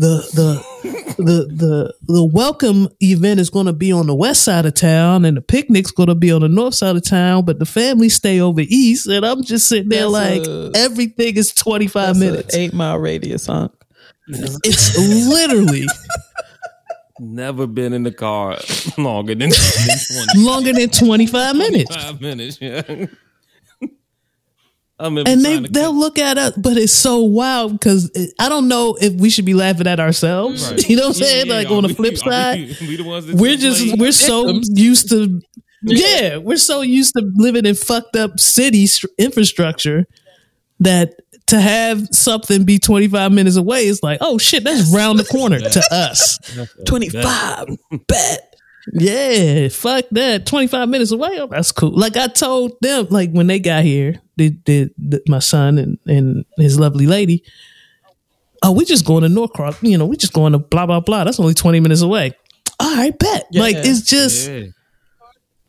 [0.00, 4.64] the the the the the welcome event is going to be on the west side
[4.64, 7.58] of town and the picnic's going to be on the north side of town but
[7.58, 11.52] the family stay over east and i'm just sitting there That's like a- everything is
[11.52, 13.68] 25 That's a minutes eight mile radius, huh?
[14.26, 14.96] it's
[15.28, 15.86] literally
[17.22, 18.56] Never been in the car
[18.98, 19.50] longer than
[20.36, 22.58] longer than 25 minutes 25 minutes.
[22.62, 23.06] Yeah.
[25.00, 28.68] I remember and they they'll look at us but it's so wild because i don't
[28.68, 30.88] know if we should be laughing at ourselves Right.
[30.88, 32.96] you know what i'm Yeah, saying yeah, like are on the flip side we, we
[32.96, 33.98] the ones that we're just blame?
[33.98, 35.40] we're so used to
[35.82, 40.04] yeah we're so used to living in fucked up city str- infrastructure
[40.80, 41.14] that
[41.46, 45.58] to have something be 25 minutes away is like oh shit that's round the corner
[45.58, 46.38] to us
[46.86, 47.66] 25.
[48.06, 48.49] Bet.
[48.92, 53.46] Yeah fuck that 25 minutes away oh, that's cool like i told them like when
[53.46, 54.92] they got here they did
[55.28, 57.44] my son and, and his lovely lady
[58.62, 61.24] oh we just going to norcross you know we just going to blah blah blah
[61.24, 62.32] that's only 20 minutes away
[62.80, 64.62] all right bet like it's just Yeah.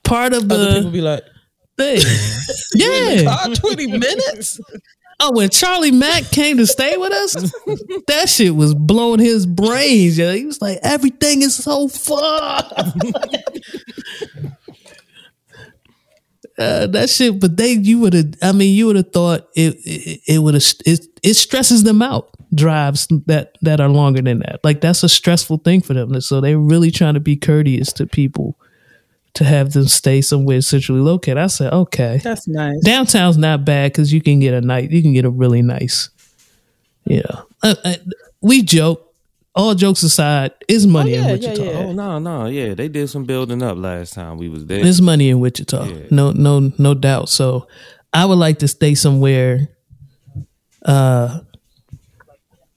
[0.03, 1.23] part of Other people be like,
[1.77, 2.01] thing.
[2.75, 3.23] yeah.
[3.29, 4.59] ah, 20 minutes?
[5.23, 7.33] Oh, when Charlie Mack came to stay with us,
[8.07, 10.17] that shit was blowing his brains.
[10.17, 12.63] Yeah, he was like, everything is so far.
[16.57, 18.33] Uh, that shit, but they, you would have.
[18.41, 19.75] I mean, you would have thought it.
[19.85, 20.63] It, it would have.
[20.85, 22.29] It, it stresses them out.
[22.53, 24.59] Drives that that are longer than that.
[24.63, 26.19] Like that's a stressful thing for them.
[26.21, 28.57] So they're really trying to be courteous to people
[29.33, 31.37] to have them stay somewhere centrally located.
[31.37, 32.79] I said, okay, That's nice.
[32.83, 36.09] downtown's not bad because you can get a night you can get a really nice
[37.05, 37.21] yeah
[37.63, 37.95] uh, uh,
[38.41, 39.07] we joke
[39.55, 41.71] all jokes aside is money yeah, in yeah, wichita yeah.
[41.79, 44.83] Oh no, no, yeah, they did some building up last time we was there.
[44.83, 46.05] there's money in wichita Yeah.
[46.11, 47.67] no no no doubt so
[48.13, 49.69] i would like to stay somewhere
[50.85, 51.39] uh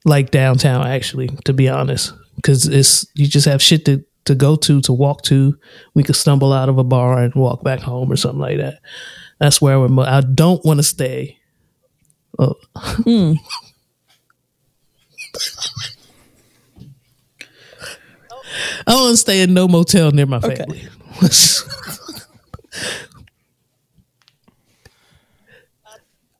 [0.04, 4.56] like downtown actually to be honest because it's you just have shit to to go
[4.56, 5.56] to to walk to
[5.94, 8.80] we could stumble out of a bar and walk back home or something like that
[9.38, 11.38] that's where I i don't want to stay
[12.38, 12.54] Oh.
[18.86, 20.56] I want to stay in no motel near my Okay.
[20.56, 20.88] family.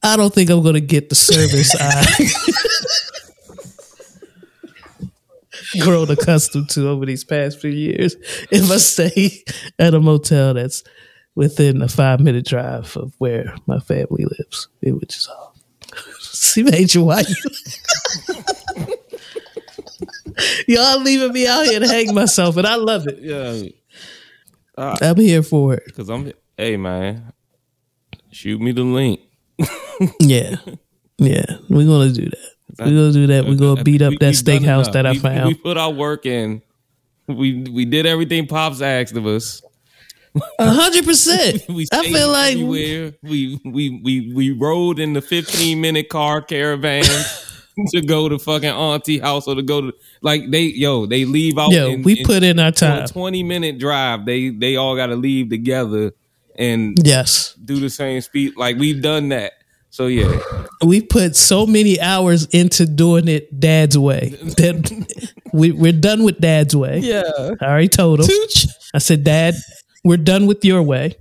[0.03, 2.05] I don't think I'm going to get the service I
[5.81, 8.17] grown accustomed to over these past few years
[8.51, 9.43] if I stay
[9.79, 10.83] at a motel that's
[11.35, 15.33] within a five minute drive of where my family lives, in Wichita.
[15.33, 15.53] Oh,
[16.21, 17.35] see, Major, why you?
[20.67, 23.19] Y'all leaving me out here to hang myself, and I love it.
[23.21, 23.69] yeah,
[24.77, 25.83] uh, I'm here for it.
[25.87, 26.33] because I'm.
[26.57, 27.33] Hey man,
[28.31, 29.21] Shoot me the link.
[30.21, 30.57] Yeah,
[31.19, 32.54] yeah, we're gonna do that.
[32.79, 33.47] We're gonna do that.
[33.47, 35.63] We're gonna beat up We- that steakhouse that I We- We found.
[35.63, 36.63] put our work in.
[37.29, 39.63] We we did everything Pops asked of us.
[40.59, 41.63] A hundred percent.
[41.93, 47.05] I feel like we we we we rode in the 15 minute car caravan
[47.93, 49.93] to go to fucking auntie house or to go to
[50.23, 51.71] like they yo they leave out.
[51.71, 53.07] yo, in- we in- put in our time.
[53.07, 54.27] 20 minute drive.
[54.27, 56.13] They they all got to leave together
[56.59, 58.55] and Yes, do the same speed.
[58.57, 59.53] Like we've done that.
[59.95, 60.41] So yeah,
[60.85, 65.07] we put so many hours into doing it Dad's way that
[65.53, 66.99] we, we're done with Dad's way.
[66.99, 67.23] Yeah.
[67.61, 68.27] I already told him.
[68.27, 69.55] Ch- I said, Dad,
[70.03, 71.15] we're done with your way.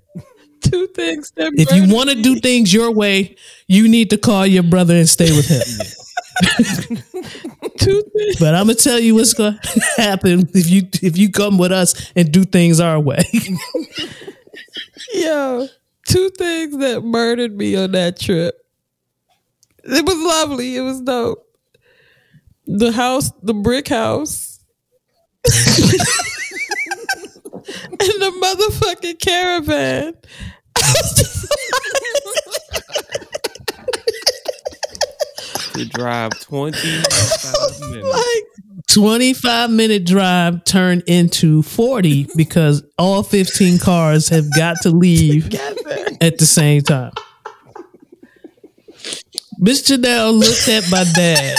[0.61, 3.35] two things If you want to do things your way,
[3.67, 5.61] you need to call your brother and stay with him.
[7.77, 9.59] two things But I'm gonna tell you what's gonna
[9.97, 13.21] happen if you if you come with us and do things our way.
[15.13, 15.67] Yo,
[16.07, 18.61] two things that murdered me on that trip.
[19.83, 20.75] It was lovely.
[20.75, 21.45] It was dope.
[22.65, 24.59] The house, the brick house,
[25.45, 25.53] and
[27.99, 30.13] the motherfucking caravan.
[30.77, 30.81] I
[31.15, 31.43] just
[35.73, 38.07] to drive 25 minutes.
[38.07, 38.43] like,
[38.89, 45.75] 25 minute drive turned into 40 because all 15 cars have got to leave got
[45.85, 46.07] there.
[46.21, 47.11] at the same time.
[49.59, 51.57] Miss Janelle looked at my dad,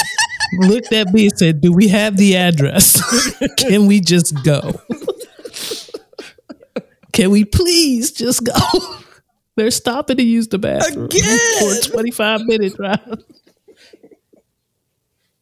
[0.59, 3.01] looked at me and said, Do we have the address?
[3.59, 4.81] Can we just go?
[7.13, 8.53] Can we please just go?
[9.57, 11.39] They're stopping to use the bathroom Again.
[11.61, 13.23] for a 25 minute drive.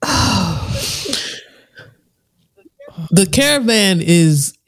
[3.11, 4.59] the caravan is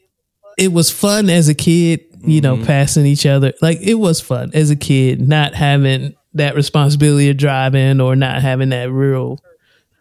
[0.57, 2.65] it was fun as a kid, you know, mm-hmm.
[2.65, 3.53] passing each other.
[3.61, 8.41] Like it was fun as a kid, not having that responsibility of driving or not
[8.41, 9.39] having that real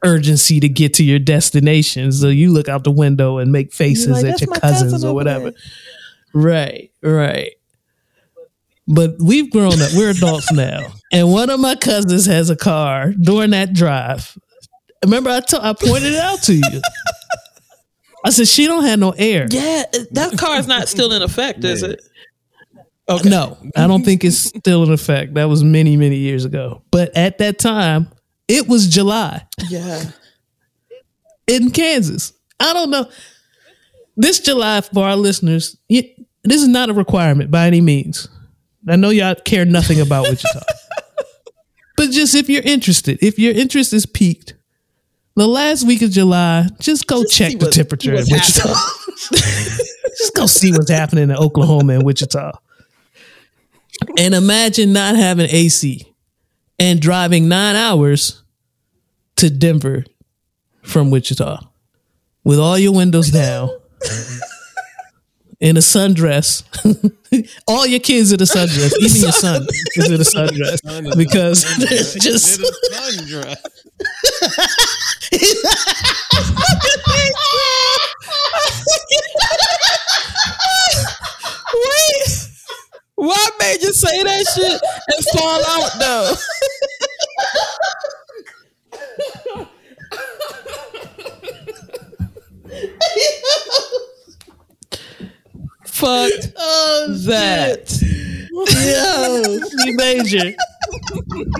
[0.05, 2.13] urgency to get to your destination.
[2.13, 5.15] So you look out the window and make faces like, at your cousins cousin or
[5.15, 5.53] whatever.
[6.35, 7.53] Right, right.
[8.87, 9.93] But we've grown up.
[9.95, 10.93] We're adults now.
[11.11, 14.37] And one of my cousins has a car during that drive.
[15.03, 16.63] Remember I I pointed it out to you.
[18.25, 19.47] I said she don't have no air.
[19.51, 22.03] Yeah, that car is not still in effect, is it?
[23.07, 25.35] Oh, no, I don't think it's still in effect.
[25.35, 26.83] That was many, many years ago.
[26.91, 28.09] But at that time,
[28.49, 30.05] it was July Yeah.
[31.47, 32.33] in Kansas.
[32.61, 33.09] I don't know.
[34.17, 38.29] This July, for our listeners, this is not a requirement by any means.
[38.89, 40.61] I know y'all care nothing about Wichita.
[41.97, 44.55] but just if you're interested, if your interest is peaked,
[45.37, 48.73] the last week of July, just go check the what- temperature in Wichita.
[49.33, 52.53] just go see what's happening in Oklahoma and Wichita.
[54.19, 56.07] And imagine not having AC
[56.79, 58.43] and driving nine hours
[59.37, 60.05] to Denver
[60.83, 61.61] from Wichita
[62.45, 63.71] with all your windows down
[65.61, 66.63] in a sundress.
[67.67, 69.67] all your kids in a sundress, even your son
[69.97, 72.61] is in a sundress because there's just
[81.75, 82.54] Wait.
[83.17, 86.35] Why made you say that shit and fall out though?
[95.87, 97.91] Fuck oh, that.
[98.53, 100.55] yo, C major.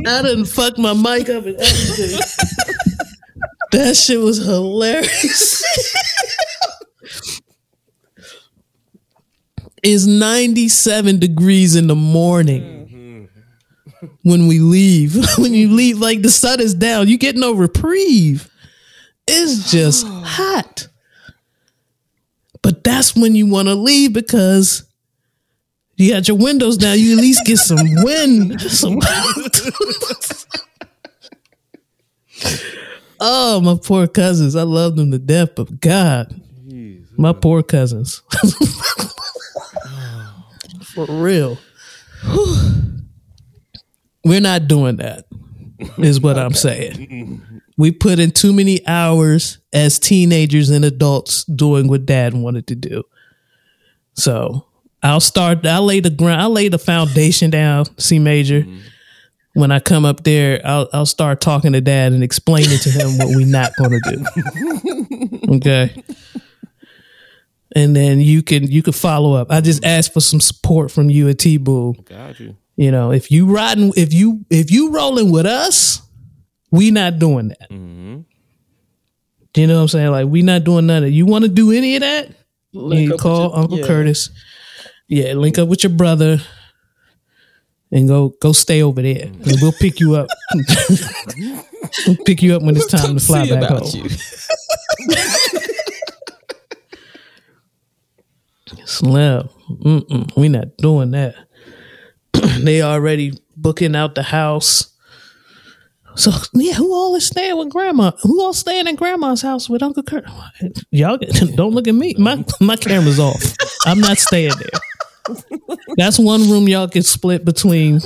[0.07, 2.21] I didn't fuck my mic up and everything.
[3.73, 5.64] That shit was hilarious.
[9.85, 14.07] It's 97 degrees in the morning mm-hmm.
[14.23, 15.15] when we leave.
[15.39, 18.51] when you leave, like the sun is down, you get no reprieve.
[19.29, 20.89] It's just hot.
[22.63, 24.85] But that's when you want to leave because
[25.97, 26.99] you got your windows down.
[26.99, 28.59] You at least get some wind.
[28.63, 29.01] Some
[33.21, 34.57] oh, my poor cousins.
[34.57, 36.41] I love them to death, but God,
[37.19, 38.23] my poor cousins.
[40.95, 41.59] For real.
[44.25, 45.27] We're not doing that,
[45.99, 47.43] is what I'm saying.
[47.77, 52.75] We put in too many hours as teenagers and adults doing what dad wanted to
[52.75, 53.03] do.
[54.15, 54.67] So
[55.03, 55.67] I'll start.
[55.67, 56.41] I'll lay the ground.
[56.41, 57.87] I'll lay the foundation down.
[57.99, 58.65] C major.
[59.53, 63.19] When I come up there, I'll I'll start talking to dad and explaining to him
[63.19, 64.25] what we're not going to do.
[65.57, 66.03] Okay.
[67.75, 69.51] And then you can you can follow up.
[69.51, 72.57] I just asked for some support from you at T Boo Got you.
[72.77, 76.03] You know, if you riding, if you if you rolling with us,
[76.71, 77.71] we not doing that.
[77.71, 78.21] Mm-hmm.
[79.57, 80.11] You know what I'm saying?
[80.11, 81.11] Like we not doing none of.
[81.11, 82.31] You want to do any of that?
[82.73, 83.87] Link you call your- Uncle yeah.
[83.87, 84.31] Curtis.
[85.07, 86.39] Yeah, link up with your brother,
[87.93, 90.29] and go go stay over there, and we'll pick you up.
[92.07, 93.91] we'll pick you up when it's time to fly back about home.
[94.05, 94.09] you.
[98.85, 101.35] Slim, Mm-mm, we not doing that.
[102.61, 104.91] they already booking out the house.
[106.17, 108.13] So yeah, who all is staying with grandma?
[108.23, 110.25] Who all staying in grandma's house with Uncle Kurt?
[110.91, 111.19] Y'all
[111.57, 112.15] don't look at me.
[112.19, 113.43] My my camera's off.
[113.87, 114.81] I'm not staying there.
[115.97, 118.01] That's one room y'all can split between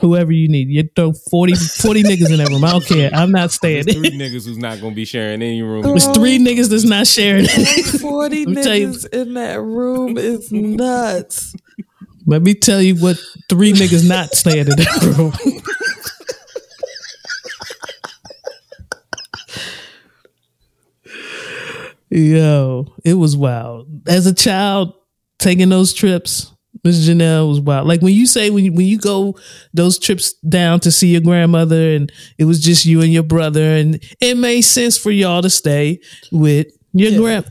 [0.00, 0.68] whoever you need.
[0.68, 2.64] You throw 40, 40 niggas in that room.
[2.64, 3.10] I don't care.
[3.12, 3.94] I'm not staying there.
[3.94, 5.82] Three niggas who's not gonna be sharing any room.
[5.82, 7.46] There's three niggas that's not sharing.
[7.46, 11.54] 40 Let me tell you- niggas in that room is nuts.
[12.26, 13.18] Let me tell you what
[13.48, 15.32] three niggas not staying in that room.
[22.10, 24.06] Yo, it was wild.
[24.06, 24.94] As a child,
[25.38, 26.51] taking those trips,
[26.84, 27.86] Miss Janelle was wild.
[27.86, 29.36] Like when you say when you, when you go
[29.72, 33.76] those trips down to see your grandmother, and it was just you and your brother,
[33.76, 36.00] and it made sense for y'all to stay
[36.32, 37.48] with your grand.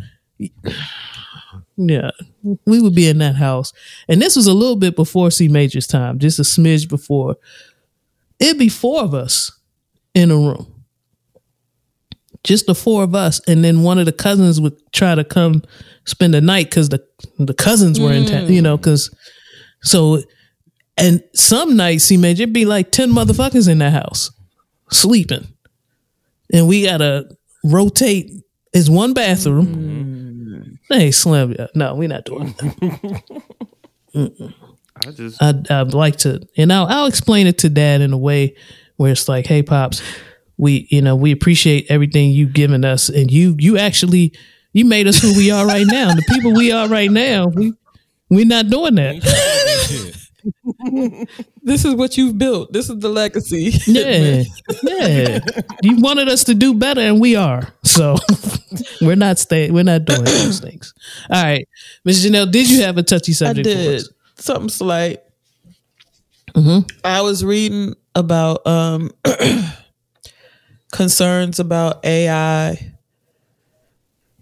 [1.77, 2.11] Yeah,
[2.65, 3.71] we would be in that house,
[4.09, 7.37] and this was a little bit before C Major's time, just a smidge before.
[8.39, 9.51] It'd be four of us
[10.13, 10.70] in a room,
[12.43, 15.63] just the four of us, and then one of the cousins would try to come
[16.05, 17.05] spend the night because the
[17.37, 18.81] the cousins were in town, you know, mm.
[18.81, 19.13] because
[19.81, 20.21] so.
[20.97, 24.29] And some nights, C Major, it'd be like ten motherfuckers in that house
[24.91, 25.47] sleeping,
[26.53, 27.29] and we gotta
[27.63, 28.29] rotate.
[28.73, 29.67] It's one bathroom.
[29.67, 30.77] Mm.
[30.89, 31.67] Hey, Slim, yeah.
[31.73, 32.53] no, we're not doing.
[32.57, 33.23] That.
[35.07, 38.17] I just I'd, I'd like to, and I'll, I'll explain it to dad in a
[38.17, 38.55] way
[38.97, 40.01] where it's like, hey, pops,
[40.61, 44.31] we, you know, we appreciate everything you've given us, and you, you actually,
[44.73, 46.13] you made us who we are right now.
[46.13, 47.73] The people we are right now, we,
[48.29, 50.17] we're not doing that.
[51.63, 52.73] This is what you've built.
[52.73, 53.71] This is the legacy.
[53.85, 54.43] Yeah,
[54.81, 55.39] yeah.
[55.83, 57.67] You wanted us to do better, and we are.
[57.83, 58.15] So
[59.01, 59.71] we're not staying.
[59.71, 60.93] We're not doing those things.
[61.29, 61.67] All right,
[62.03, 63.67] Miss Janelle, did you have a touchy I subject?
[63.67, 64.09] for did us?
[64.37, 65.19] something slight.
[66.55, 66.87] Mm-hmm.
[67.05, 69.11] I was reading about um
[70.91, 72.93] concerns about AI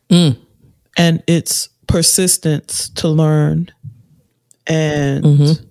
[0.10, 0.38] Mm.
[0.98, 3.70] and its persistence to learn
[4.68, 5.64] and Mm-hmm.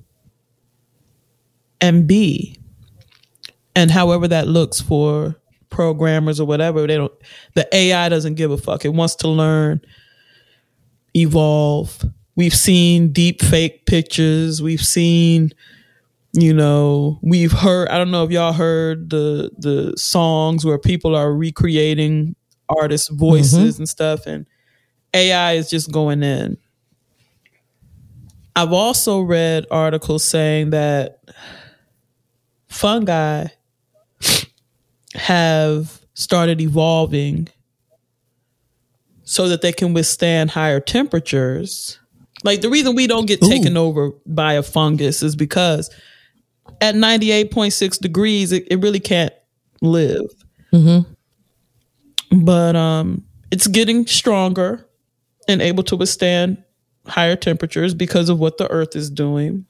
[1.81, 2.57] and be
[3.75, 5.37] and however that looks for
[5.71, 7.13] programmers or whatever they don't
[7.55, 9.81] the AI doesn't give a fuck it wants to learn
[11.15, 12.05] evolve
[12.37, 15.51] we've seen deep fake pictures we've seen
[16.41, 21.15] you know we've heard i don't know if y'all heard the the songs where people
[21.17, 22.35] are recreating
[22.69, 23.19] artists mm-hmm.
[23.19, 24.47] voices and stuff and
[25.15, 26.57] ai is just going in.
[28.55, 31.21] I've also read articles saying that
[32.67, 33.47] fungi
[35.15, 37.49] have started evolving
[39.23, 42.01] so that they can withstand higher temperatures.
[42.43, 45.91] Like the reason we don't get taken over by a fungus is because
[46.81, 49.33] at 98.6 degrees, it, it really can't
[49.81, 50.27] live.
[52.31, 54.87] But um, it's getting stronger
[55.49, 56.63] and able to withstand
[57.07, 59.65] higher temperatures because of what the earth is doing.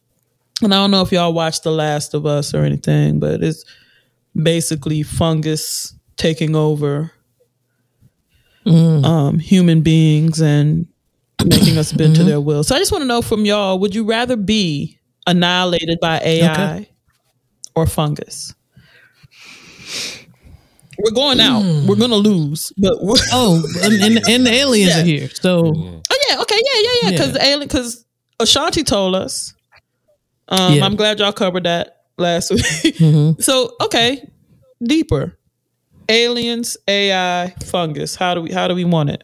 [0.62, 3.64] And I don't know if y'all watched The Last of Us or anything, but it's
[4.34, 7.12] basically fungus taking over
[9.04, 10.86] um, human beings and
[11.44, 12.64] making us bend to their will.
[12.64, 16.52] So I just want to know from y'all: Would you rather be annihilated by AI
[16.52, 16.90] Okay.
[17.78, 18.54] Or fungus?
[20.98, 21.62] We're going out.
[21.86, 25.00] We're gonna lose, but we're, Oh, and, and, and the aliens Yeah.
[25.02, 25.28] are here.
[25.30, 25.72] So
[26.10, 27.10] Oh yeah, okay, yeah, yeah, yeah.
[27.10, 27.44] Because Yeah.
[27.44, 28.04] alien, because
[28.40, 29.54] Ashanti told us.
[30.48, 30.84] Um, Yeah.
[30.84, 32.62] I'm glad y'all covered that last week.
[32.64, 33.40] Mm-hmm.
[33.40, 34.28] So okay,
[34.82, 35.38] deeper.
[36.08, 38.16] Aliens, AI, fungus.
[38.16, 38.50] How do we?
[38.50, 39.22] How do we want it?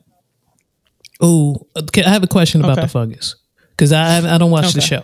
[1.21, 2.83] Oh, okay, I have a question about Okay.
[2.83, 3.37] the fungus
[3.71, 5.03] because I I don't watch the show.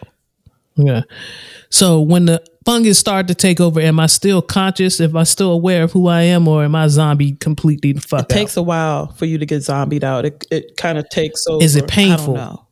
[0.77, 1.03] Yeah.
[1.71, 5.01] So when the fungus start to take over, am I still conscious?
[5.01, 8.23] If I still aware of who I am, or am I zombie completely the fuck
[8.23, 10.25] It takes a while for you to get zombied out.
[10.25, 11.63] It it kind of takes over.
[11.63, 12.37] Is it painful?
[12.37, 12.67] I don't know.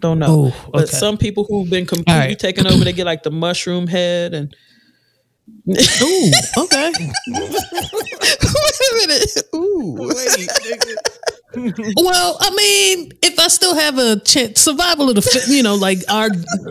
[0.00, 0.52] Don't know.
[0.54, 2.38] Oh, But some people who've been completely All right.
[2.38, 4.54] taken over, they get like the mushroom head and.
[5.68, 6.92] Ooh, okay.
[7.28, 9.42] Wait a minute.
[9.54, 10.10] Ooh.
[11.56, 15.74] Well, I mean, if I still have a chance, survival of the fit, you know,
[15.74, 16.28] like our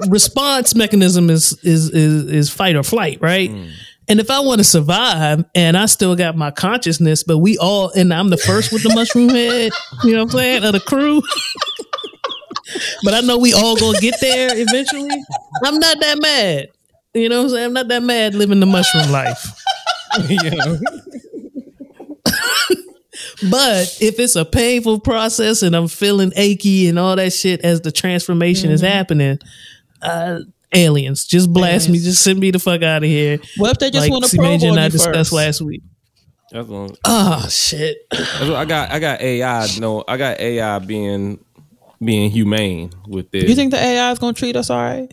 [0.10, 3.50] response mechanism is is is, is fight or flight, right?
[3.50, 3.70] Hmm.
[4.10, 7.90] And if I want to survive and I still got my consciousness, but we all
[7.92, 9.72] and I'm the first with the mushroom head,
[10.04, 11.22] you know what I'm saying, of the crew.
[13.04, 15.10] but I know we all gonna get there eventually.
[15.64, 16.70] I'm not that mad.
[17.14, 17.66] You know what I'm saying?
[17.66, 19.54] I'm not that mad living the mushroom life.
[20.30, 20.78] yeah.
[23.49, 27.82] But if it's a painful process and I'm feeling achy and all that shit as
[27.82, 29.40] the transformation is happening,
[30.02, 30.40] uh,
[30.74, 33.40] aliens, just blast me, just send me the fuck out of here.
[33.57, 35.34] What if they just like want to probe on and I you discussed first?
[35.34, 35.82] last week.
[36.52, 36.91] That's one.
[37.03, 37.98] Oh shit!
[38.11, 38.91] I got.
[38.91, 39.68] I got AI.
[39.80, 41.44] No, I got AI being
[42.03, 43.45] being humane with this.
[43.49, 45.11] You think the AI is gonna treat us all right?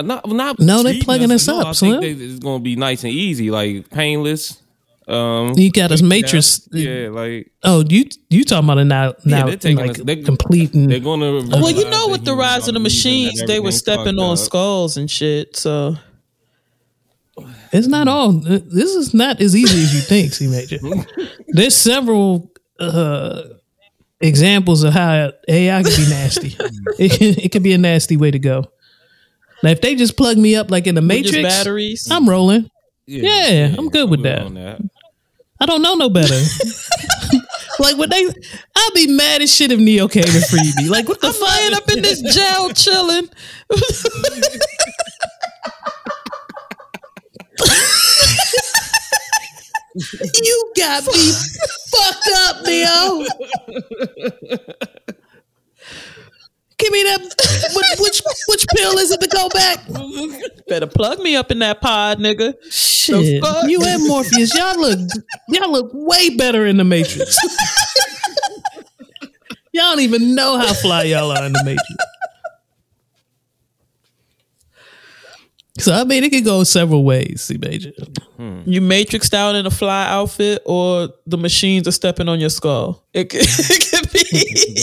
[0.00, 2.00] Not, not No, they treating plugging us no, up, I Slim.
[2.00, 4.60] think they, it's gonna be nice and easy, like painless.
[5.06, 6.66] Um, You got us Matrix.
[6.72, 9.12] yeah, like Oh, you you talking about it now?
[9.24, 10.88] Now, they're like us- they- completing.
[10.88, 11.42] they're gonna.
[11.46, 14.18] Well, you know, with the rise of the are reason that machines, they were stepping
[14.18, 14.38] on up.
[14.38, 15.56] skulls and shit.
[15.56, 15.96] So
[17.72, 18.32] It's not all.
[18.32, 20.78] This is not as easy as you think, C Major.
[21.48, 23.42] There's several uh,
[24.20, 26.56] examples of how AI can be nasty.
[26.98, 28.64] it, can, it can be a nasty way to go.
[29.62, 32.08] Now, if they just plug me up like in the Matrix, batteries.
[32.10, 32.70] I'm rolling.
[33.06, 34.52] Yeah, I'm good with that.
[34.54, 34.80] that.
[35.60, 36.34] I don't know no better.
[37.78, 38.26] like when they,
[38.76, 40.88] I'd be mad as shit if Neo came and freed me.
[40.88, 41.48] Like what the I'm fuck?
[41.56, 43.28] laying up in this jail chilling.
[50.34, 51.32] You got me
[51.90, 53.24] fucked up, Neo.
[56.84, 57.20] Give me that.
[57.74, 59.78] Which, which which pill is it to go back?
[60.68, 62.52] Better plug me up in that pod, nigga.
[62.70, 64.98] Shit, you and Morpheus, y'all look
[65.48, 67.38] y'all look way better in the Matrix.
[69.72, 72.13] y'all don't even know how fly y'all are in the Matrix.
[75.78, 77.42] So I mean, it could go several ways.
[77.42, 77.90] See, major.
[78.38, 83.04] You matrixed out in a fly outfit, or the machines are stepping on your skull.
[83.12, 84.22] It could, it could be.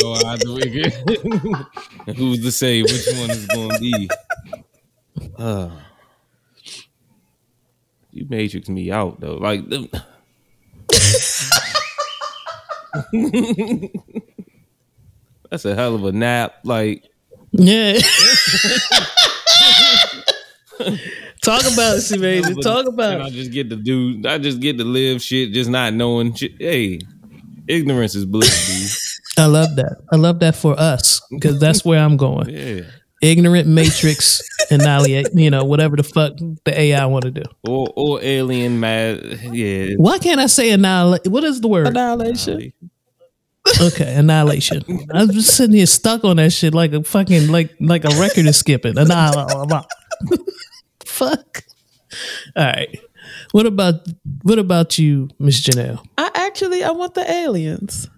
[0.02, 0.92] Go either way.
[2.08, 4.10] And Who's to say which one is going to be?
[5.38, 5.70] Uh,
[8.12, 9.36] you matrix me out though.
[9.36, 9.88] Like them-
[15.50, 16.56] that's a hell of a nap.
[16.64, 17.04] Like
[17.52, 17.98] Yeah.
[21.44, 22.54] Talk about it, see, major.
[22.56, 24.22] Talk about and I just get to do.
[24.28, 26.54] I just get to live shit, just not knowing shit.
[26.60, 27.00] Hey,
[27.68, 29.98] ignorance is bliss, I love that.
[30.12, 32.50] I love that for us because that's where I'm going.
[32.62, 32.82] Yeah.
[33.24, 34.42] Ignorant matrix
[34.72, 35.28] annihilate.
[35.36, 36.34] You know, whatever the fuck
[36.66, 37.44] the AI want to do.
[37.68, 39.40] Or or alien mad.
[39.52, 39.94] Yeah.
[39.98, 41.28] Why can't I say annihilate?
[41.28, 41.86] What is the word?
[41.88, 42.74] Annihilation.
[43.80, 44.82] Okay, annihilation.
[45.14, 48.48] I'm just sitting here stuck on that shit like a fucking like like a record
[48.48, 48.98] is skipping.
[48.98, 49.84] Annihilation.
[51.22, 51.64] Fuck.
[52.56, 53.00] All right.
[53.52, 54.08] What about
[54.42, 56.04] what about you, Miss Janelle?
[56.18, 58.10] I actually, I want the aliens.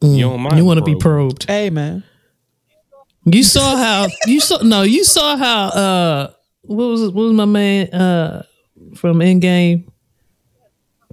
[0.00, 1.46] You don't mind You want to be probed.
[1.48, 2.04] Hey, man.
[3.24, 6.30] You saw how you saw no, you saw how uh
[6.62, 8.42] what was what was my man uh
[8.96, 9.88] from Endgame?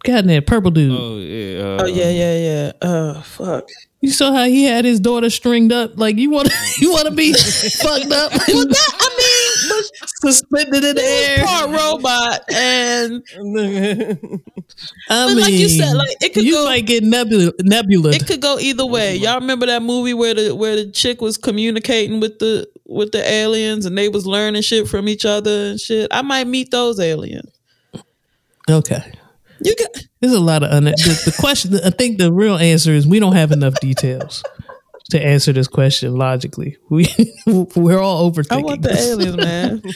[0.04, 0.92] God damn, purple dude.
[1.00, 1.64] Oh yeah.
[1.64, 2.72] Uh, Oh yeah, yeah, yeah.
[2.82, 3.70] Uh, fuck.
[4.02, 5.98] You saw how he had his daughter stringed up.
[5.98, 7.34] Like you want to you want to be
[7.82, 8.32] fucked up.
[8.32, 9.11] Well, that I mean, but
[10.22, 11.46] suspended in the air.
[11.46, 13.24] part robot, and
[15.10, 17.52] I But mean, like you said, like, it could you go- might get nebula.
[17.62, 18.12] nebula.
[18.12, 19.16] it could go either way.
[19.16, 23.30] Y'all remember that movie where the where the chick was communicating with the with the
[23.30, 26.08] aliens, and they was learning shit from each other and shit.
[26.12, 27.50] I might meet those aliens.
[28.70, 29.12] okay.
[29.64, 29.90] You got
[30.22, 31.76] There's a lot of un- the, the question.
[31.86, 34.44] I think the real answer is we don't have enough details
[35.12, 36.78] to answer this question logically.
[36.90, 37.08] We
[37.46, 38.52] we're all overthinking.
[38.52, 39.84] I want the aliens, man.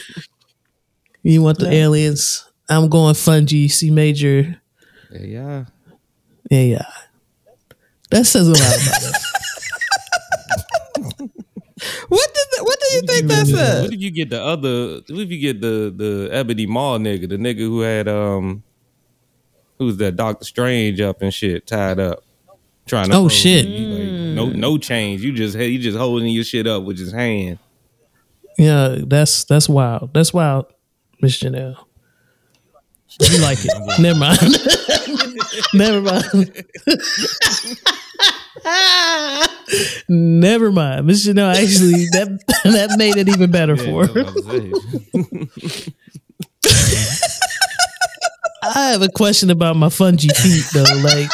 [1.22, 2.48] You want the aliens?
[2.68, 3.66] I'm going fungi.
[3.66, 4.60] C major.
[5.10, 5.64] yeah.
[6.48, 6.86] Yeah, yeah.
[8.10, 9.32] That says a lot about us.
[12.08, 13.52] What did the, what do you think that says?
[13.52, 13.92] What said?
[13.92, 14.94] if you get the other?
[14.94, 18.62] What if you get the the Ebony Maw nigga, the nigga who had um,
[19.78, 22.22] who's that Doctor Strange up and shit, tied up,
[22.86, 23.16] trying to.
[23.16, 23.66] Oh, shit.
[23.66, 24.06] like,
[24.36, 24.82] no no mm.
[24.82, 25.22] change.
[25.22, 27.58] You just you just holding your shit up with his hand.
[28.58, 30.14] Yeah, that's that's wild.
[30.14, 30.66] That's wild,
[31.20, 31.76] Miss Janelle.
[33.20, 33.70] You like it?
[34.00, 34.40] Never mind.
[35.74, 36.64] Never mind.
[40.08, 41.54] Never mind, Miss Janelle.
[41.54, 44.20] Actually, that that made it even better for her.
[44.20, 45.92] Yeah, that's what I was about to say.
[48.62, 50.82] I have a question about my fungi feet though.
[51.02, 51.30] Like,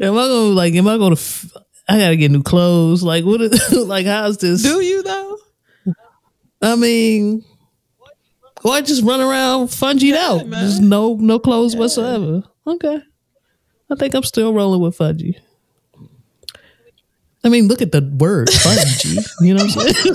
[0.00, 0.74] Am I gonna like?
[0.74, 1.14] Am I gonna?
[1.14, 1.52] F-
[1.88, 3.02] I gotta get new clothes.
[3.02, 3.40] Like what?
[3.40, 4.62] Is, like how's this?
[4.62, 5.38] Do you though?
[6.62, 7.44] I mean,
[8.64, 10.66] or I just run around fungied out, man.
[10.66, 12.42] just no no clothes whatsoever.
[12.66, 13.00] Okay,
[13.90, 15.36] I think I'm still rolling with fudgy.
[17.44, 19.24] I mean, look at the word fudgy.
[19.40, 20.14] you know what I'm saying?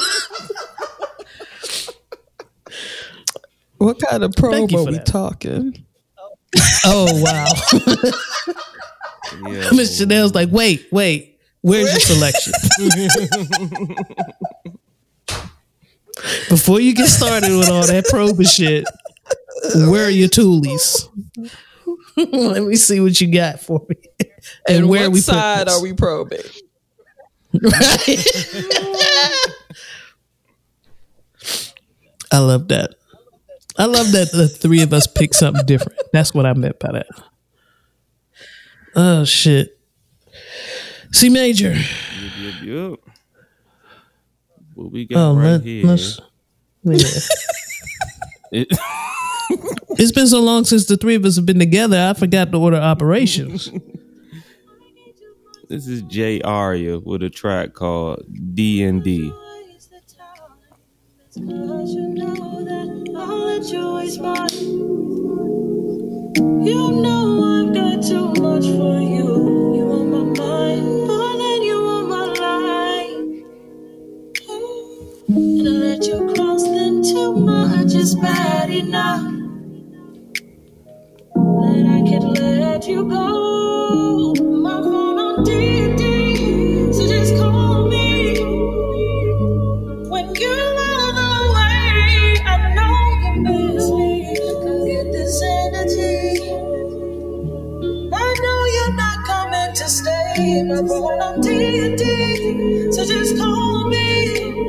[3.78, 5.06] What kind of probe are we that.
[5.08, 5.86] talking?
[6.86, 7.48] oh wow,
[9.48, 12.53] Yeah, Miss Janelle's like, wait, wait, where's your selection?
[16.49, 18.85] Before you get started with all that probe shit,
[19.88, 21.07] where are your toolies?
[22.18, 23.95] Let me see what you got for me.
[24.68, 26.39] And, And where what we side are we probing?
[27.53, 27.72] Right.
[32.31, 32.95] I love that.
[33.77, 35.99] I love that the three of us pick something different.
[36.14, 37.07] That's what I meant by that.
[38.96, 39.78] Oh shit.
[41.12, 41.74] C major.
[41.74, 43.00] Yup, yup.
[44.76, 45.86] What we got Oh, right let, here?
[45.86, 46.20] let's.
[46.84, 47.20] Yeah.
[48.52, 48.68] It,
[50.00, 51.98] It's been so long since the three of us have been together.
[52.10, 53.70] I forgot to order operations.
[55.68, 58.24] this is J Aria with a track called
[58.56, 59.32] D and D.
[61.36, 61.82] You know
[63.98, 64.18] I've
[67.04, 67.31] got
[68.02, 69.76] too much for you.
[69.76, 73.45] You on my mind more than you on my life.
[75.30, 79.22] And I let you cross, then too much is bad enough.
[81.36, 83.70] That I could let you go.
[100.42, 100.64] To stay.
[100.64, 100.82] My
[101.26, 104.68] on D&D, so just call me.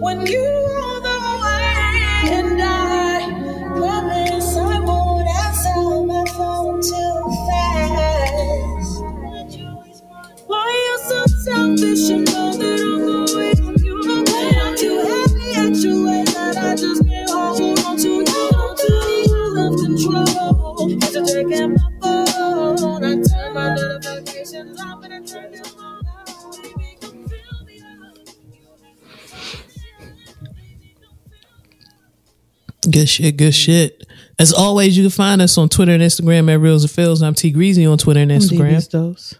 [0.00, 0.61] When you
[32.92, 34.06] Good shit, good shit.
[34.38, 37.22] As always, you can find us on Twitter and Instagram at Reels and Phils.
[37.26, 39.38] I'm T Greasy on Twitter and Instagram.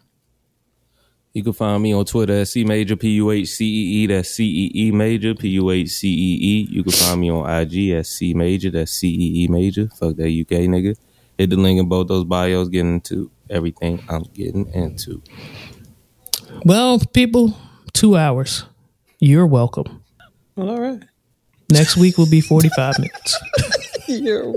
[1.34, 4.06] You can find me on Twitter at C Major P U H C E E.
[4.06, 6.68] That's C E E Major P U H C E E.
[6.70, 8.70] You can find me on IG at C Major.
[8.70, 9.88] That's C E E Major.
[9.88, 10.96] Fuck that UK nigga.
[11.36, 12.68] Hit the link in both those bios.
[12.68, 15.22] Getting into everything I'm getting into.
[16.64, 17.56] Well, people,
[17.92, 18.64] two hours.
[19.18, 20.02] You're welcome.
[20.56, 21.02] All right.
[21.72, 23.38] Next week will be 45 minutes.
[24.08, 24.54] You're